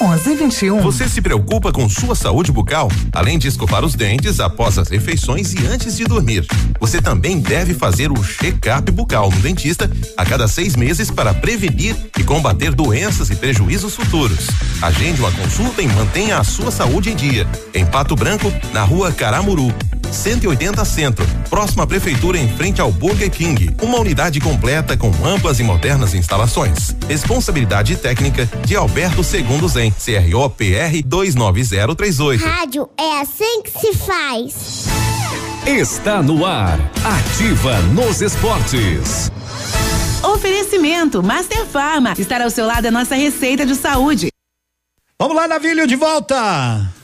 [0.00, 0.80] 1121.
[0.80, 2.88] Você se preocupa com sua saúde bucal?
[3.12, 6.46] Além de escovar os dentes após as refeições e antes de dormir,
[6.78, 11.96] você também deve fazer o check-up bucal no dentista a cada seis meses para prevenir
[12.16, 14.46] e combater doenças e prejuízos futuros.
[14.80, 17.46] Agende uma consulta e mantenha a sua saúde em dia.
[17.74, 19.74] Em Pato Branco, na rua Caramuru.
[20.12, 23.74] 180 Centro, próxima à prefeitura em frente ao Burger King.
[23.82, 26.96] Uma unidade completa com amplas e modernas instalações.
[27.08, 32.44] Responsabilidade técnica de Alberto Segundo Zen, CRO PR 29038.
[32.44, 34.86] Rádio é assim que se faz.
[35.66, 36.78] Está no ar.
[37.04, 39.30] Ativa nos esportes.
[40.22, 42.14] Oferecimento Master Farma.
[42.18, 44.28] Estar ao seu lado é nossa receita de saúde.
[45.20, 46.97] Vamos lá, Navilho, de volta.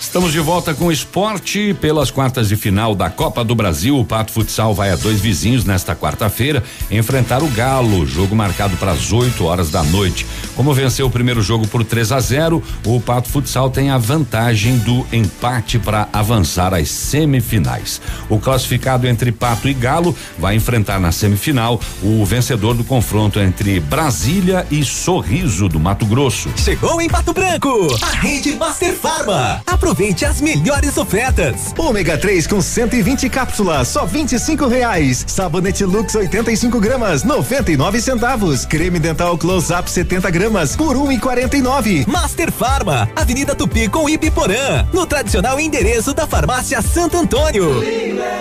[0.00, 3.98] Estamos de volta com o esporte pelas quartas de final da Copa do Brasil.
[3.98, 8.92] O Pato Futsal vai a dois vizinhos nesta quarta-feira enfrentar o Galo, jogo marcado para
[8.92, 10.26] as 8 horas da noite.
[10.56, 14.78] Como venceu o primeiro jogo por 3 a 0, o Pato Futsal tem a vantagem
[14.78, 18.00] do empate para avançar às semifinais.
[18.28, 23.78] O classificado entre Pato e Galo vai enfrentar na semifinal o vencedor do confronto entre
[23.78, 26.48] Brasília e Sorriso do Mato Grosso.
[26.56, 29.60] Chegou em Pato Branco, a rede Master Farma.
[29.90, 31.74] Aproveite as melhores ofertas.
[31.76, 35.24] Ômega 3 com 120 cápsulas, só 25 reais.
[35.26, 38.64] Sabonete Lux 85 gramas, 99 centavos.
[38.64, 42.06] Creme dental Close Up 70 gramas por 1,49.
[42.06, 47.82] Um Master Farma, Avenida Tupi com Ibiporã, no tradicional endereço da Farmácia Santo Antônio.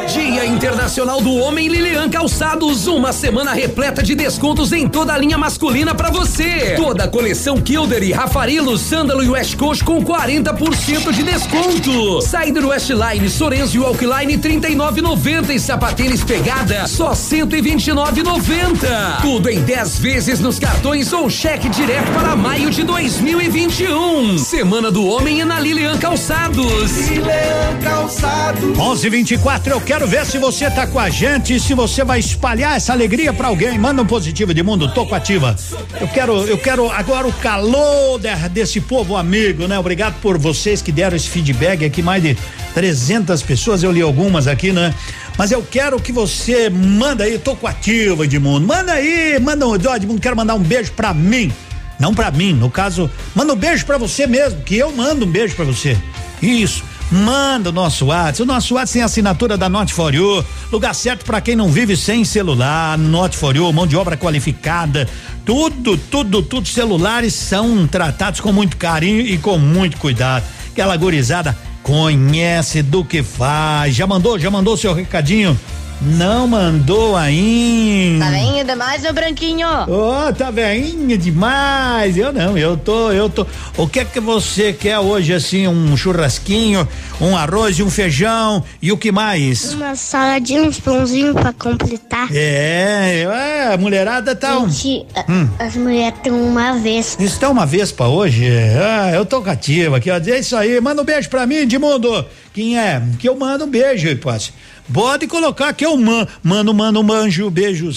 [0.08, 5.38] Dia Internacional do Homem Lilian Calçados, uma semana repleta de descontos em toda a linha
[5.38, 6.76] masculina para você.
[6.76, 12.22] Toda a coleção Kilder e Rafarilo, Sândalo e West Coast com 40% de desconto desconto.
[12.22, 19.22] Saída do Westline, Sorenzo e Walkline 39,90 e sapatênis pegada só 129,90.
[19.22, 24.38] Tudo em 10 vezes nos cartões ou cheque direto para maio de 2021.
[24.38, 27.08] Semana do Homem é na Lilian Calçados.
[27.10, 28.78] Lilian Calçados.
[28.78, 32.76] 11:24 eu quero ver se você tá com a gente e se você vai espalhar
[32.76, 33.80] essa alegria para alguém.
[33.80, 35.56] Manda um positivo de mundo, tô com ativa.
[36.02, 39.80] Eu quero, eu quero agora o calor de- desse povo amigo, né?
[39.80, 42.38] Obrigado por vocês que deram esse feedback aqui, mais de
[42.74, 44.94] 300 pessoas, eu li algumas aqui, né?
[45.38, 48.68] Mas eu quero que você manda aí, tô com ativa, Edmundo.
[48.68, 51.52] Manda aí, manda um, Edmundo, quero mandar um beijo pra mim.
[52.00, 55.30] Não pra mim, no caso, manda um beijo pra você mesmo, que eu mando um
[55.30, 55.98] beijo pra você.
[56.42, 56.84] Isso.
[57.12, 58.44] Manda o nosso WhatsApp.
[58.44, 60.46] O nosso WhatsApp tem assinatura da Not For You.
[60.72, 62.98] Lugar certo para quem não vive sem celular.
[62.98, 65.10] Not For You, mão de obra qualificada.
[65.44, 66.68] Tudo, tudo, tudo.
[66.68, 70.46] Celulares são tratados com muito carinho e com muito cuidado.
[70.80, 73.94] Aquela gurizada conhece do que faz.
[73.94, 75.60] Já mandou, já mandou seu recadinho?
[76.02, 78.26] Não mandou ainda.
[78.26, 79.68] Tá demais, meu branquinho?
[79.88, 82.16] Ô, tá veinha demais.
[82.18, 83.46] Eu não, eu tô, eu tô.
[83.76, 85.68] O que é que você quer hoje, assim?
[85.68, 86.88] Um churrasquinho,
[87.20, 89.74] um arroz e um feijão e o que mais?
[89.74, 92.30] Uma saladinha, uns pãozinhos pra completar.
[92.34, 93.24] É,
[93.68, 94.58] é, a mulherada tá.
[94.58, 95.50] um- Gente, a- Hum.
[95.60, 97.18] as mulheres têm uma vez.
[97.20, 98.46] Está uma vez pra hoje?
[98.82, 100.16] Ah, eu tô cativa aqui, ó.
[100.18, 100.80] É isso aí.
[100.80, 102.26] Manda um beijo pra mim, Edmundo.
[102.54, 103.02] Quem é?
[103.20, 104.52] Que eu mando um beijo, Hipótese.
[104.94, 107.92] Pode colocar que eu man, mando, mando, manjo, beijo.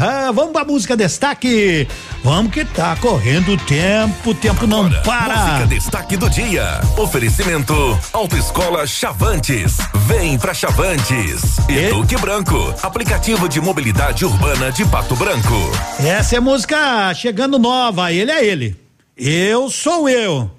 [0.00, 1.86] Ah, vamos pra música destaque.
[2.24, 5.36] Vamos que tá correndo o tempo, o tempo não para.
[5.36, 6.80] Música destaque do dia.
[6.96, 9.76] Oferecimento Autoescola Chavantes.
[10.06, 11.58] Vem pra Chavantes.
[11.68, 15.70] E Duque Branco, aplicativo de mobilidade urbana de Pato Branco.
[15.98, 18.76] Essa é música chegando nova, ele é ele.
[19.16, 20.50] Eu sou eu.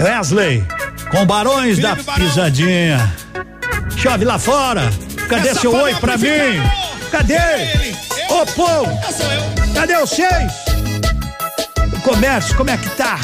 [0.00, 0.64] Wesley,
[1.10, 3.12] com Barões da Pisadinha.
[3.96, 4.90] Chove lá fora.
[5.28, 6.62] Cadê Essa seu oi a pra mim?
[7.10, 7.36] Cadê?
[8.30, 8.98] Ô povo,
[9.74, 10.52] cadê vocês?
[11.92, 13.18] O comércio, como é que tá?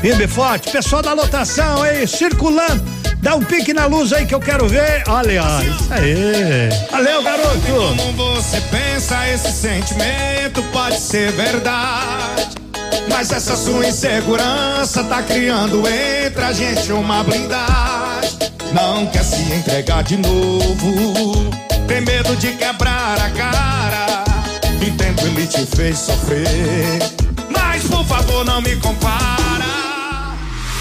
[0.00, 2.84] Firme forte, pessoal da lotação aí, circulando.
[3.18, 5.02] Dá um pique na luz aí que eu quero ver.
[5.08, 6.68] Olha, ó, isso aí.
[6.90, 7.58] Valeu, garoto.
[7.96, 12.63] Como você pensa, esse sentimento pode ser verdade.
[13.08, 18.52] Mas essa sua insegurança tá criando entre a gente uma blindagem.
[18.72, 21.50] Não quer se entregar de novo.
[21.86, 24.24] Tem medo de quebrar a cara.
[24.82, 26.98] Entendo, ele te fez sofrer.
[27.50, 29.64] Mas por favor, não me compara.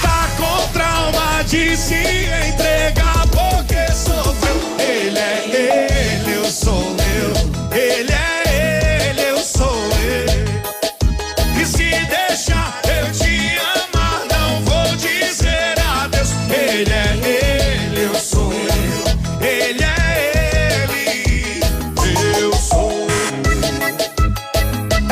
[0.01, 4.75] Tá com trauma de se entregar porque sofreu.
[4.79, 7.77] Ele é ele, eu sou eu.
[7.77, 8.22] Ele é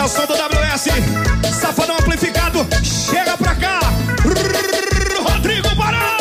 [0.01, 0.87] É o som do WS,
[1.61, 2.65] safadão amplificado.
[2.83, 3.79] Chega pra cá,
[5.29, 6.17] Rodrigo Barão.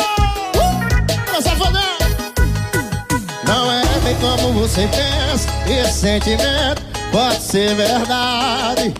[1.35, 1.81] Ô, safadão!
[3.43, 8.93] Não é bem como você pensa, esse sentimento pode ser verdade.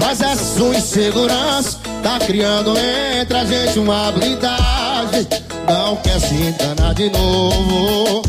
[0.00, 2.72] Mas essa sua insegurança tá criando
[3.20, 5.28] entre a gente uma blindagem.
[5.68, 8.22] Não quer se enganar de novo,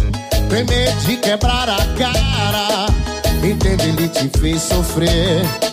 [0.49, 2.87] tem medo de quebrar a cara.
[3.41, 5.72] Entende, ele te fez sofrer.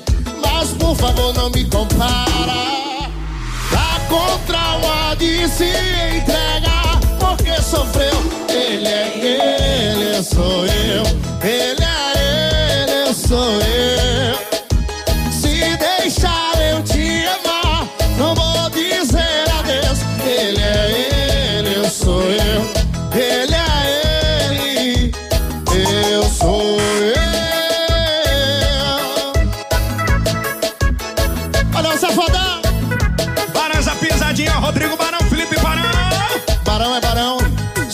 [0.60, 3.08] Mas por favor, não me compara.
[3.70, 8.12] Tá com trauma de se entregar porque sofreu.
[8.46, 11.02] Ele é ele, sou eu.
[11.42, 11.99] Ele é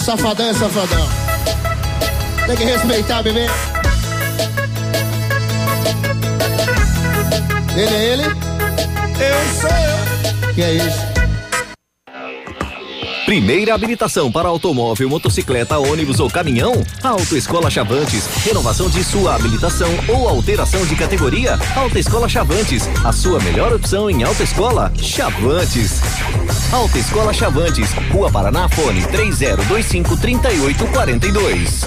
[0.07, 1.09] safadão é safadão.
[2.47, 3.47] Tem que respeitar, bebê.
[7.75, 8.23] Ele é ele?
[8.23, 10.55] Eu sou eu.
[10.55, 11.17] Que é isso?
[13.25, 16.87] Primeira habilitação para automóvel, motocicleta, ônibus ou caminhão?
[17.03, 18.29] Autoescola Chavantes.
[18.45, 21.59] Renovação de sua habilitação ou alteração de categoria?
[21.75, 22.89] Autoescola Chavantes.
[23.05, 24.93] A sua melhor opção em autoescola?
[25.03, 26.01] Chavantes.
[26.73, 27.91] Autoescola Chavantes.
[28.11, 31.81] Rua Paraná, fone 3025 3842.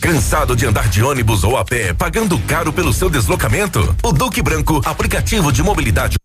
[0.00, 3.94] Cansado de andar de ônibus ou a pé, pagando caro pelo seu deslocamento?
[4.02, 6.19] O Duque Branco, aplicativo de mobilidade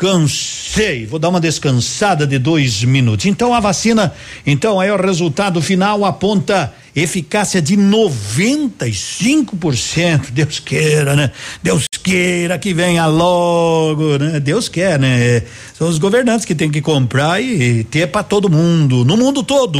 [0.00, 3.26] cansei, vou dar uma descansada de dois minutos.
[3.26, 4.14] Então a vacina,
[4.46, 10.30] então aí o resultado final aponta eficácia de 95%.
[10.32, 11.30] Deus queira, né?
[11.62, 14.40] Deus queira que venha logo, né?
[14.40, 15.42] Deus quer, né?
[15.76, 19.78] São os governantes que tem que comprar e ter para todo mundo, no mundo todo.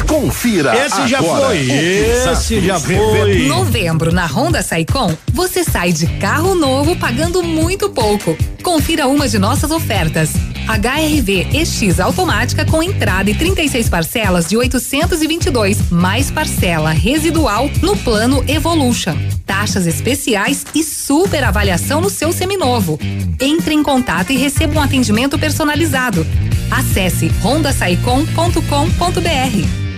[0.00, 0.74] Confira.
[0.76, 3.46] Esse já agora foi, o que esse já foi.
[3.46, 8.36] Novembro na Honda Saicom, você sai de carro novo pagando muito pouco.
[8.62, 10.30] Confira uma de nossas ofertas.
[10.66, 18.44] HRV EX automática com entrada e 36 parcelas de 822, mais parcela residual no plano
[18.46, 19.16] Evolution.
[19.44, 22.98] Taxas especiais e super avaliação no seu seminovo.
[23.40, 26.26] Entre em contato e receba um atendimento personalizado.
[26.70, 29.91] Acesse hondasaicom.com.br.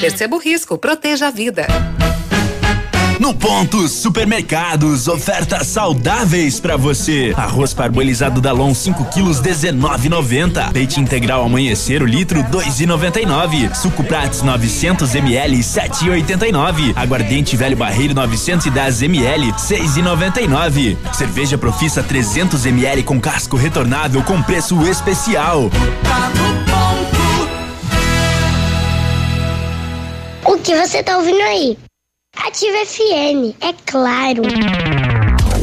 [0.00, 1.66] Perceba o risco, proteja a vida.
[3.20, 7.34] No Pontos Supermercados, ofertas saudáveis pra você.
[7.36, 10.72] Arroz parbolizado Dalon 5 quilos 19,90.
[10.72, 13.74] Leite integral amanhecer o litro 2,99.
[13.74, 16.96] Suco Prats 900 ml 7,89.
[16.96, 20.96] Aguardente velho barreiro 910 ml 6,99.
[21.12, 25.70] Cerveja Profissa 300 ml com casco retornável com preço especial.
[26.66, 26.69] O
[30.60, 31.78] que você tá ouvindo aí?
[32.36, 34.42] Ativa FM, é claro.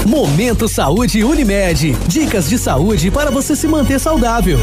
[0.06, 1.94] Momento Saúde Unimed.
[2.08, 4.58] Dicas de saúde para você se manter saudável.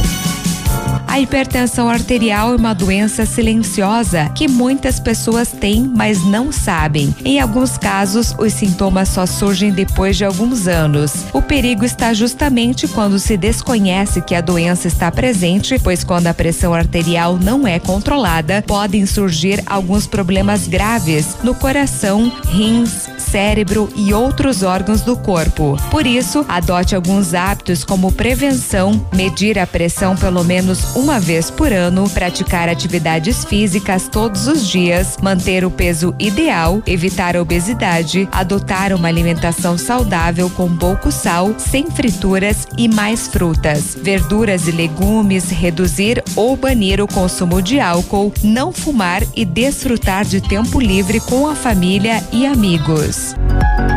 [1.14, 7.14] A hipertensão arterial é uma doença silenciosa que muitas pessoas têm, mas não sabem.
[7.24, 11.12] Em alguns casos, os sintomas só surgem depois de alguns anos.
[11.32, 16.34] O perigo está justamente quando se desconhece que a doença está presente, pois quando a
[16.34, 24.12] pressão arterial não é controlada, podem surgir alguns problemas graves no coração, rins, cérebro e
[24.12, 25.76] outros órgãos do corpo.
[25.90, 31.72] Por isso, adote alguns hábitos como prevenção, medir a pressão pelo menos uma vez por
[31.72, 38.92] ano, praticar atividades físicas todos os dias, manter o peso ideal, evitar a obesidade, adotar
[38.92, 46.22] uma alimentação saudável com pouco sal, sem frituras e mais frutas, verduras e legumes, reduzir
[46.36, 51.54] ou banir o consumo de álcool, não fumar e desfrutar de tempo livre com a
[51.54, 53.13] família e amigos.
[53.14, 53.36] Tschüss.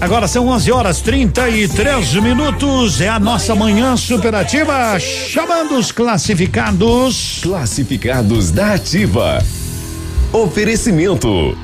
[0.00, 3.02] Agora são 11 horas 33 minutos.
[3.02, 4.98] É a nossa manhã superativa.
[4.98, 7.40] Chamando os classificados.
[7.42, 9.44] Classificados da Ativa.
[10.32, 11.56] Oferecimento.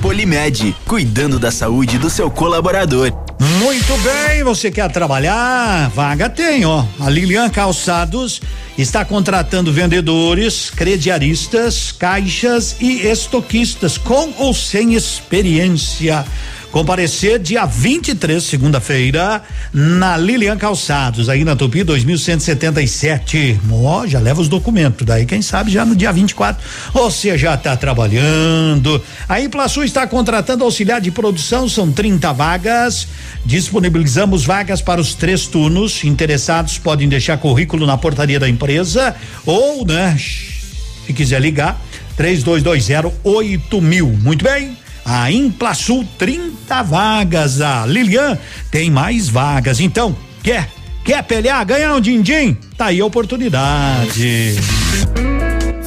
[0.00, 3.12] Polimed, cuidando da saúde do seu colaborador.
[3.58, 5.90] Muito bem, você quer trabalhar?
[5.90, 6.84] Vaga tem, ó.
[6.98, 8.40] A Lilian Calçados
[8.78, 16.24] está contratando vendedores, crediaristas, caixas e estoquistas com ou sem experiência
[16.72, 19.42] comparecer dia 23, segunda-feira,
[19.72, 23.60] na Lilian Calçados, aí na Tupi 2177.
[23.70, 27.76] Ó, já leva os documentos, daí quem sabe já no dia 24 você já está
[27.76, 29.00] trabalhando.
[29.28, 33.06] A Implaçu está contratando auxiliar de produção, são 30 vagas.
[33.44, 36.02] Disponibilizamos vagas para os três turnos.
[36.04, 41.78] Interessados podem deixar currículo na portaria da empresa ou, né, se quiser ligar,
[42.16, 44.08] 3220 8000.
[44.22, 44.81] Muito bem?
[45.04, 47.60] A Implaçul 30 vagas.
[47.60, 48.38] A Lilian
[48.70, 49.80] tem mais vagas.
[49.80, 50.68] Então, quer?
[51.04, 52.56] Quer pelear, ganhar um din-din?
[52.76, 54.56] Tá aí a oportunidade.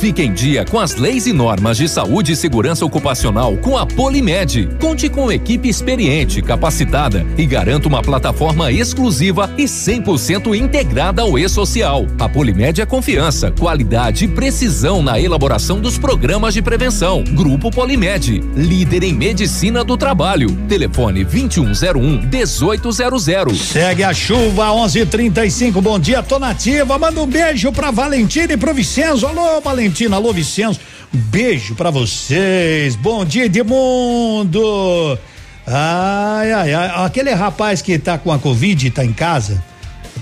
[0.06, 3.88] Fique em dia com as leis e normas de saúde e segurança ocupacional com a
[3.88, 4.70] Polimed.
[4.80, 12.06] Conte com equipe experiente, capacitada e garanta uma plataforma exclusiva e 100% integrada ao e-social.
[12.20, 17.24] A Polimed é confiança, qualidade e precisão na elaboração dos programas de prevenção.
[17.24, 20.52] Grupo Polimed, líder em medicina do trabalho.
[20.70, 23.60] Telefone 2101 1800.
[23.60, 25.82] Segue a chuva 11:35.
[25.82, 27.00] Bom dia, tô nativa.
[27.00, 29.26] Manda um beijo pra Valentina e pro Vicenzo.
[29.26, 29.95] Alô, Valentina.
[29.96, 30.82] Valentina, alô Vicenço,
[31.14, 32.98] um beijo para vocês.
[32.98, 35.18] Bom dia, Edmundo.
[35.66, 39.64] Ai, ai, ai, aquele rapaz que tá com a Covid e tá em casa.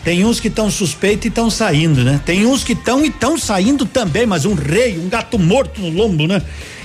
[0.04, 2.22] Tem uns que estão suspeitos e estão saindo, né?
[2.24, 5.90] Tem uns que estão e estão saindo também, mas um rei, um gato morto no
[5.90, 6.40] lombo, né?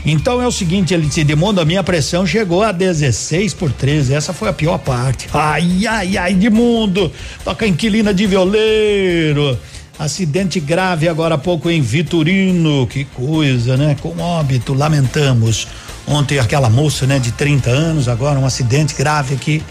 [0.06, 4.14] Então é o seguinte, ele se Edmundo, a minha pressão chegou a 16 por 13.
[4.14, 5.28] Essa foi a pior parte.
[5.34, 7.12] Ai, ai, ai, Edmundo.
[7.44, 9.58] Toca inquilina de violeiro.
[9.98, 13.96] Acidente grave agora há pouco em Vitorino, que coisa, né?
[14.00, 15.66] Com óbito, lamentamos.
[16.06, 19.62] Ontem aquela moça, né, de 30 anos, agora um acidente grave aqui,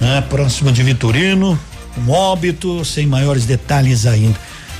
[0.00, 1.58] né, próximo de Vitorino,
[1.98, 4.38] um óbito, sem maiores detalhes ainda.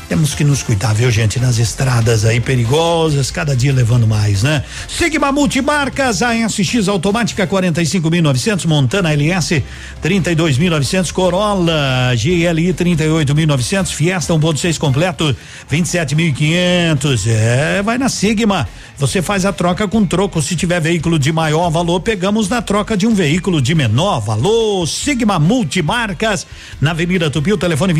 [0.09, 1.41] Temos que nos cuidar, viu, gente?
[1.41, 4.63] Nas estradas aí perigosas, cada dia levando mais, né?
[4.87, 9.65] Sigma Multimarcas, ASX automática 45.900, Montana LS
[10.01, 15.37] 32.900, Corolla GLI 38.900, Fiesta 1.6 completo
[15.69, 17.27] 27.500.
[17.27, 18.69] É, vai na Sigma.
[18.99, 20.41] Você faz a troca com troco.
[20.41, 24.87] Se tiver veículo de maior valor, pegamos na troca de um veículo de menor valor.
[24.87, 26.47] Sigma Multimarcas,
[26.81, 27.93] na Avenida Tupi, o telefone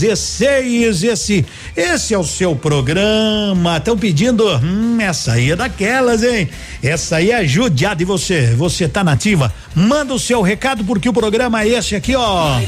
[0.00, 1.10] 26040216.
[1.10, 1.46] Esse,
[1.76, 3.76] esse é o seu programa.
[3.76, 6.48] Estão pedindo, hum, essa aí é daquelas, hein?
[6.82, 9.52] Essa aí é judiada e você, você tá nativa?
[9.74, 12.58] Manda o seu recado porque o programa é esse aqui, ó.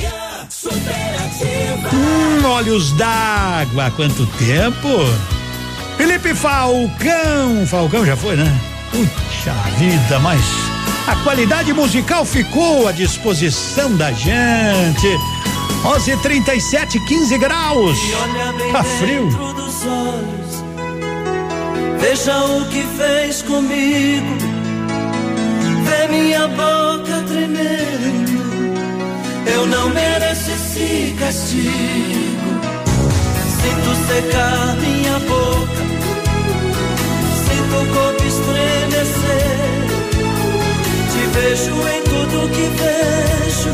[1.93, 4.89] Hum, olhos d'água, quanto tempo?
[5.97, 7.67] Felipe Falcão.
[7.67, 8.61] Falcão já foi, né?
[8.91, 10.43] Puxa vida, mas
[11.07, 15.09] a qualidade musical ficou à disposição da gente.
[15.85, 17.99] 11:37, 15 graus.
[18.73, 19.29] Tá frio.
[19.39, 20.65] Olhos,
[21.99, 24.37] veja o que fez comigo.
[25.85, 28.43] Vê minha boca tremendo.
[29.47, 32.33] Eu não mereço esse castigo.
[33.63, 35.83] Sinto secar minha boca
[37.45, 39.63] Sinto o corpo estremecer.
[41.11, 43.71] Te vejo em tudo que vejo,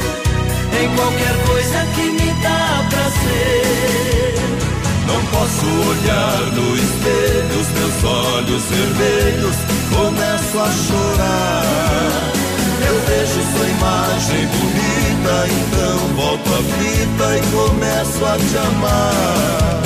[0.86, 4.34] qualquer coisa que me dá prazer.
[5.06, 9.56] Não posso olhar no espelho, os meus olhos vermelhos
[9.90, 12.38] começo a chorar.
[12.86, 19.82] Eu vejo sua imagem bonita, então volto a fita e começo a te amar.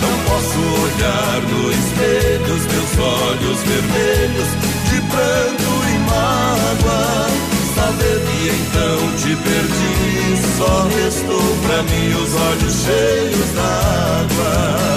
[0.00, 4.48] Não posso olhar no espelho os meus olhos vermelhos
[4.90, 7.33] de pranto e mágoa.
[7.74, 14.94] Saber que então te perdi, só restou pra mim os olhos cheios d'água.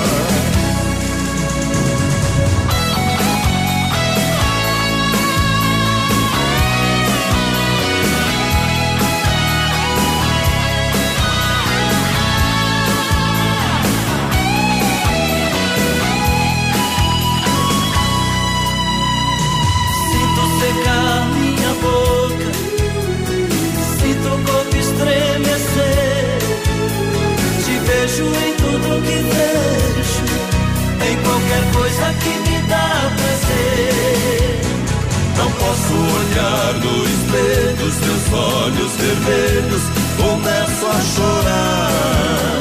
[35.77, 39.83] Não posso olhar no espelho, os meus olhos vermelhos
[40.17, 42.59] começo a chorar.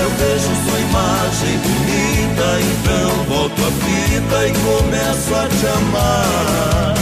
[0.00, 6.94] Eu vejo sua imagem bonita, então volto a fita e começo a te amar.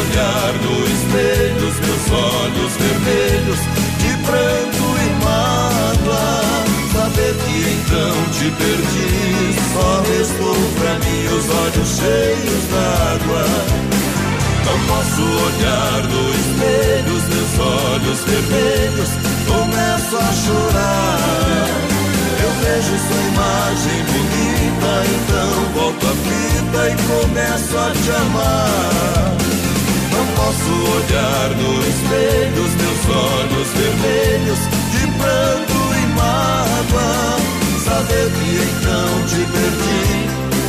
[0.00, 3.60] olhar no espelho os meus olhos vermelhos
[3.98, 6.50] de pranto e mágoa.
[6.92, 13.89] Saber que então te perdi, só restou pra mim os olhos cheios d'água.
[14.64, 19.10] Não posso olhar no espelho os meus olhos vermelhos,
[19.46, 21.66] começo a chorar.
[22.42, 29.36] Eu vejo sua imagem bonita, então volto a fita e começo a te amar.
[30.12, 34.58] Não posso olhar no espelho os meus olhos vermelhos
[34.90, 37.40] de pranto e mágoa.
[37.84, 40.10] Saber que então te perdi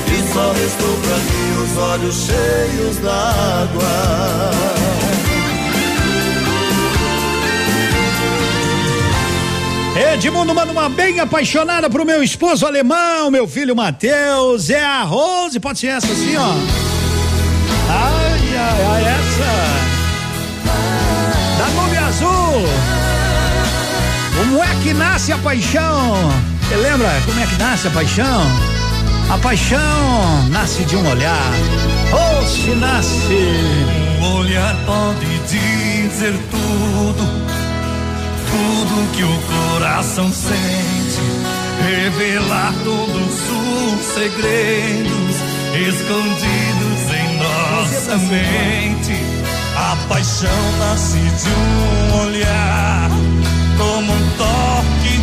[0.07, 1.40] e só restou pra mim
[1.71, 4.51] os olhos cheios d'água.
[10.13, 14.69] Edmundo manda uma bem apaixonada pro meu esposo alemão, meu filho Matheus.
[14.69, 16.53] É a Rose, pode ser essa assim, ó.
[17.89, 19.51] Ai, ai, ai, essa.
[21.57, 22.65] Da nube azul.
[24.37, 26.31] Como é que nasce a paixão?
[26.61, 28.70] Você lembra como é que nasce a paixão?
[29.31, 31.51] A paixão nasce de um olhar.
[32.11, 34.19] Ou se nasce.
[34.19, 37.51] Um olhar pode dizer tudo
[38.51, 41.21] tudo que o coração sente,
[41.83, 43.33] revelar todos
[43.95, 45.35] os segredos
[45.87, 49.15] escondidos em nossa mente.
[49.75, 53.09] A paixão nasce de um olhar,
[53.77, 55.17] como um toque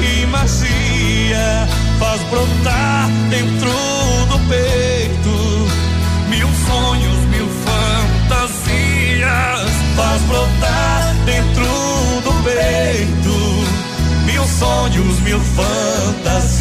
[0.00, 1.68] de magia,
[2.02, 3.70] faz brotar dentro
[4.28, 5.30] do peito
[6.28, 7.48] mil sonhos, mil
[8.28, 11.64] fantasias, faz brotar dentro
[12.24, 13.38] do peito
[14.26, 16.52] mil sonhos, mil fantasias.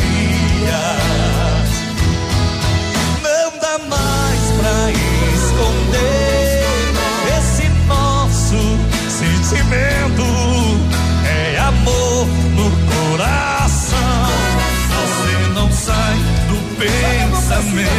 [16.82, 17.92] Pensamento.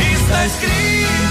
[0.00, 1.25] Está escrito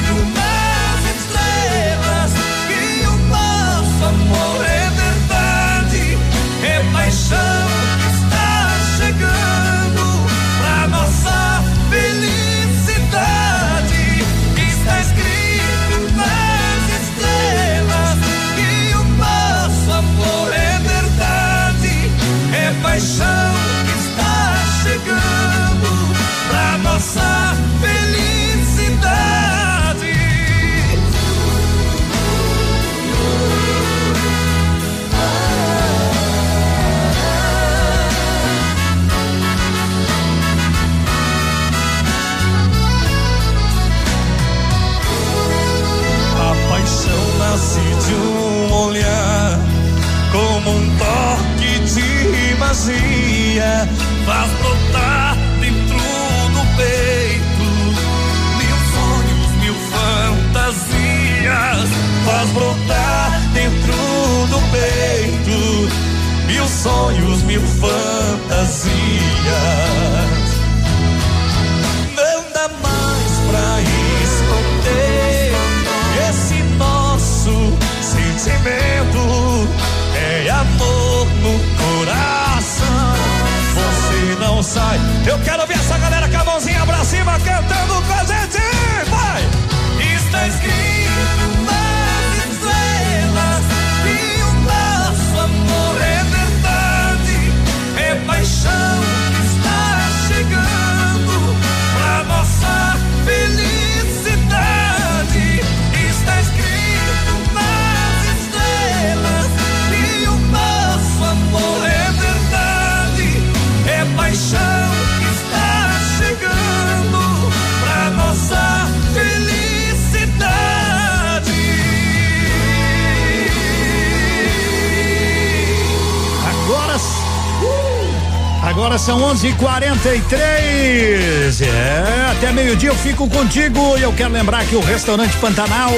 [129.65, 131.61] 43.
[131.61, 135.91] É, até meio-dia eu fico contigo e eu quero lembrar que o restaurante Pantanal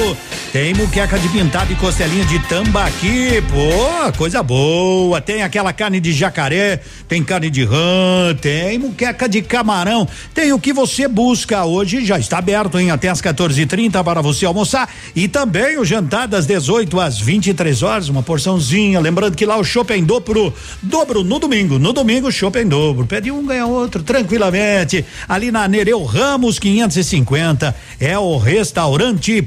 [0.57, 5.21] tem muqueca de pintado e costelinha de tambaqui, pô, coisa boa.
[5.21, 10.07] Tem aquela carne de jacaré, tem carne de rã, tem muqueca de camarão.
[10.33, 14.47] Tem o que você busca hoje, já está aberto em até às 14:30 para você
[14.47, 18.99] almoçar e também o jantar das 18 às 23 horas, uma porçãozinha.
[18.99, 20.51] Lembrando que lá o shopping dobro,
[20.81, 21.77] dobro no domingo.
[21.77, 23.05] No domingo, shopping dobro.
[23.05, 25.05] Pede um, ganha outro, tranquilamente.
[25.29, 29.39] Ali na Nereu Ramos 550 é o restaurante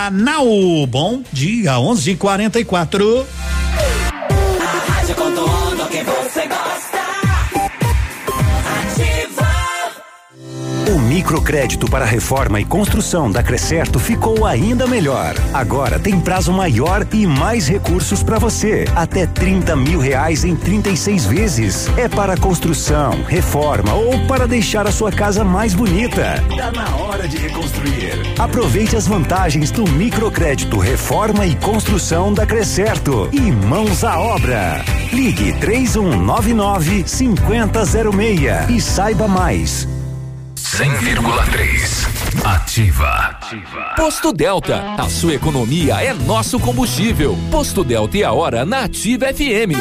[0.00, 0.86] Pantanal.
[0.88, 3.26] Bom dia, 11:44.
[11.10, 15.34] Microcrédito para reforma e construção da Crescerto ficou ainda melhor.
[15.52, 18.84] Agora tem prazo maior e mais recursos para você.
[18.94, 21.88] Até 30 mil reais em 36 vezes.
[21.96, 26.40] É para construção, reforma ou para deixar a sua casa mais bonita.
[26.56, 28.12] Tá na hora de reconstruir.
[28.38, 34.84] Aproveite as vantagens do microcrédito reforma e construção da Crescerto e mãos à obra.
[35.12, 39.88] Ligue 3199 5006 e saiba mais.
[40.72, 42.44] 100,3.
[42.44, 43.36] Ativa.
[43.96, 44.94] Posto Delta.
[44.96, 47.36] A sua economia é nosso combustível.
[47.50, 49.74] Posto Delta e a hora na Ativa FM.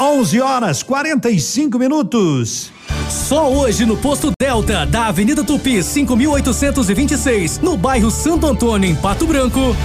[0.00, 2.72] 11 horas 45 minutos.
[3.08, 9.24] Só hoje no Posto Delta, da Avenida Tupi, 5826, no bairro Santo Antônio, em Pato
[9.24, 9.76] Branco.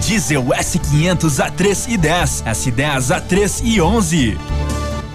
[0.00, 4.38] Diesel S500 a 3 e 10, S10 a 3 e 11.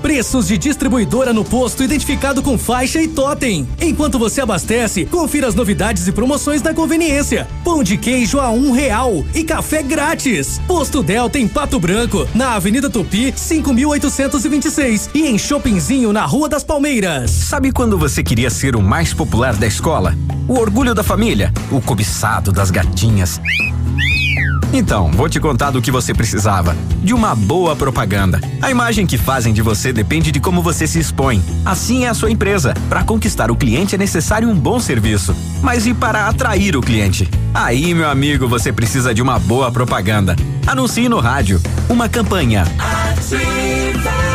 [0.06, 3.68] Preços de distribuidora no posto identificado com faixa e totem.
[3.82, 7.48] Enquanto você abastece, confira as novidades e promoções da conveniência.
[7.64, 10.62] Pão de queijo a um real e café grátis.
[10.68, 16.64] Posto Delta em Pato Branco, na Avenida Tupi, 5826 e em Shoppingzinho na Rua das
[16.64, 17.32] Palmeiras.
[17.32, 20.14] Sabe quando você queria ser o mais popular da escola?
[20.48, 21.52] O orgulho da família?
[21.72, 23.42] O cobiçado das gatinhas?
[24.78, 26.76] Então, vou te contar do que você precisava.
[27.02, 28.42] De uma boa propaganda.
[28.62, 31.42] A imagem que fazem de você depende de como você se expõe.
[31.66, 32.74] Assim é a sua empresa.
[32.90, 35.36] Para conquistar o cliente é necessário um bom serviço.
[35.64, 37.28] Mas e para atrair o cliente?
[37.54, 40.36] Aí, meu amigo, você precisa de uma boa propaganda.
[40.68, 41.62] Anuncie no rádio.
[41.90, 42.64] Uma campanha.
[42.78, 44.35] Ativa.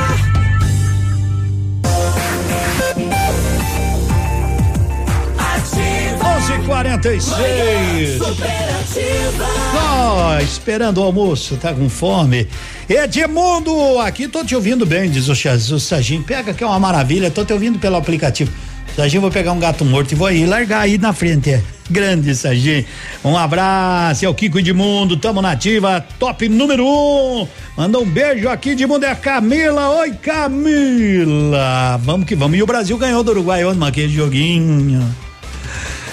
[6.61, 8.19] 11:46.
[8.19, 9.47] Superativa.
[9.75, 12.47] Ó, esperando o almoço, tá com fome.
[12.89, 16.23] Edmundo, aqui tô te ouvindo bem, diz o, o Sagim.
[16.23, 18.51] Pega que é uma maravilha, tô te ouvindo pelo aplicativo.
[18.97, 21.51] Sagim, vou pegar um gato morto e vou aí largar aí na frente.
[21.51, 21.63] É.
[21.89, 22.85] Grande Sagim.
[23.25, 27.49] Um abraço, é o Kiko Edmundo, tamo nativa, top número um.
[27.77, 29.89] Manda um beijo aqui, Edmundo, é a Camila.
[30.01, 31.97] Oi, Camila.
[32.03, 32.59] Vamos que vamos.
[32.59, 35.30] E o Brasil ganhou do Uruguai ontem, mas aquele joguinho.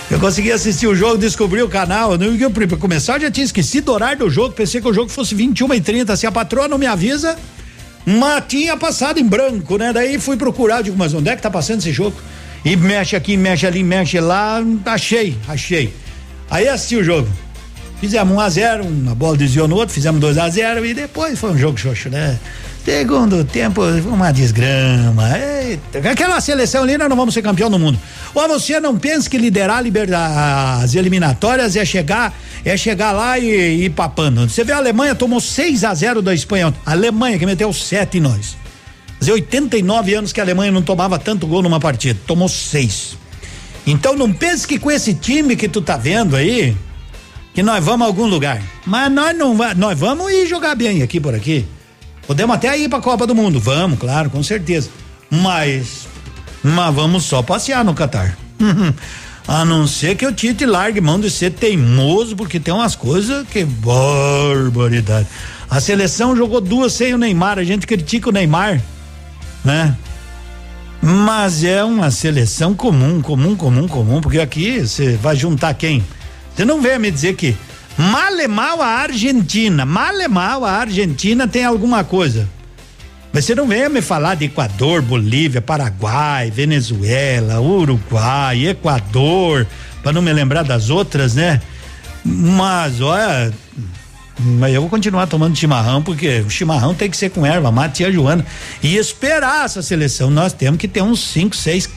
[0.10, 2.18] Eu consegui assistir o jogo, descobri o canal.
[2.18, 4.54] Não, eu, pra começar, eu já tinha esquecido o horário do jogo.
[4.54, 7.38] Pensei que o jogo fosse 21 e 30 Se a patroa não me avisa,
[8.06, 9.92] mas tinha passado em branco, né?
[9.92, 12.16] Daí fui procurar, digo, mas onde é que tá passando esse jogo?
[12.64, 14.64] E mexe aqui, mexe ali, mexe lá.
[14.86, 15.94] Achei, achei.
[16.50, 17.28] Aí assisti o jogo.
[18.00, 20.94] Fizemos 1 um a 0 uma bola desviou no outro, fizemos 2 a 0 e
[20.94, 22.40] depois foi um jogo xoxo, né?
[22.88, 25.38] Segundo tempo, uma desgrama.
[25.38, 28.00] Eita, aquela seleção ali, nós não vamos ser campeão do mundo.
[28.34, 30.18] Ou você não pensa que liderar liberda,
[30.82, 32.34] as eliminatórias é chegar,
[32.64, 34.48] é chegar lá e, ir papando.
[34.48, 36.74] Você vê a Alemanha tomou 6 a 0 da Espanha.
[36.86, 38.56] A Alemanha que meteu 7 em nós.
[39.20, 42.18] Fazia 89 anos que a Alemanha não tomava tanto gol numa partida.
[42.26, 43.18] Tomou seis.
[43.86, 46.74] Então não pense que com esse time que tu tá vendo aí,
[47.54, 48.62] que nós vamos a algum lugar.
[48.86, 51.66] Mas nós não nós vamos ir jogar bem aqui por aqui.
[52.28, 54.90] Podemos até ir pra Copa do Mundo, vamos, claro, com certeza.
[55.32, 56.08] Mas
[56.64, 58.38] mas vamos só passear no Catar.
[59.48, 63.48] A não ser que o Tite largue mão de ser teimoso, porque tem umas coisas
[63.48, 65.26] que barbaridade.
[65.70, 68.82] A seleção jogou duas sem o Neymar, a gente critica o Neymar,
[69.64, 69.96] né?
[71.02, 76.04] Mas é uma seleção comum, comum, comum, comum, porque aqui você vai juntar quem?
[76.54, 77.56] Você não vem me dizer que
[77.98, 82.48] mal e mal a Argentina, mal e mal a Argentina tem alguma coisa.
[83.34, 89.68] Mas você não venha me falar de Equador, Bolívia, Paraguai, Venezuela, Uruguai, Equador,
[90.02, 91.62] para não me lembrar das outras, né?
[92.24, 93.54] Mas olha,
[94.40, 98.04] mas eu vou continuar tomando chimarrão, porque o chimarrão tem que ser com erva mate
[98.04, 98.46] e Joana.
[98.82, 100.30] E esperar essa seleção.
[100.30, 101.90] Nós temos que ter uns cinco, seis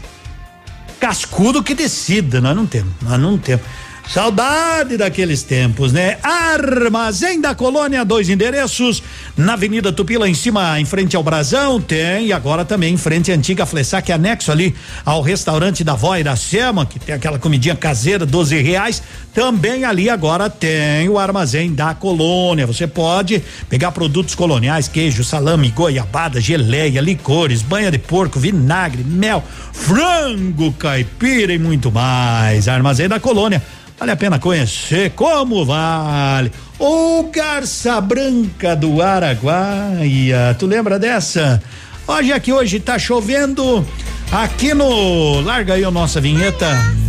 [0.99, 2.41] cascudo que decida.
[2.41, 3.65] Nós não temos, nós não temos.
[4.13, 6.19] Saudade daqueles tempos, né?
[6.21, 9.01] Armazém da Colônia, dois endereços.
[9.37, 12.27] Na Avenida Tupi, lá em cima, em frente ao Brasão, tem.
[12.27, 14.75] E agora também em frente à antiga Flessac, anexo ali
[15.05, 19.01] ao restaurante da Vó Iracema, que tem aquela comidinha caseira, 12 reais.
[19.33, 22.67] Também ali agora tem o Armazém da Colônia.
[22.67, 29.45] Você pode pegar produtos coloniais, queijo, salame, goiabada, geleia, licores, banha de porco, vinagre, mel,
[29.73, 32.67] frango, caipira e muito mais.
[32.67, 33.63] Armazém da Colônia
[34.01, 36.51] Vale a pena conhecer como vale.
[36.79, 40.57] O Garça Branca do Araguaia.
[40.59, 41.63] Tu lembra dessa?
[42.07, 43.87] Hoje aqui hoje tá chovendo
[44.33, 46.67] aqui no larga aí a nossa vinheta.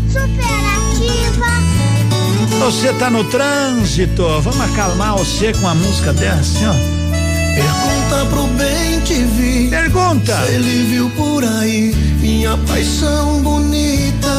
[0.10, 1.48] Superativa.
[2.60, 7.01] Você tá no trânsito, vamos acalmar você com a música dessa, ó.
[7.56, 9.70] Pergunta pro bem te vi.
[9.70, 10.46] Pergunta.
[10.46, 14.32] Se ele viu por aí minha paixão bonita.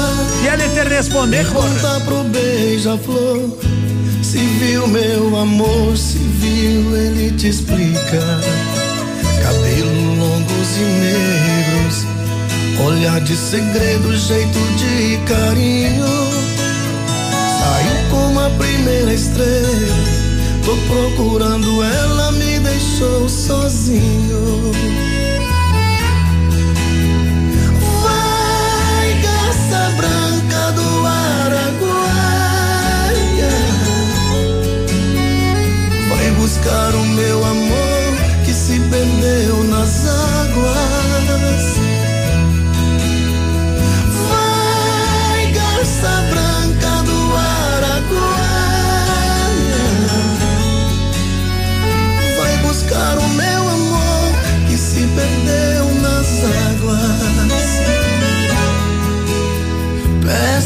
[0.43, 3.59] E ele te responder, Pergunta pro beija-flor.
[4.23, 8.41] Se viu meu amor, se viu, ele te explica.
[9.43, 12.07] Cabelo longos e negros,
[12.87, 16.07] olhar de segredo, jeito de carinho.
[17.59, 20.12] Saiu como a primeira estrela.
[20.65, 24.71] Tô procurando ela, me deixou sozinho.
[28.03, 31.93] Vai, garça branca do Araguaia.
[36.09, 38.13] Vai buscar o meu amor
[38.45, 40.02] que se perdeu nas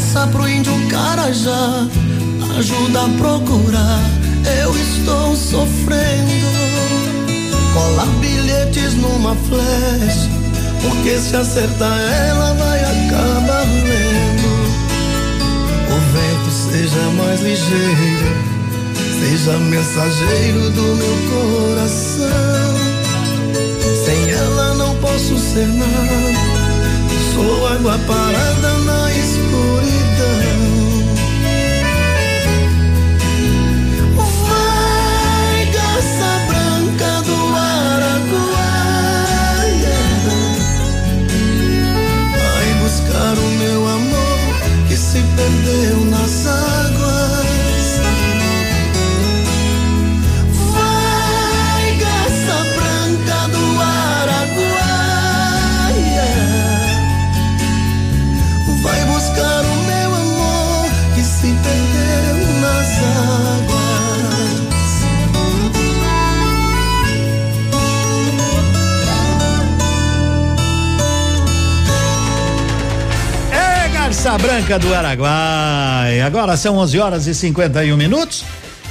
[0.07, 1.85] Peça pro índio Carajá
[2.57, 3.99] ajuda a procurar.
[4.61, 6.47] Eu estou sofrendo.
[7.73, 10.29] Cola bilhetes numa flecha.
[10.81, 14.47] Porque se acertar ela vai acabar vendo.
[15.91, 18.31] O vento seja mais ligeiro.
[19.19, 22.77] Seja mensageiro do meu coração.
[24.05, 26.36] Sem ela não posso ser nada.
[27.37, 30.06] Sou água parada na escuridão.
[74.37, 76.21] Branca do Araguai.
[76.21, 78.43] Agora são 11 horas e 51 minutos.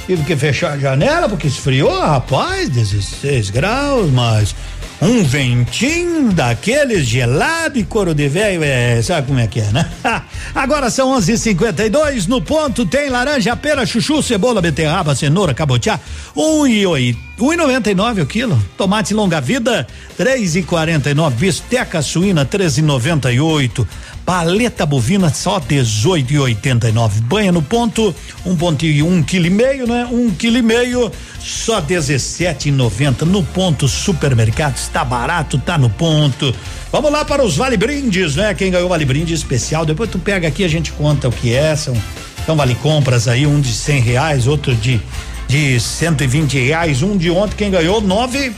[0.05, 4.55] Tive que fechar a janela porque esfriou, rapaz, 16 graus, mas
[5.01, 9.89] um ventinho daqueles gelado e couro de velho, é, sabe como é que é, né?
[10.55, 15.99] Agora são 11:52 no ponto tem laranja, pera, chuchu, cebola, beterraba, cenoura, cabotiá,
[16.35, 18.57] um e oito, um e noventa e nove o quilo.
[18.77, 19.85] Tomate longa vida,
[20.15, 21.35] três e quarenta e nove.
[21.35, 23.87] Bisteca suína, treze e noventa e oito.
[24.27, 27.21] Paleta bovina só 18 e 89.
[27.21, 28.13] Banha no ponto,
[28.45, 30.05] um ponto e um quilo e meio, né?
[30.11, 34.75] Um quilo e meio, só 17 e 90 no ponto supermercado.
[34.75, 36.53] Está barato, tá no ponto.
[36.91, 38.53] Vamos lá para os vale brindes, né?
[38.53, 39.85] Quem ganhou vale brinde especial.
[39.85, 41.73] Depois tu pega aqui a gente conta o que é.
[41.77, 41.95] São
[42.43, 44.99] então vale compras aí, um de cem reais, outro de
[45.47, 48.51] de 120 reais, um de ontem quem ganhou nove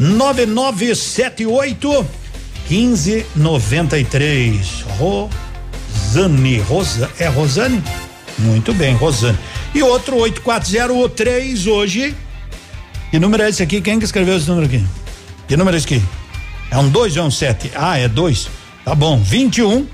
[0.00, 2.04] nove nove sete oito
[2.68, 4.84] 1593.
[4.98, 7.82] Rosane, Rosa, é Rosane?
[8.38, 9.38] Muito bem, Rosane.
[9.74, 12.14] E outro 8403 hoje.
[13.10, 13.80] Que número é esse aqui?
[13.80, 14.84] Quem que escreveu esse número aqui?
[15.46, 16.02] Que número é esse aqui?
[16.70, 17.72] É um 2 ou é um 7?
[17.74, 18.48] Ah, é 2.
[18.84, 19.18] Tá bom.
[19.18, 19.86] 21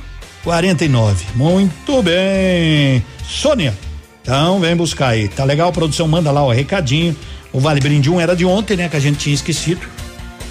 [0.44, 1.24] 49.
[1.34, 3.04] Muito bem.
[3.28, 3.74] Sônia.
[4.22, 5.28] Então vem buscar aí.
[5.28, 7.16] Tá legal, produção manda lá o recadinho.
[7.52, 8.88] O Vale Brinde 1 era de ontem, né?
[8.88, 9.80] Que a gente tinha esquecido.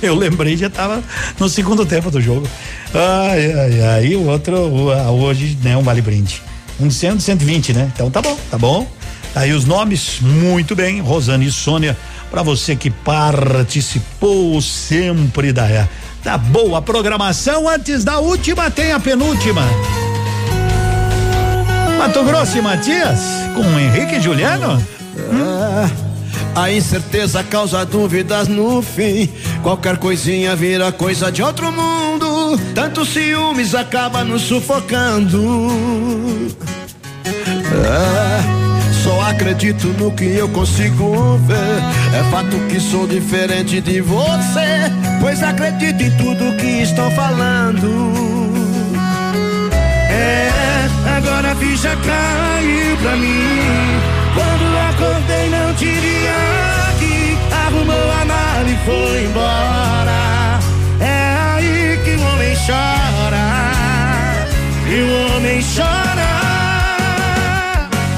[0.02, 1.04] Eu lembrei, já tava
[1.40, 2.48] no segundo tempo do jogo.
[2.94, 4.06] Ai, ai, ai.
[4.08, 6.42] E o outro, hoje, né, um vale brinde.
[6.80, 7.92] Um de 100, um de 120, né?
[7.94, 8.88] Então tá bom, tá bom.
[9.36, 11.98] Aí os nomes, muito bem, Rosane e Sônia,
[12.30, 15.88] para você que participou sempre da,
[16.24, 17.68] da boa programação.
[17.68, 19.64] Antes da última, tem a penúltima.
[21.98, 23.20] Mato Grosso e Matias
[23.56, 24.84] com Henrique e Juliano?
[25.18, 26.07] É,
[26.58, 29.30] a incerteza causa dúvidas no fim.
[29.62, 32.60] Qualquer coisinha vira coisa de outro mundo.
[32.74, 35.70] Tanto ciúmes acaba nos sufocando.
[37.26, 42.20] É, só acredito no que eu consigo ver.
[42.20, 44.92] É fato que sou diferente de você.
[45.22, 48.12] Pois acredito em tudo que estão falando.
[50.10, 50.50] É,
[51.18, 54.02] agora a ficha caiu pra mim.
[54.34, 55.58] Quando acordei não.
[55.78, 56.17] Arrumou
[58.68, 60.60] a mala e foi embora.
[61.00, 63.72] É aí que o homem chora.
[64.88, 66.28] E o homem chora.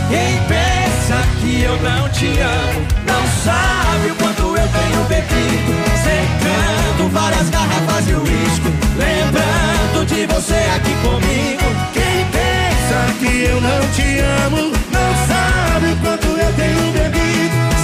[0.09, 5.73] Quem pensa que eu não te amo, não sabe o quanto eu tenho bebido.
[6.03, 11.65] Secando várias garrafas de uísque, lembrando de você aqui comigo.
[11.93, 17.19] Quem pensa que eu não te amo, não sabe o quanto eu tenho bebido.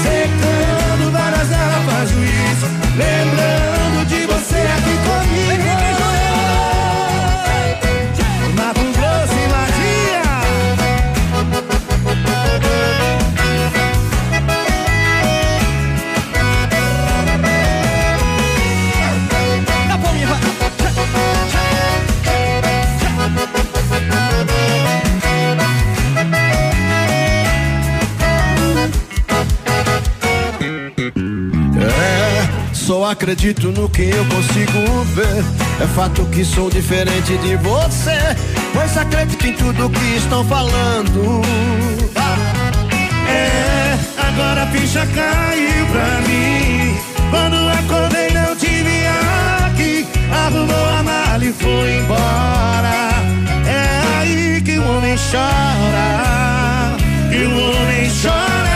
[0.04, 0.95] Secando
[1.86, 2.66] de uísque,
[2.98, 5.85] lembrando de você aqui comigo.
[32.86, 35.44] Só acredito no que eu consigo ver.
[35.82, 38.16] É fato que sou diferente de você,
[38.74, 41.42] pois acredito em tudo que estão falando.
[43.28, 43.98] É,
[44.28, 46.96] agora a ficha caiu pra mim.
[47.32, 49.08] Quando acordei não tive
[49.66, 53.10] aqui, arrumou a mala e foi embora.
[53.68, 56.96] É aí que o homem chora,
[57.32, 58.76] que o homem chora.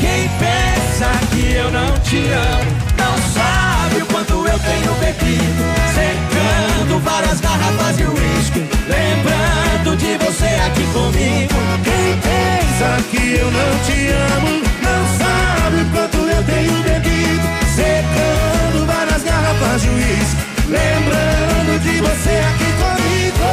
[0.00, 5.64] Quem pensa que eu não te amo, não sabe o quanto eu tenho bebido.
[5.92, 11.54] Secando várias garrafas de uísque, lembrando de você aqui comigo.
[11.84, 17.46] Quem pensa que eu não te amo, não sabe o quanto eu tenho bebido.
[17.76, 23.48] Secando várias garrafas de uísque, lembrando de você aqui comigo.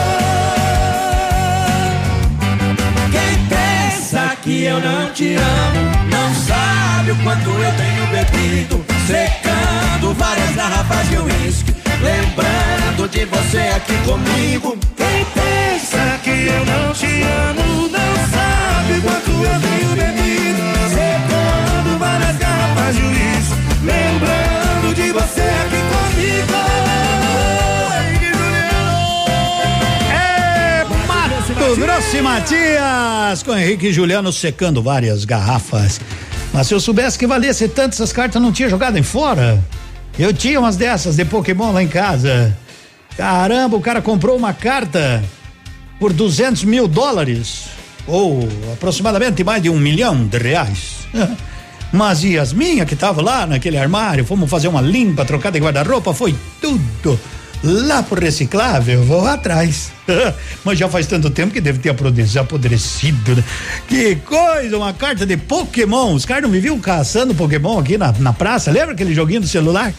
[3.11, 5.95] Quem pensa que eu não te amo,
[7.19, 8.85] o quanto eu tenho bebido.
[9.08, 14.77] Secando várias garrafas de uísque, lembrando de você aqui comigo.
[14.95, 20.64] Quem pensa que eu não te amo, não sabe quanto eu tenho bebido.
[20.90, 26.56] Secando várias garrafas de uísque, lembrando de você aqui comigo.
[31.66, 36.00] Mato Grosso e Matias com Henrique e Juliano secando várias garrafas.
[36.56, 39.61] Mas se eu soubesse que valesse tanto essas cartas, não tinha jogado em fora.
[40.17, 42.58] Eu tinha umas dessas de Pokémon lá em casa.
[43.17, 45.22] Caramba, o cara comprou uma carta
[46.00, 47.66] por 200 mil dólares,
[48.08, 51.00] ou aproximadamente mais de um milhão de reais.
[51.92, 55.66] Mas e as minhas que estavam lá naquele armário, fomos fazer uma limpa, trocada de
[55.66, 57.19] guarda-roupa, foi tudo
[57.66, 59.92] lá pro reciclável, vou atrás.
[60.64, 63.44] Mas já faz tanto tempo que deve ter apodrecido, né?
[63.88, 66.14] Que coisa, uma carta de Pokémon.
[66.14, 69.48] Os caras não me viam caçando Pokémon aqui na, na praça, lembra aquele joguinho do
[69.48, 69.94] celular?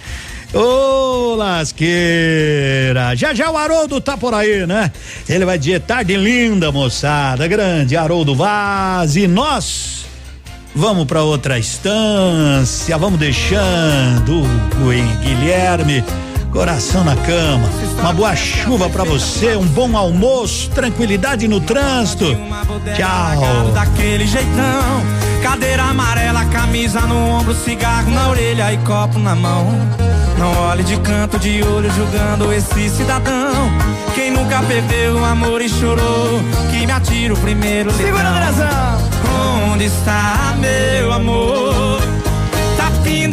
[0.55, 3.15] Ô, lasqueira!
[3.17, 4.93] Já já o Haroldo tá por aí, né?
[5.29, 7.47] Ele vai dizer tarde linda, moçada.
[7.49, 9.17] Grande Haroldo Vaz.
[9.17, 10.07] E nós
[10.75, 12.97] vamos para outra instância.
[12.97, 16.05] Vamos deixando o Guilherme.
[16.53, 17.69] Coração na cama.
[18.01, 22.25] Uma boa chuva para você, um bom almoço, tranquilidade no trânsito.
[22.97, 23.73] Tchau.
[23.73, 25.03] Daquele jeitão,
[25.43, 29.67] cadeira amarela, camisa no ombro, cigarro na orelha e copo na mão.
[30.39, 33.71] Não olhe de canto de olho julgando esse cidadão.
[34.15, 38.25] Quem nunca perdeu o amor e chorou, que me atira o primeiro Segura.
[39.73, 42.01] Onde está meu amor?
[42.77, 43.27] Tá de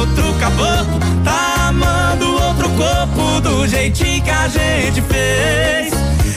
[0.00, 0.98] outro caboclo.
[1.22, 5.92] Tá amando outro corpo do jeitinho que a gente fez.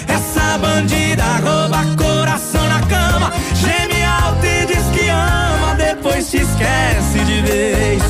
[0.08, 3.32] Essa bandida rouba coração na cama.
[3.56, 8.03] Geme alto e diz que ama, depois te esquece de vez.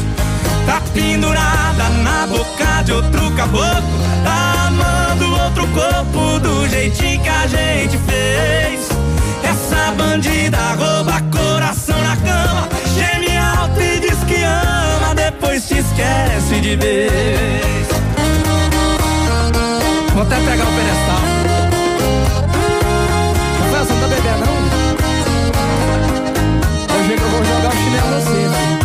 [0.66, 3.84] Tá pendurada na boca de outro caboclo.
[4.24, 8.90] Tá amando outro corpo do jeitinho que a gente fez.
[9.44, 12.68] Essa bandida rouba coração na cama.
[12.96, 13.33] Geme
[13.68, 17.88] volta e diz que ama, depois te esquece de vez.
[20.14, 21.22] Vou até pegar o pedestal.
[23.60, 24.54] Confessa, não tá bebendo não?
[26.96, 28.83] Hoje eu vou jogar o chinelo assim.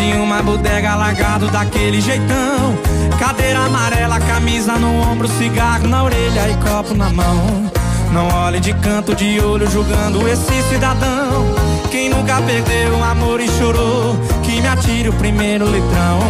[0.00, 2.76] Em uma bodega largado daquele jeitão.
[3.18, 7.70] Cadeira amarela, camisa no ombro, cigarro na orelha e copo na mão.
[8.12, 11.54] Não olhe de canto de olho julgando esse cidadão.
[11.90, 16.20] Quem nunca perdeu o amor e chorou, que me atire o primeiro litrão.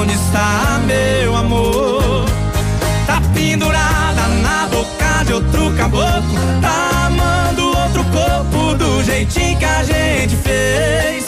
[0.00, 2.24] Onde está meu amor?
[3.06, 6.38] Tá pendurada na boca de outro caboclo.
[6.60, 11.27] Tá amando outro corpo do jeitinho que a gente fez.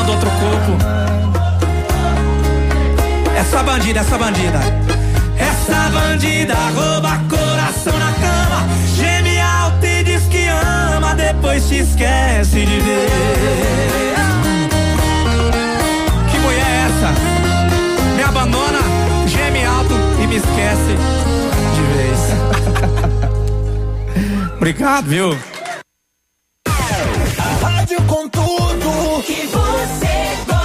[0.00, 0.78] Amando outro corpo.
[3.38, 4.60] Essa bandida, essa bandida.
[5.36, 8.66] Essa bandida rouba coração na cama.
[8.96, 13.10] Geme alto e diz que ama, depois te esquece de ver.
[16.30, 17.12] Que mulher é essa?
[18.16, 18.80] Me abandona,
[19.26, 20.96] geme alto e me esquece
[21.74, 22.20] de vez.
[24.56, 25.36] Obrigado, viu?
[27.62, 30.59] rádio com tudo que você gosta.